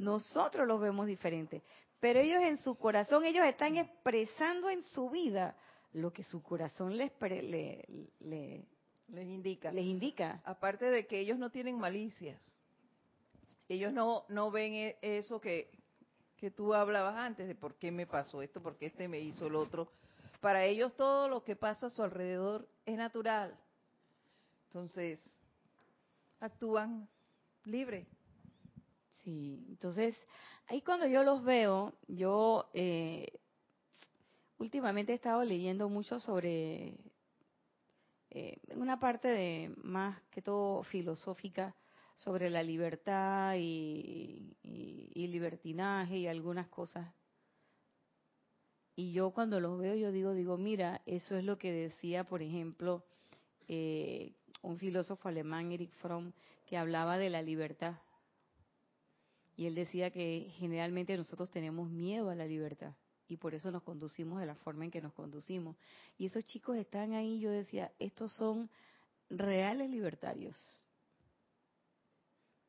Nosotros 0.00 0.66
los 0.66 0.80
vemos 0.80 1.06
diferente. 1.06 1.62
Pero 2.00 2.20
ellos 2.20 2.42
en 2.42 2.62
su 2.62 2.76
corazón, 2.76 3.26
ellos 3.26 3.44
están 3.44 3.76
expresando 3.76 4.70
en 4.70 4.82
su 4.82 5.10
vida 5.10 5.54
lo 5.92 6.10
que 6.10 6.24
su 6.24 6.42
corazón 6.42 6.96
les, 6.96 7.12
les 7.20 8.64
indica. 9.26 9.70
Les 9.70 9.84
indica. 9.84 10.40
Aparte 10.44 10.86
de 10.86 11.06
que 11.06 11.20
ellos 11.20 11.38
no 11.38 11.50
tienen 11.50 11.78
malicias. 11.78 12.40
Ellos 13.68 13.92
no, 13.92 14.24
no 14.30 14.50
ven 14.50 14.72
e, 14.72 14.98
eso 15.02 15.38
que, 15.38 15.70
que 16.38 16.50
tú 16.50 16.72
hablabas 16.72 17.16
antes 17.16 17.46
de 17.46 17.54
por 17.54 17.74
qué 17.74 17.92
me 17.92 18.06
pasó 18.06 18.40
esto, 18.40 18.62
por 18.62 18.78
qué 18.78 18.86
este 18.86 19.06
me 19.06 19.20
hizo 19.20 19.48
el 19.48 19.54
otro. 19.54 19.86
Para 20.40 20.64
ellos 20.64 20.96
todo 20.96 21.28
lo 21.28 21.44
que 21.44 21.56
pasa 21.56 21.88
a 21.88 21.90
su 21.90 22.02
alrededor 22.02 22.66
es 22.86 22.96
natural. 22.96 23.54
Entonces, 24.68 25.20
actúan 26.40 27.06
libre. 27.64 28.06
Sí, 29.22 29.64
entonces, 29.68 30.14
ahí 30.66 30.80
cuando 30.82 31.06
yo 31.06 31.22
los 31.22 31.44
veo, 31.44 31.94
yo 32.08 32.70
eh, 32.72 33.38
últimamente 34.58 35.12
he 35.12 35.16
estado 35.16 35.44
leyendo 35.44 35.88
mucho 35.88 36.20
sobre 36.20 36.96
eh, 38.30 38.58
una 38.76 38.98
parte 39.00 39.28
de 39.28 39.74
más 39.82 40.20
que 40.30 40.40
todo 40.40 40.82
filosófica 40.84 41.74
sobre 42.14 42.50
la 42.50 42.62
libertad 42.62 43.56
y, 43.58 44.56
libertinaje 45.14 46.18
y 46.18 46.26
algunas 46.26 46.66
cosas. 46.68 47.08
Y 48.96 49.12
yo 49.12 49.30
cuando 49.30 49.60
los 49.60 49.78
veo, 49.78 49.94
yo 49.94 50.10
digo, 50.10 50.32
digo, 50.32 50.58
mira, 50.58 51.02
eso 51.06 51.36
es 51.36 51.44
lo 51.44 51.56
que 51.56 51.72
decía, 51.72 52.24
por 52.24 52.42
ejemplo, 52.42 53.04
eh, 53.68 54.34
un 54.62 54.76
filósofo 54.78 55.28
alemán, 55.28 55.70
Erich 55.70 55.92
Fromm, 55.92 56.32
que 56.66 56.76
hablaba 56.76 57.16
de 57.16 57.30
la 57.30 57.42
libertad. 57.42 57.94
Y 59.56 59.66
él 59.66 59.74
decía 59.74 60.10
que 60.10 60.48
generalmente 60.52 61.16
nosotros 61.16 61.50
tenemos 61.50 61.90
miedo 61.90 62.30
a 62.30 62.34
la 62.34 62.46
libertad 62.46 62.94
y 63.28 63.36
por 63.36 63.54
eso 63.54 63.70
nos 63.70 63.84
conducimos 63.84 64.40
de 64.40 64.46
la 64.46 64.56
forma 64.56 64.84
en 64.84 64.90
que 64.90 65.00
nos 65.00 65.12
conducimos. 65.12 65.76
Y 66.18 66.26
esos 66.26 66.44
chicos 66.46 66.76
están 66.76 67.12
ahí, 67.12 67.38
yo 67.38 67.50
decía, 67.50 67.92
estos 68.00 68.32
son 68.32 68.68
reales 69.28 69.88
libertarios. 69.88 70.56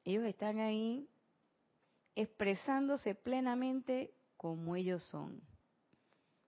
Ellos 0.06 0.24
están 0.26 0.60
ahí 0.60 1.08
expresándose 2.16 3.16
plenamente 3.16 4.14
como 4.38 4.76
ellos 4.76 5.04
son, 5.06 5.42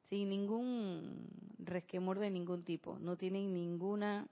sin 0.09 0.29
ningún 0.29 1.29
resquemor 1.59 2.19
de 2.19 2.29
ningún 2.29 2.63
tipo, 2.63 2.99
no 2.99 3.17
tienen 3.17 3.53
ninguna 3.53 4.27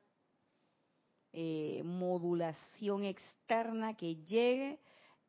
eh, 1.33 1.81
modulación 1.85 3.05
externa 3.05 3.95
que 3.95 4.15
llegue 4.15 4.79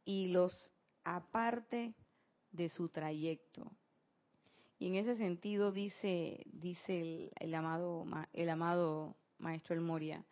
y 0.05 0.28
los 0.28 0.70
aparte 1.05 1.94
de 2.50 2.68
su 2.68 2.88
trayecto. 2.88 3.70
Y 4.78 4.88
en 4.88 4.96
ese 4.96 5.16
sentido 5.16 5.72
dice, 5.72 6.42
dice 6.46 7.30
el, 7.38 7.55
amado, 7.55 8.05
el 8.32 8.50
amado 8.50 9.16
maestro 9.38 9.74
El 9.74 9.80
Moria, 9.80 10.24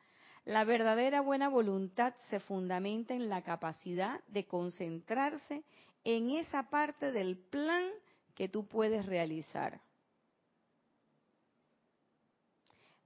la 0.45 0.65
verdadera 0.65 1.21
buena 1.21 1.49
voluntad 1.49 2.15
se 2.29 2.41
fundamenta 2.41 3.15
en 3.15 3.29
la 3.29 3.43
capacidad 3.43 4.21
de 4.29 4.47
concentrarse 4.47 5.63
en 6.03 6.31
esa 6.31 6.65
parte 6.71 7.13
del 7.13 7.37
plan 7.37 7.91
que 8.35 8.49
tú 8.49 8.67
puedes 8.67 9.07
realizar. 9.07 9.81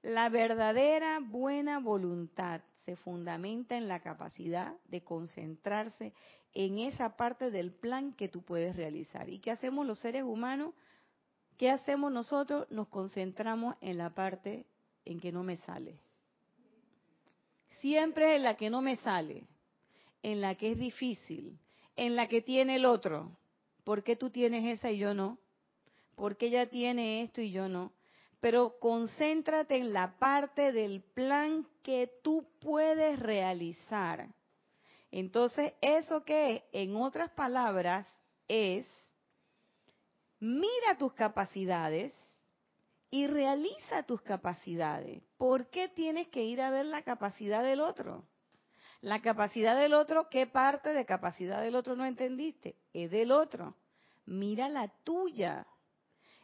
La 0.03 0.29
verdadera 0.29 1.19
buena 1.21 1.81
voluntad 1.81 2.61
se 2.81 2.95
fundamenta 2.97 3.77
en 3.77 3.89
la 3.89 4.01
capacidad 4.01 4.75
de 4.87 5.03
concentrarse 5.03 6.13
en 6.55 6.79
esa 6.79 7.17
parte 7.17 7.51
del 7.51 7.73
plan 7.73 8.13
que 8.13 8.29
tú 8.29 8.43
puedes 8.43 8.77
realizar. 8.77 9.29
¿Y 9.29 9.39
qué 9.39 9.51
hacemos 9.51 9.87
los 9.87 9.99
seres 9.99 10.23
humanos? 10.23 10.75
¿Qué 11.59 11.71
hacemos 11.71 12.13
nosotros? 12.13 12.67
Nos 12.71 12.89
concentramos 12.89 13.77
en 13.81 13.99
la 13.99 14.11
parte 14.11 14.67
en 15.05 15.21
que 15.21 15.33
no 15.33 15.43
me 15.43 15.57
sale. 15.59 15.99
Siempre 17.81 18.37
en 18.37 18.45
la 18.45 18.57
que 18.57 18.71
no 18.71 18.81
me 18.81 18.97
sale, 18.97 19.47
en 20.23 20.41
la 20.41 20.55
que 20.55 20.73
es 20.73 20.79
difícil, 20.79 21.59
en 21.97 22.17
la 22.17 22.29
que 22.29 22.41
tiene 22.41 22.77
el 22.77 22.87
otro. 22.87 23.37
¿Por 23.85 24.03
qué 24.03 24.17
tú 24.17 24.31
tienes 24.31 24.79
esa 24.79 24.91
y 24.91 24.99
yo 24.99 25.13
no? 25.13 25.39
¿Por 26.15 26.37
qué 26.37 26.47
ella 26.47 26.71
tiene 26.71 27.23
esto 27.23 27.41
y 27.41 27.51
yo 27.51 27.69
no? 27.69 27.93
pero 28.45 28.79
concéntrate 28.79 29.75
en 29.79 29.95
la 29.95 30.19
parte 30.19 30.71
del 30.73 31.01
plan 31.01 31.67
que 31.83 32.13
tú 32.23 32.47
puedes 32.61 33.19
realizar. 33.19 34.29
Entonces, 35.17 35.75
¿eso 35.81 36.25
qué 36.25 36.65
En 36.73 36.97
otras 36.97 37.31
palabras, 37.31 38.05
es 38.49 38.85
mira 40.41 40.99
tus 40.99 41.13
capacidades 41.13 42.13
y 43.13 43.29
realiza 43.29 44.03
tus 44.03 44.21
capacidades. 44.23 45.23
¿Por 45.37 45.71
qué 45.71 45.89
tienes 45.89 46.27
que 46.31 46.43
ir 46.43 46.61
a 46.61 46.71
ver 46.71 46.87
la 46.87 47.05
capacidad 47.05 47.63
del 47.63 47.81
otro? 47.81 48.25
La 49.03 49.23
capacidad 49.23 49.79
del 49.79 49.95
otro, 49.95 50.29
¿qué 50.29 50.49
parte 50.49 50.93
de 50.93 51.07
capacidad 51.07 51.63
del 51.63 51.77
otro 51.77 51.95
no 51.95 52.05
entendiste? 52.05 52.75
Es 52.93 53.13
del 53.13 53.31
otro. 53.31 53.77
Mira 54.27 54.69
la 54.69 54.89
tuya. 55.05 55.65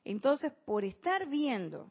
Entonces, 0.04 0.52
por 0.64 0.84
estar 0.84 1.26
viendo 1.26 1.90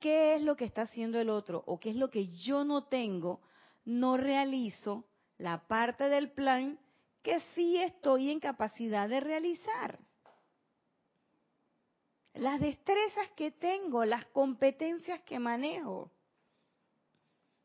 qué 0.00 0.34
es 0.34 0.42
lo 0.42 0.54
que 0.54 0.66
está 0.66 0.82
haciendo 0.82 1.18
el 1.18 1.30
otro 1.30 1.64
o 1.66 1.80
qué 1.80 1.88
es 1.88 1.96
lo 1.96 2.10
que 2.10 2.28
yo 2.28 2.62
no 2.64 2.84
tengo, 2.88 3.40
no 3.86 4.18
realizo 4.18 5.07
la 5.38 5.66
parte 5.66 6.08
del 6.08 6.30
plan 6.30 6.78
que 7.22 7.40
sí 7.54 7.78
estoy 7.78 8.30
en 8.30 8.40
capacidad 8.40 9.08
de 9.08 9.20
realizar. 9.20 9.98
Las 12.34 12.60
destrezas 12.60 13.28
que 13.36 13.50
tengo, 13.50 14.04
las 14.04 14.24
competencias 14.26 15.20
que 15.22 15.38
manejo. 15.38 16.10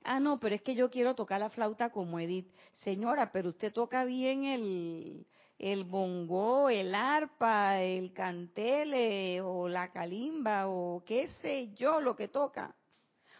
Ah, 0.04 0.20
no, 0.20 0.40
pero 0.40 0.56
es 0.56 0.62
que 0.62 0.76
yo 0.76 0.90
quiero 0.90 1.16
tocar 1.16 1.40
la 1.40 1.50
flauta 1.50 1.92
como 1.92 2.20
Edith. 2.20 2.52
Señora, 2.74 3.32
pero 3.32 3.50
usted 3.50 3.72
toca 3.72 4.04
bien 4.04 4.46
el, 4.46 5.26
el 5.58 5.84
bongo, 5.84 6.70
el 6.70 6.94
arpa, 6.94 7.82
el 7.82 8.12
cantele 8.14 9.42
o 9.42 9.70
la 9.70 9.92
calimba 9.92 10.68
o 10.68 11.04
qué 11.06 11.28
sé 11.42 11.74
yo 11.74 12.02
lo 12.02 12.16
que 12.16 12.28
toca. 12.28 12.76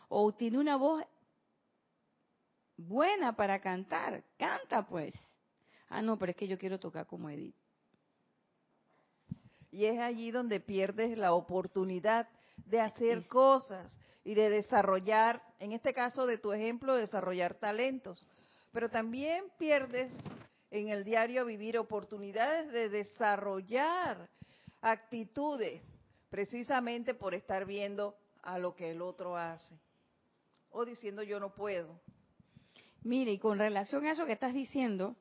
O 0.08 0.34
tiene 0.34 0.60
una 0.60 0.78
voz 0.78 1.04
buena 2.78 3.36
para 3.36 3.60
cantar, 3.62 4.24
canta 4.38 4.86
pues. 4.86 5.14
Ah, 5.90 6.02
no, 6.02 6.18
pero 6.18 6.32
es 6.32 6.36
que 6.36 6.48
yo 6.48 6.58
quiero 6.58 6.80
tocar 6.80 7.06
como 7.06 7.30
Edith. 7.30 7.56
Y 9.72 9.86
es 9.86 10.00
allí 10.00 10.32
donde 10.32 10.60
pierdes 10.60 11.18
la 11.18 11.34
oportunidad 11.34 12.28
de 12.58 12.80
hacer 12.80 13.28
cosas 13.28 13.98
y 14.24 14.36
de 14.36 14.50
desarrollar, 14.50 15.42
en 15.60 15.72
este 15.72 15.94
caso 15.94 16.26
de 16.26 16.38
tu 16.38 16.54
ejemplo, 16.54 16.96
desarrollar 16.96 17.56
talentos. 17.56 18.28
Pero 18.72 18.90
también 18.90 19.46
pierdes 19.58 20.12
en 20.72 20.90
el 20.90 21.04
diario 21.04 21.46
vivir 21.46 21.78
oportunidades 21.78 22.72
de 22.72 22.90
desarrollar 22.90 24.30
actitudes, 24.82 25.82
precisamente 26.30 27.14
por 27.14 27.34
estar 27.34 27.66
viendo 27.66 28.16
a 28.42 28.58
lo 28.60 28.76
que 28.76 28.92
el 28.92 29.02
otro 29.02 29.38
hace 29.38 29.80
o 30.74 30.86
diciendo 30.86 31.24
yo 31.24 31.40
no 31.40 31.54
puedo. 31.54 32.02
Mire, 33.04 33.34
y 33.34 33.40
con 33.40 33.60
relación 33.60 34.06
a 34.06 34.12
eso 34.12 34.26
que 34.26 34.34
estás 34.34 34.54
diciendo, 34.54 35.16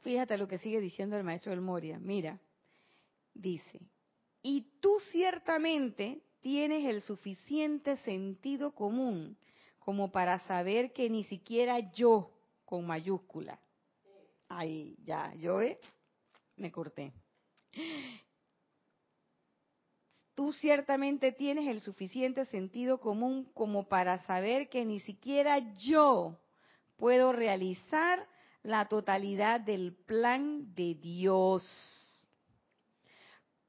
fíjate 0.00 0.36
lo 0.36 0.46
que 0.46 0.58
sigue 0.58 0.80
diciendo 0.80 1.16
el 1.16 1.24
maestro 1.24 1.50
del 1.50 1.60
Moria. 1.60 1.98
Mira, 1.98 2.38
dice, 3.34 3.80
y 4.42 4.66
tú 4.80 4.98
ciertamente 5.10 6.22
tienes 6.40 6.84
el 6.84 7.00
suficiente 7.02 7.96
sentido 7.98 8.74
común 8.74 9.38
como 9.78 10.12
para 10.12 10.38
saber 10.40 10.92
que 10.92 11.08
ni 11.08 11.24
siquiera 11.24 11.78
yo, 11.92 12.30
con 12.64 12.86
mayúscula, 12.86 13.58
Ahí, 14.54 14.96
ya, 15.02 15.32
yo 15.36 15.62
eh, 15.62 15.78
me 16.56 16.70
corté. 16.70 17.14
Tú 20.34 20.52
ciertamente 20.52 21.32
tienes 21.32 21.66
el 21.68 21.80
suficiente 21.80 22.44
sentido 22.46 23.00
común 23.00 23.50
como 23.54 23.88
para 23.88 24.18
saber 24.24 24.68
que 24.68 24.84
ni 24.84 25.00
siquiera 25.00 25.58
yo 25.78 26.38
puedo 27.02 27.32
realizar 27.32 28.28
la 28.62 28.86
totalidad 28.86 29.60
del 29.60 29.92
plan 30.06 30.72
de 30.72 30.94
Dios, 30.94 31.64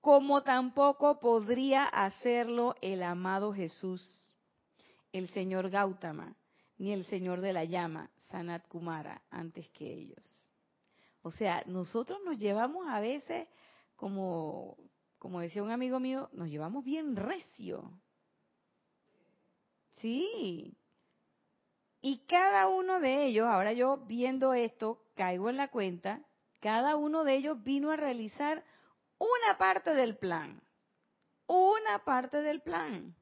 como 0.01 0.43
tampoco 0.43 1.19
podría 1.19 1.85
hacerlo 1.85 2.75
el 2.79 3.01
amado 3.01 3.51
Jesús, 3.51 4.35
el 5.11 5.29
señor 5.29 5.71
Gautama, 5.71 6.35
ni 6.77 6.93
el 6.93 7.05
señor 7.05 7.41
de 7.41 7.53
la 7.53 7.63
llama, 7.63 8.11
Sanat 8.29 8.67
Kumara, 8.67 9.23
antes 9.31 9.67
que 9.69 9.91
ellos. 9.91 10.51
O 11.23 11.31
sea, 11.31 11.63
nosotros 11.65 12.19
nos 12.23 12.37
llevamos 12.37 12.85
a 12.87 12.99
veces, 12.99 13.47
como, 13.95 14.77
como 15.17 15.39
decía 15.39 15.63
un 15.63 15.71
amigo 15.71 15.99
mío, 15.99 16.29
nos 16.33 16.49
llevamos 16.49 16.85
bien 16.85 17.15
recio. 17.15 17.99
Sí. 19.95 20.77
Y 22.05 22.17
cada 22.25 22.67
uno 22.67 22.99
de 22.99 23.23
ellos, 23.23 23.47
ahora 23.47 23.71
yo 23.71 23.95
viendo 23.95 24.53
esto, 24.53 25.01
caigo 25.15 25.49
en 25.49 25.55
la 25.55 25.69
cuenta, 25.69 26.19
cada 26.59 26.97
uno 26.97 27.23
de 27.23 27.35
ellos 27.35 27.63
vino 27.63 27.91
a 27.91 27.95
realizar 27.95 28.61
una 29.17 29.57
parte 29.57 29.93
del 29.93 30.17
plan. 30.17 30.61
Una 31.47 32.03
parte 32.03 32.41
del 32.41 32.61
plan. 32.61 33.15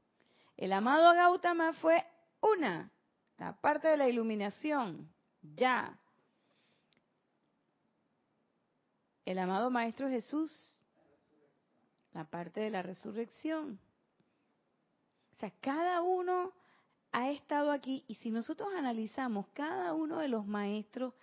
El 0.57 0.73
amado 0.73 1.13
Gautama 1.13 1.73
fue 1.73 2.03
una, 2.41 2.89
la 3.38 3.53
parte 3.53 3.88
de 3.88 3.97
la 3.97 4.09
iluminación, 4.09 5.13
ya. 5.43 5.99
El 9.25 9.38
amado 9.38 9.69
Maestro 9.69 10.09
Jesús, 10.09 10.51
la 12.13 12.23
parte 12.23 12.61
de 12.61 12.71
la 12.71 12.82
resurrección. 12.82 13.79
O 15.36 15.39
sea, 15.39 15.51
cada 15.61 16.01
uno 16.01 16.51
ha 17.12 17.32
estado 17.32 17.72
aquí 17.72 18.03
y 18.07 18.16
si 18.16 18.32
nosotros 18.32 18.70
analizamos 18.76 19.47
cada 19.53 19.93
uno 19.93 20.20
de 20.20 20.28
los 20.28 20.45
maestros, 20.45 21.14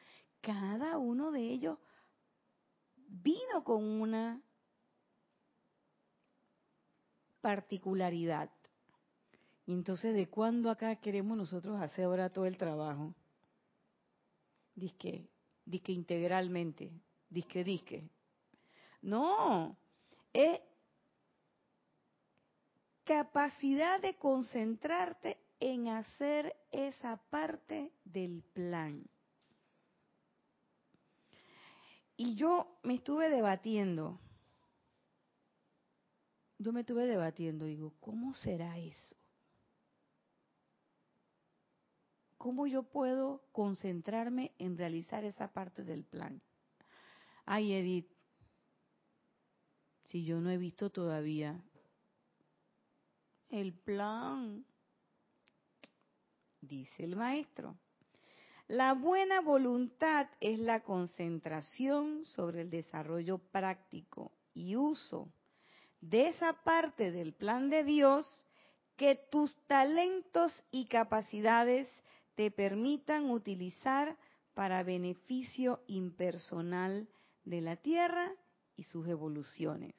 cada 0.40 0.98
uno 0.98 1.32
de 1.32 1.40
ellos 1.40 1.78
vino 3.08 3.64
con 3.64 3.82
una 3.84 4.40
particularidad. 7.40 8.50
Y 9.66 9.72
entonces, 9.72 10.14
¿de 10.14 10.28
cuándo 10.28 10.70
acá 10.70 10.96
queremos 10.96 11.36
nosotros 11.36 11.80
hacer 11.80 12.04
ahora 12.04 12.30
todo 12.30 12.46
el 12.46 12.56
trabajo? 12.56 13.14
Disque, 14.74 15.28
disque 15.64 15.92
integralmente, 15.92 16.90
disque, 17.28 17.64
disque. 17.64 18.08
No, 19.02 19.76
es 20.32 20.60
capacidad 23.04 24.00
de 24.00 24.16
concentrarte 24.16 25.38
en 25.60 25.88
hacer 25.88 26.54
esa 26.70 27.16
parte 27.30 27.92
del 28.04 28.42
plan. 28.52 29.04
Y 32.16 32.34
yo 32.34 32.78
me 32.82 32.94
estuve 32.94 33.28
debatiendo, 33.30 34.20
yo 36.58 36.72
me 36.72 36.80
estuve 36.80 37.06
debatiendo, 37.06 37.64
digo, 37.64 37.94
¿cómo 38.00 38.34
será 38.34 38.76
eso? 38.78 39.16
¿Cómo 42.36 42.66
yo 42.66 42.84
puedo 42.84 43.42
concentrarme 43.52 44.52
en 44.58 44.76
realizar 44.78 45.24
esa 45.24 45.52
parte 45.52 45.84
del 45.84 46.04
plan? 46.04 46.40
Ay, 47.44 47.72
Edith, 47.72 48.10
si 50.06 50.24
yo 50.24 50.40
no 50.40 50.50
he 50.50 50.56
visto 50.56 50.90
todavía 50.90 51.62
el 53.50 53.74
plan, 53.74 54.64
dice 56.68 57.02
el 57.02 57.16
maestro. 57.16 57.76
La 58.68 58.92
buena 58.92 59.40
voluntad 59.40 60.28
es 60.40 60.58
la 60.58 60.80
concentración 60.80 62.26
sobre 62.26 62.60
el 62.60 62.70
desarrollo 62.70 63.38
práctico 63.38 64.32
y 64.52 64.76
uso 64.76 65.32
de 66.00 66.28
esa 66.28 66.52
parte 66.52 67.10
del 67.10 67.32
plan 67.32 67.70
de 67.70 67.82
Dios 67.82 68.44
que 68.96 69.16
tus 69.30 69.56
talentos 69.66 70.52
y 70.70 70.86
capacidades 70.86 71.88
te 72.34 72.50
permitan 72.50 73.30
utilizar 73.30 74.16
para 74.54 74.82
beneficio 74.82 75.80
impersonal 75.86 77.08
de 77.44 77.60
la 77.60 77.76
Tierra 77.76 78.32
y 78.76 78.84
sus 78.84 79.08
evoluciones. 79.08 79.94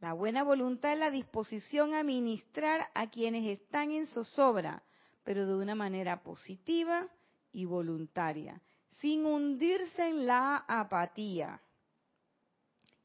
La 0.00 0.12
buena 0.12 0.44
voluntad 0.44 0.92
es 0.92 0.98
la 0.98 1.10
disposición 1.10 1.94
a 1.94 2.02
ministrar 2.02 2.88
a 2.94 3.10
quienes 3.10 3.46
están 3.46 3.90
en 3.90 4.06
zozobra, 4.06 4.82
pero 5.26 5.44
de 5.44 5.56
una 5.56 5.74
manera 5.74 6.22
positiva 6.22 7.08
y 7.50 7.64
voluntaria, 7.64 8.62
sin 9.00 9.26
hundirse 9.26 10.06
en 10.06 10.24
la 10.24 10.58
apatía, 10.68 11.60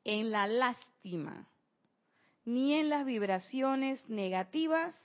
en 0.04 0.30
la 0.30 0.46
lástima, 0.46 1.48
ni 2.46 2.76
en 2.76 2.90
las 2.90 3.08
vibraciones 3.08 4.08
negativas 4.08 4.96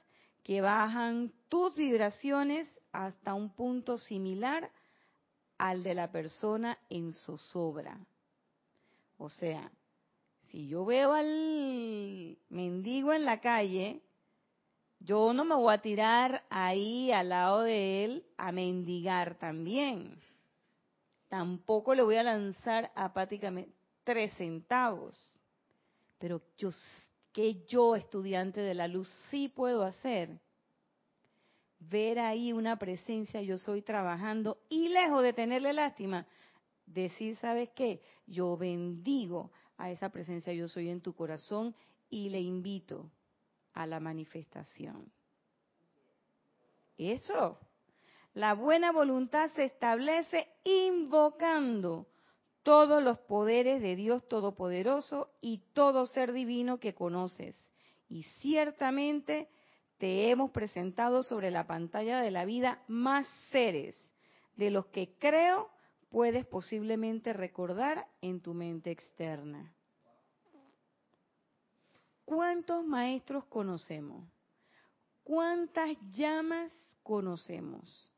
que 0.43 0.61
bajan 0.61 1.33
tus 1.49 1.75
vibraciones 1.75 2.69
hasta 2.93 3.33
un 3.33 3.49
punto 3.49 3.97
similar 3.97 4.71
al 5.57 5.83
de 5.83 5.95
la 5.95 6.13
persona 6.13 6.77
en 6.91 7.13
zozobra. 7.13 7.99
O 9.17 9.31
sea, 9.31 9.73
si 10.51 10.69
yo 10.69 10.85
veo 10.85 11.15
al 11.15 12.37
mendigo 12.51 13.15
en 13.15 13.25
la 13.25 13.41
calle, 13.41 14.03
yo 15.01 15.33
no 15.33 15.45
me 15.45 15.55
voy 15.55 15.75
a 15.75 15.79
tirar 15.79 16.45
ahí 16.51 17.13
al 17.13 17.29
lado 17.29 17.63
de 17.63 18.05
él 18.05 18.27
a 18.37 18.53
mendigar 18.53 19.37
también. 19.39 20.19
Tampoco 21.29 21.95
le 21.95 22.03
voy 22.03 22.17
a 22.17 22.23
lanzar 22.23 22.91
apáticamente 22.95 23.73
tres 24.05 24.33
centavos. 24.35 25.17
Pero 26.19 26.41
yo, 26.57 26.71
que 27.33 27.65
yo, 27.67 27.97
estudiante 27.97 28.61
de 28.61 28.75
la 28.75 28.89
luz, 28.89 29.09
sí 29.31 29.49
puedo 29.49 29.83
hacer. 29.83 30.41
Ver 31.79 32.19
ahí 32.19 32.53
una 32.53 32.79
presencia, 32.79 33.43
yo 33.43 33.59
soy 33.59 33.83
trabajando 33.83 34.59
y 34.69 34.89
lejos 34.89 35.23
de 35.23 35.33
tenerle 35.33 35.73
lástima, 35.73 36.27
decir, 36.87 37.37
¿sabes 37.37 37.69
qué? 37.75 38.01
Yo 38.27 38.57
bendigo 38.57 39.51
a 39.77 39.91
esa 39.91 40.09
presencia 40.09 40.53
yo 40.53 40.69
soy 40.69 40.89
en 40.89 41.01
tu 41.01 41.15
corazón 41.15 41.75
y 42.09 42.31
le 42.31 42.41
invito 42.41 43.11
a 43.77 43.87
la 43.87 44.01
manifestación. 44.01 45.13
Eso. 46.99 47.61
La 48.35 48.55
buena 48.55 48.91
voluntad 48.91 49.49
se 49.51 49.65
establece 49.65 50.49
invocando 50.65 52.07
todos 52.63 53.03
los 53.03 53.19
poderes 53.21 53.81
de 53.81 53.95
Dios 53.95 54.27
Todopoderoso 54.29 55.31
y 55.41 55.63
todo 55.73 56.07
ser 56.07 56.33
divino 56.33 56.79
que 56.79 56.95
conoces. 56.95 57.55
Y 58.09 58.25
ciertamente 58.41 59.49
te 59.99 60.31
hemos 60.31 60.51
presentado 60.51 61.23
sobre 61.23 61.51
la 61.51 61.67
pantalla 61.67 62.21
de 62.21 62.31
la 62.31 62.45
vida 62.45 62.83
más 62.89 63.27
seres 63.51 63.97
de 64.57 64.71
los 64.71 64.87
que 64.87 65.15
creo 65.19 65.71
puedes 66.11 66.47
posiblemente 66.47 67.33
recordar 67.35 68.07
en 68.23 68.41
tu 68.41 68.55
mente 68.55 68.91
externa. 68.91 69.76
¿Cuántos 72.27 72.85
maestros 72.85 73.45
conocemos? 73.45 74.29
¿Cuántas 75.23 75.97
llamas 76.11 76.73
conocemos? 77.03 78.13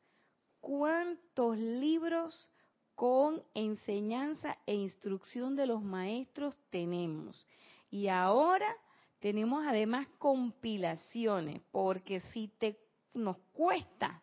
¿Cuántos 0.61 1.59
libros 1.59 2.51
con 2.95 3.43
enseñanza 3.53 4.57
e 4.67 4.75
instrucción 4.75 5.55
de 5.57 5.67
los 5.67 5.83
maestros 5.83 6.57
tenemos? 6.71 7.47
Y 7.91 8.09
ahora 8.09 8.75
tenemos 9.21 9.67
además 9.67 10.09
compilaciones, 10.19 11.61
porque 11.71 12.21
si 12.33 12.49
te 12.49 12.81
nos 13.13 13.37
cuesta 13.53 14.23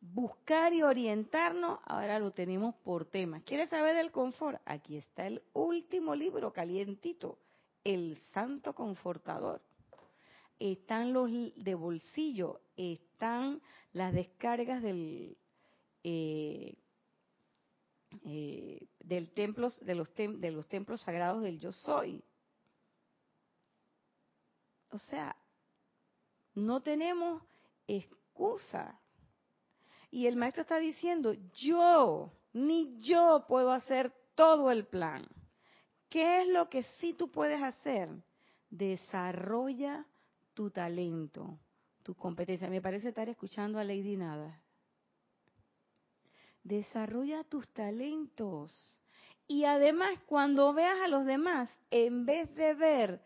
buscar 0.00 0.72
y 0.72 0.82
orientarnos, 0.82 1.80
ahora 1.84 2.18
lo 2.18 2.30
tenemos 2.30 2.74
por 2.76 3.04
temas. 3.04 3.42
¿Quieres 3.42 3.68
saber 3.68 3.96
el 3.96 4.10
confort? 4.10 4.60
Aquí 4.64 4.96
está 4.96 5.26
el 5.26 5.42
último 5.52 6.14
libro 6.14 6.52
calientito, 6.52 7.38
El 7.86 8.18
Santo 8.32 8.74
Confortador. 8.74 9.62
Están 10.58 11.12
los 11.12 11.30
de 11.30 11.74
bolsillo, 11.74 12.60
están 12.76 13.62
las 13.92 14.12
descargas 14.12 14.82
del 14.82 15.36
eh, 16.02 16.74
eh, 18.24 18.88
del 18.98 19.30
templo, 19.34 19.68
de 19.82 19.94
los, 19.94 20.12
de 20.16 20.50
los 20.50 20.66
templos 20.66 21.00
sagrados 21.02 21.42
del 21.42 21.60
Yo 21.60 21.70
Soy. 21.70 22.24
O 24.90 24.98
sea, 24.98 25.36
no 26.54 26.80
tenemos 26.80 27.40
excusa 27.86 28.98
y 30.10 30.26
el 30.26 30.34
maestro 30.34 30.62
está 30.62 30.78
diciendo, 30.78 31.34
yo, 31.54 32.32
ni 32.52 32.98
yo 33.00 33.44
puedo 33.46 33.70
hacer 33.70 34.12
todo 34.34 34.72
el 34.72 34.86
plan. 34.86 35.24
¿Qué 36.08 36.42
es 36.42 36.48
lo 36.48 36.68
que 36.68 36.82
sí 37.00 37.14
tú 37.14 37.30
puedes 37.30 37.62
hacer? 37.62 38.08
Desarrolla 38.70 40.06
tu 40.54 40.70
talento, 40.70 41.58
tu 42.02 42.14
competencia. 42.14 42.68
Me 42.70 42.82
parece 42.82 43.08
estar 43.08 43.28
escuchando 43.28 43.78
a 43.78 43.84
Lady 43.84 44.16
Nada. 44.16 44.60
Desarrolla 46.62 47.44
tus 47.44 47.68
talentos. 47.68 48.98
Y 49.48 49.64
además, 49.64 50.18
cuando 50.26 50.72
veas 50.72 51.00
a 51.00 51.08
los 51.08 51.24
demás, 51.24 51.70
en 51.90 52.26
vez 52.26 52.52
de 52.54 52.74
ver 52.74 53.20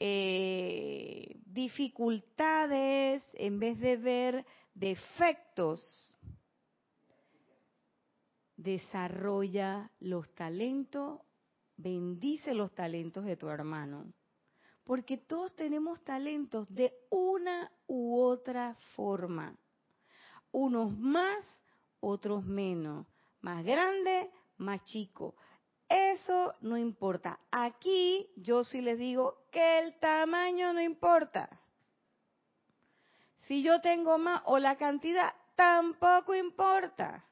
eh, 0.00 1.40
dificultades, 1.46 3.22
en 3.34 3.60
vez 3.60 3.78
de 3.78 3.96
ver 3.96 4.46
defectos, 4.74 6.18
desarrolla 8.56 9.90
los 10.00 10.28
talentos, 10.34 11.20
bendice 11.80 12.54
los 12.54 12.72
talentos 12.74 13.24
de 13.24 13.36
tu 13.36 13.48
hermano. 13.48 14.12
Porque 14.84 15.16
todos 15.18 15.54
tenemos 15.54 16.02
talentos 16.04 16.66
de 16.68 16.92
una 17.10 17.70
u 17.86 18.18
otra 18.20 18.76
forma. 18.96 19.56
Unos 20.50 20.96
más, 20.98 21.44
otros 22.00 22.44
menos. 22.44 23.06
Más 23.40 23.64
grande, 23.64 24.30
más 24.58 24.82
chico. 24.84 25.36
Eso 25.88 26.54
no 26.60 26.76
importa. 26.76 27.40
Aquí 27.50 28.30
yo 28.36 28.64
sí 28.64 28.80
les 28.80 28.98
digo 28.98 29.44
que 29.50 29.78
el 29.80 29.98
tamaño 29.98 30.72
no 30.72 30.80
importa. 30.80 31.48
Si 33.46 33.62
yo 33.62 33.80
tengo 33.80 34.18
más 34.18 34.42
o 34.46 34.58
la 34.58 34.76
cantidad, 34.76 35.34
tampoco 35.56 36.34
importa. 36.34 37.24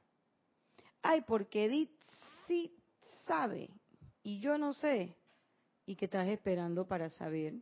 Ay, 1.03 1.23
porque 1.23 1.67
Edith 1.67 1.93
sí 2.47 2.75
sabe 3.27 3.71
y 4.29 4.41
yo 4.41 4.59
no 4.59 4.75
sé. 4.75 5.17
¿Y 5.87 5.97
qué 5.97 6.05
estás 6.05 6.29
esperando 6.29 6.87
para 6.87 7.09
saber? 7.09 7.55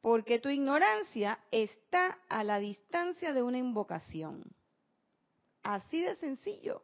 Porque 0.00 0.40
tu 0.40 0.48
ignorancia 0.48 1.38
está 1.52 2.18
a 2.28 2.42
la 2.42 2.58
distancia 2.58 3.32
de 3.32 3.44
una 3.44 3.58
invocación. 3.58 4.42
Así 5.62 6.02
de 6.02 6.16
sencillo. 6.16 6.82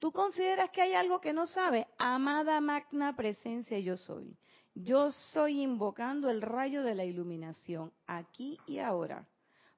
Tú 0.00 0.10
consideras 0.10 0.70
que 0.70 0.82
hay 0.82 0.94
algo 0.94 1.20
que 1.20 1.32
no 1.32 1.46
sabe. 1.46 1.86
Amada 1.96 2.60
magna 2.60 3.14
presencia 3.14 3.78
yo 3.78 3.96
soy. 3.96 4.36
Yo 4.74 5.12
soy 5.12 5.62
invocando 5.62 6.28
el 6.30 6.42
rayo 6.42 6.82
de 6.82 6.96
la 6.96 7.04
iluminación 7.04 7.92
aquí 8.08 8.58
y 8.66 8.80
ahora 8.80 9.28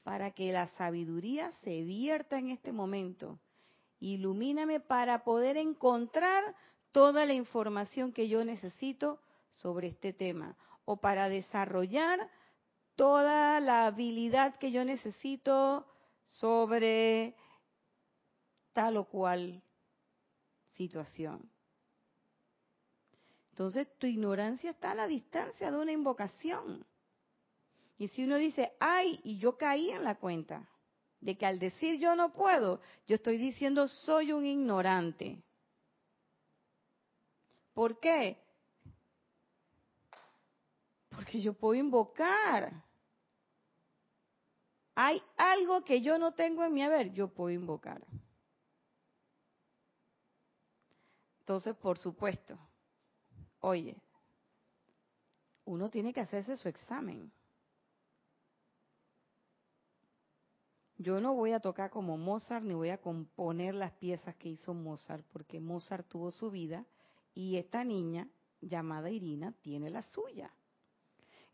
para 0.04 0.30
que 0.30 0.52
la 0.52 0.68
sabiduría 0.78 1.52
se 1.64 1.82
vierta 1.82 2.38
en 2.38 2.48
este 2.48 2.72
momento. 2.72 3.40
Ilumíname 3.98 4.80
para 4.80 5.22
poder 5.22 5.58
encontrar 5.58 6.56
toda 6.96 7.26
la 7.26 7.34
información 7.34 8.10
que 8.10 8.26
yo 8.26 8.42
necesito 8.42 9.20
sobre 9.50 9.88
este 9.88 10.14
tema 10.14 10.56
o 10.86 10.96
para 10.96 11.28
desarrollar 11.28 12.26
toda 12.94 13.60
la 13.60 13.84
habilidad 13.84 14.56
que 14.56 14.72
yo 14.72 14.82
necesito 14.82 15.86
sobre 16.24 17.34
tal 18.72 18.96
o 18.96 19.04
cual 19.04 19.62
situación. 20.70 21.50
Entonces 23.50 23.86
tu 23.98 24.06
ignorancia 24.06 24.70
está 24.70 24.92
a 24.92 24.94
la 24.94 25.06
distancia 25.06 25.70
de 25.70 25.76
una 25.76 25.92
invocación. 25.92 26.86
Y 27.98 28.08
si 28.08 28.24
uno 28.24 28.36
dice, 28.36 28.72
ay, 28.80 29.20
y 29.22 29.36
yo 29.36 29.58
caí 29.58 29.90
en 29.90 30.02
la 30.02 30.14
cuenta 30.14 30.66
de 31.20 31.36
que 31.36 31.44
al 31.44 31.58
decir 31.58 32.00
yo 32.00 32.16
no 32.16 32.32
puedo, 32.32 32.80
yo 33.06 33.16
estoy 33.16 33.36
diciendo 33.36 33.86
soy 33.86 34.32
un 34.32 34.46
ignorante. 34.46 35.42
¿Por 37.76 38.00
qué? 38.00 38.42
Porque 41.10 41.42
yo 41.42 41.52
puedo 41.52 41.74
invocar. 41.74 42.72
Hay 44.94 45.22
algo 45.36 45.84
que 45.84 46.00
yo 46.00 46.16
no 46.16 46.32
tengo 46.32 46.64
en 46.64 46.72
mi 46.72 46.82
haber, 46.82 47.12
yo 47.12 47.28
puedo 47.28 47.50
invocar. 47.50 48.02
Entonces, 51.40 51.76
por 51.76 51.98
supuesto, 51.98 52.58
oye, 53.60 54.00
uno 55.66 55.90
tiene 55.90 56.14
que 56.14 56.20
hacerse 56.20 56.56
su 56.56 56.70
examen. 56.70 57.30
Yo 60.96 61.20
no 61.20 61.34
voy 61.34 61.52
a 61.52 61.60
tocar 61.60 61.90
como 61.90 62.16
Mozart 62.16 62.64
ni 62.64 62.72
voy 62.72 62.88
a 62.88 63.02
componer 63.02 63.74
las 63.74 63.92
piezas 63.92 64.34
que 64.36 64.48
hizo 64.48 64.72
Mozart, 64.72 65.26
porque 65.30 65.60
Mozart 65.60 66.08
tuvo 66.08 66.30
su 66.30 66.50
vida 66.50 66.86
y 67.36 67.58
esta 67.58 67.84
niña 67.84 68.28
llamada 68.62 69.10
Irina 69.10 69.52
tiene 69.60 69.90
la 69.90 70.02
suya. 70.02 70.50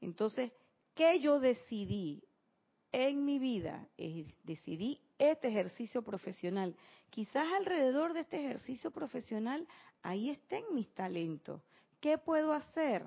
Entonces, 0.01 0.53
¿qué 0.95 1.21
yo 1.21 1.41
decidí 1.41 2.23
en 2.93 3.25
mi 3.25 3.39
vida? 3.39 3.89
decidí 4.45 5.01
este 5.19 5.49
ejercicio 5.49 6.03
profesional. 6.03 6.77
Quizás 7.11 7.53
alrededor 7.55 8.15
de 8.15 8.21
este 8.21 8.39
ejercicio 8.39 8.93
profesional 8.93 9.67
ahí 10.03 10.31
estén 10.31 10.65
mis 10.73 10.89
talentos. 10.95 11.61
¿Qué 12.01 12.17
puedo 12.17 12.53
hacer? 12.53 13.05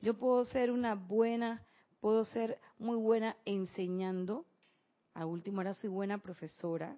Yo 0.00 0.14
puedo 0.14 0.44
ser 0.44 0.70
una 0.70 0.94
buena, 0.94 1.66
puedo 2.00 2.24
ser 2.24 2.60
muy 2.78 2.96
buena 2.96 3.36
enseñando, 3.44 4.46
a 5.14 5.26
última 5.26 5.60
hora 5.60 5.74
soy 5.74 5.90
buena 5.90 6.18
profesora, 6.18 6.96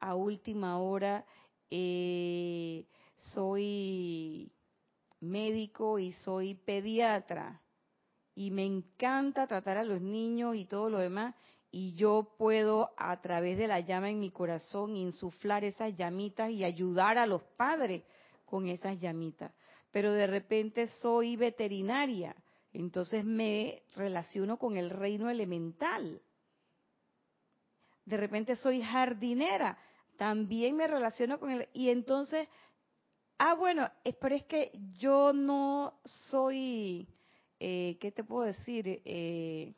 a 0.00 0.14
última 0.14 0.78
hora 0.78 1.26
eh, 1.70 2.86
soy 3.32 4.52
médico 5.20 5.98
y 5.98 6.12
soy 6.12 6.54
pediatra 6.54 7.60
y 8.34 8.50
me 8.50 8.64
encanta 8.64 9.46
tratar 9.46 9.78
a 9.78 9.84
los 9.84 10.00
niños 10.00 10.56
y 10.56 10.64
todo 10.64 10.90
lo 10.90 10.98
demás 10.98 11.34
y 11.70 11.94
yo 11.94 12.34
puedo 12.38 12.90
a 12.96 13.20
través 13.20 13.58
de 13.58 13.66
la 13.66 13.80
llama 13.80 14.10
en 14.10 14.20
mi 14.20 14.30
corazón 14.30 14.96
insuflar 14.96 15.64
esas 15.64 15.96
llamitas 15.96 16.50
y 16.50 16.64
ayudar 16.64 17.18
a 17.18 17.26
los 17.26 17.42
padres 17.56 18.02
con 18.44 18.68
esas 18.68 19.00
llamitas. 19.00 19.52
Pero 19.90 20.12
de 20.12 20.26
repente 20.26 20.86
soy 21.00 21.36
veterinaria, 21.36 22.36
entonces 22.72 23.24
me 23.24 23.82
relaciono 23.96 24.58
con 24.58 24.76
el 24.76 24.90
reino 24.90 25.30
elemental 25.30 26.20
de 28.04 28.16
repente 28.16 28.56
soy 28.56 28.82
jardinera, 28.82 29.78
también 30.16 30.76
me 30.76 30.86
relaciono 30.86 31.38
con 31.40 31.50
él. 31.50 31.68
Y 31.72 31.88
entonces, 31.88 32.48
ah, 33.38 33.54
bueno, 33.54 33.90
pero 34.20 34.34
es 34.34 34.44
que 34.44 34.70
yo 34.98 35.32
no 35.32 36.00
soy, 36.04 37.08
eh, 37.60 37.96
¿qué 38.00 38.12
te 38.12 38.24
puedo 38.24 38.44
decir? 38.44 39.02
Eh, 39.04 39.74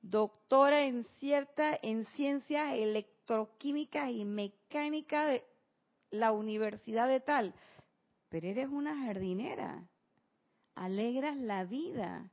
doctora 0.00 0.84
en 0.84 1.04
cierta, 1.18 1.78
en 1.82 2.04
ciencias 2.06 2.74
electroquímicas 2.74 4.10
y 4.10 4.24
mecánica 4.24 5.26
de 5.26 5.44
la 6.10 6.32
universidad 6.32 7.08
de 7.08 7.20
tal. 7.20 7.54
Pero 8.28 8.48
eres 8.48 8.68
una 8.68 8.96
jardinera, 9.06 9.88
alegras 10.74 11.36
la 11.36 11.64
vida, 11.64 12.30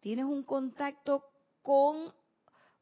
tienes 0.00 0.24
un 0.24 0.42
contacto 0.42 1.24
con 1.62 2.12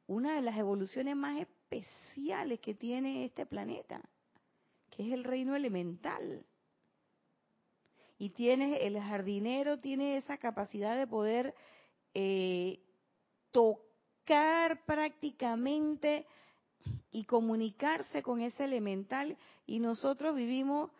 una 0.06 0.34
de 0.34 0.42
las 0.42 0.56
evoluciones 0.56 1.16
más 1.16 1.40
especiales 1.40 2.60
que 2.60 2.74
tiene 2.74 3.24
este 3.24 3.46
planeta, 3.46 4.00
que 4.90 5.06
es 5.06 5.12
el 5.12 5.24
reino 5.24 5.54
elemental. 5.56 6.44
Y 8.22 8.30
tiene, 8.30 8.86
el 8.86 9.00
jardinero 9.00 9.80
tiene 9.80 10.16
esa 10.16 10.38
capacidad 10.38 10.96
de 10.96 11.08
poder 11.08 11.56
eh, 12.14 12.78
tocar 13.50 14.84
prácticamente 14.84 16.24
y 17.10 17.24
comunicarse 17.24 18.22
con 18.22 18.40
ese 18.40 18.62
elemental 18.62 19.36
y 19.66 19.80
nosotros 19.80 20.36
vivimos 20.36 20.92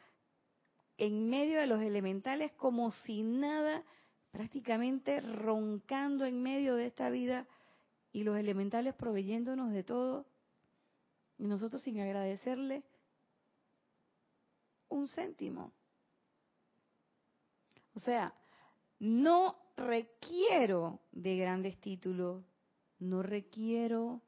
en 0.99 1.31
medio 1.31 1.61
de 1.61 1.69
los 1.69 1.81
elementales 1.81 2.51
como 2.57 2.91
si 2.91 3.23
nada, 3.23 3.85
prácticamente 4.33 5.21
roncando 5.21 6.25
en 6.25 6.43
medio 6.43 6.75
de 6.75 6.87
esta 6.87 7.09
vida 7.09 7.47
y 8.13 8.25
los 8.25 8.37
elementales 8.37 8.97
proveyéndonos 8.97 9.71
de 9.71 9.85
todo 9.85 10.27
y 11.39 11.47
nosotros 11.47 11.83
sin 11.83 12.01
agradecerle 12.01 12.83
un 14.89 15.07
céntimo. 15.07 15.71
O 17.95 18.01
sea, 18.01 18.35
no 18.99 19.57
requiero 19.77 21.01
de 21.13 21.37
grandes 21.37 21.81
títulos, 21.81 22.45
no 22.99 23.23
requiero 23.23 24.21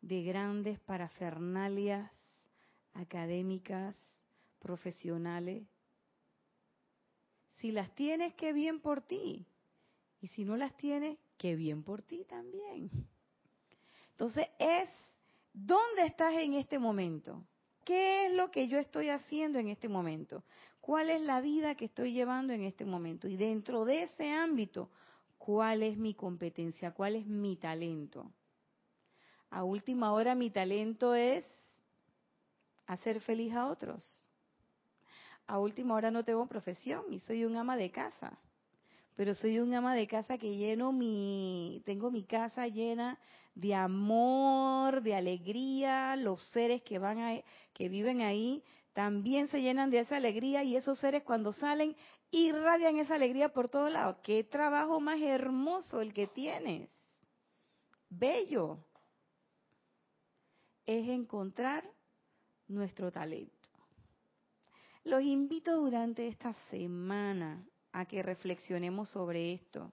de 0.00 0.22
grandes 0.22 0.80
parafernalias 0.80 2.10
académicas, 2.94 3.96
profesionales. 4.58 5.64
Si 7.58 7.70
las 7.70 7.94
tienes, 7.94 8.34
qué 8.34 8.52
bien 8.52 8.80
por 8.80 9.02
ti. 9.02 9.46
Y 10.20 10.28
si 10.28 10.44
no 10.44 10.56
las 10.56 10.76
tienes, 10.76 11.18
qué 11.36 11.54
bien 11.56 11.82
por 11.82 12.02
ti 12.02 12.24
también. 12.24 12.90
Entonces 14.12 14.46
es 14.58 14.88
¿Dónde 15.52 16.06
estás 16.06 16.34
en 16.34 16.54
este 16.54 16.78
momento? 16.78 17.44
¿Qué 17.84 18.26
es 18.26 18.32
lo 18.32 18.50
que 18.50 18.68
yo 18.68 18.78
estoy 18.78 19.10
haciendo 19.10 19.58
en 19.58 19.68
este 19.68 19.88
momento? 19.88 20.44
¿Cuál 20.82 21.10
es 21.10 21.20
la 21.22 21.40
vida 21.40 21.76
que 21.76 21.84
estoy 21.84 22.12
llevando 22.12 22.52
en 22.52 22.64
este 22.64 22.84
momento? 22.84 23.28
Y 23.28 23.36
dentro 23.36 23.84
de 23.84 24.02
ese 24.02 24.28
ámbito, 24.32 24.90
¿cuál 25.38 25.84
es 25.84 25.96
mi 25.96 26.12
competencia? 26.12 26.90
¿Cuál 26.90 27.14
es 27.14 27.24
mi 27.24 27.54
talento? 27.54 28.32
A 29.50 29.62
última 29.62 30.12
hora 30.12 30.34
mi 30.34 30.50
talento 30.50 31.14
es 31.14 31.44
hacer 32.88 33.20
feliz 33.20 33.54
a 33.54 33.68
otros. 33.68 34.04
A 35.46 35.60
última 35.60 35.94
hora 35.94 36.10
no 36.10 36.24
tengo 36.24 36.48
profesión 36.48 37.04
y 37.12 37.20
soy 37.20 37.44
un 37.44 37.56
ama 37.56 37.76
de 37.76 37.92
casa. 37.92 38.36
Pero 39.14 39.34
soy 39.34 39.60
un 39.60 39.72
ama 39.74 39.94
de 39.94 40.08
casa 40.08 40.36
que 40.36 40.56
lleno 40.56 40.90
mi, 40.90 41.80
tengo 41.86 42.10
mi 42.10 42.24
casa 42.24 42.66
llena 42.66 43.20
de 43.54 43.72
amor, 43.72 45.00
de 45.00 45.14
alegría, 45.14 46.16
los 46.16 46.42
seres 46.50 46.82
que 46.82 46.98
van 46.98 47.20
a, 47.20 47.40
que 47.72 47.88
viven 47.88 48.20
ahí 48.20 48.64
también 48.92 49.48
se 49.48 49.62
llenan 49.62 49.90
de 49.90 50.00
esa 50.00 50.16
alegría 50.16 50.62
y 50.64 50.76
esos 50.76 50.98
seres 50.98 51.22
cuando 51.22 51.52
salen 51.52 51.96
irradian 52.30 52.98
esa 52.98 53.14
alegría 53.14 53.50
por 53.50 53.68
todos 53.68 53.90
lados. 53.90 54.16
Qué 54.22 54.44
trabajo 54.44 55.00
más 55.00 55.20
hermoso 55.20 56.00
el 56.00 56.12
que 56.12 56.26
tienes. 56.26 56.90
Bello. 58.08 58.78
Es 60.84 61.08
encontrar 61.08 61.88
nuestro 62.68 63.10
talento. 63.12 63.68
Los 65.04 65.22
invito 65.22 65.76
durante 65.76 66.28
esta 66.28 66.52
semana 66.70 67.64
a 67.92 68.04
que 68.06 68.22
reflexionemos 68.22 69.08
sobre 69.10 69.54
esto. 69.54 69.92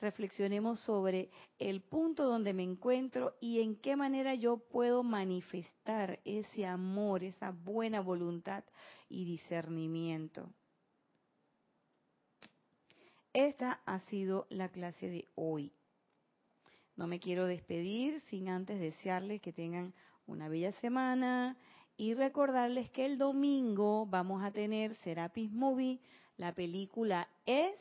Reflexionemos 0.00 0.78
sobre 0.80 1.30
el 1.58 1.80
punto 1.80 2.24
donde 2.24 2.52
me 2.52 2.62
encuentro 2.62 3.34
y 3.40 3.60
en 3.60 3.74
qué 3.76 3.96
manera 3.96 4.34
yo 4.34 4.58
puedo 4.58 5.02
manifestar 5.02 6.20
ese 6.24 6.66
amor, 6.66 7.24
esa 7.24 7.50
buena 7.50 8.00
voluntad 8.00 8.62
y 9.08 9.24
discernimiento. 9.24 10.52
Esta 13.32 13.80
ha 13.86 13.98
sido 14.00 14.46
la 14.50 14.68
clase 14.68 15.08
de 15.08 15.26
hoy. 15.34 15.72
No 16.96 17.06
me 17.06 17.18
quiero 17.20 17.46
despedir 17.46 18.20
sin 18.30 18.48
antes 18.48 18.80
desearles 18.80 19.40
que 19.40 19.52
tengan 19.52 19.94
una 20.26 20.48
bella 20.48 20.72
semana 20.80 21.56
y 21.96 22.14
recordarles 22.14 22.90
que 22.90 23.04
el 23.04 23.18
domingo 23.18 24.06
vamos 24.06 24.44
a 24.44 24.52
tener 24.52 24.94
Serapis 24.96 25.50
Movie, 25.50 26.00
la 26.36 26.54
película 26.54 27.28
es 27.46 27.74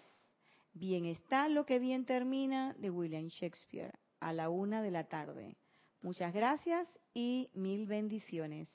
Bien 0.80 1.06
está 1.06 1.50
lo 1.50 1.66
que 1.66 1.80
bien 1.80 2.06
termina 2.06 2.76
de 2.78 2.92
William 2.92 3.30
Shakespeare 3.30 3.98
a 4.20 4.32
la 4.32 4.50
una 4.50 4.84
de 4.84 4.92
la 4.92 5.06
tarde. 5.06 5.58
Muchas 6.04 6.32
gracias 6.36 6.88
y 7.16 7.50
mil 7.56 7.88
bendiciones. 7.88 8.70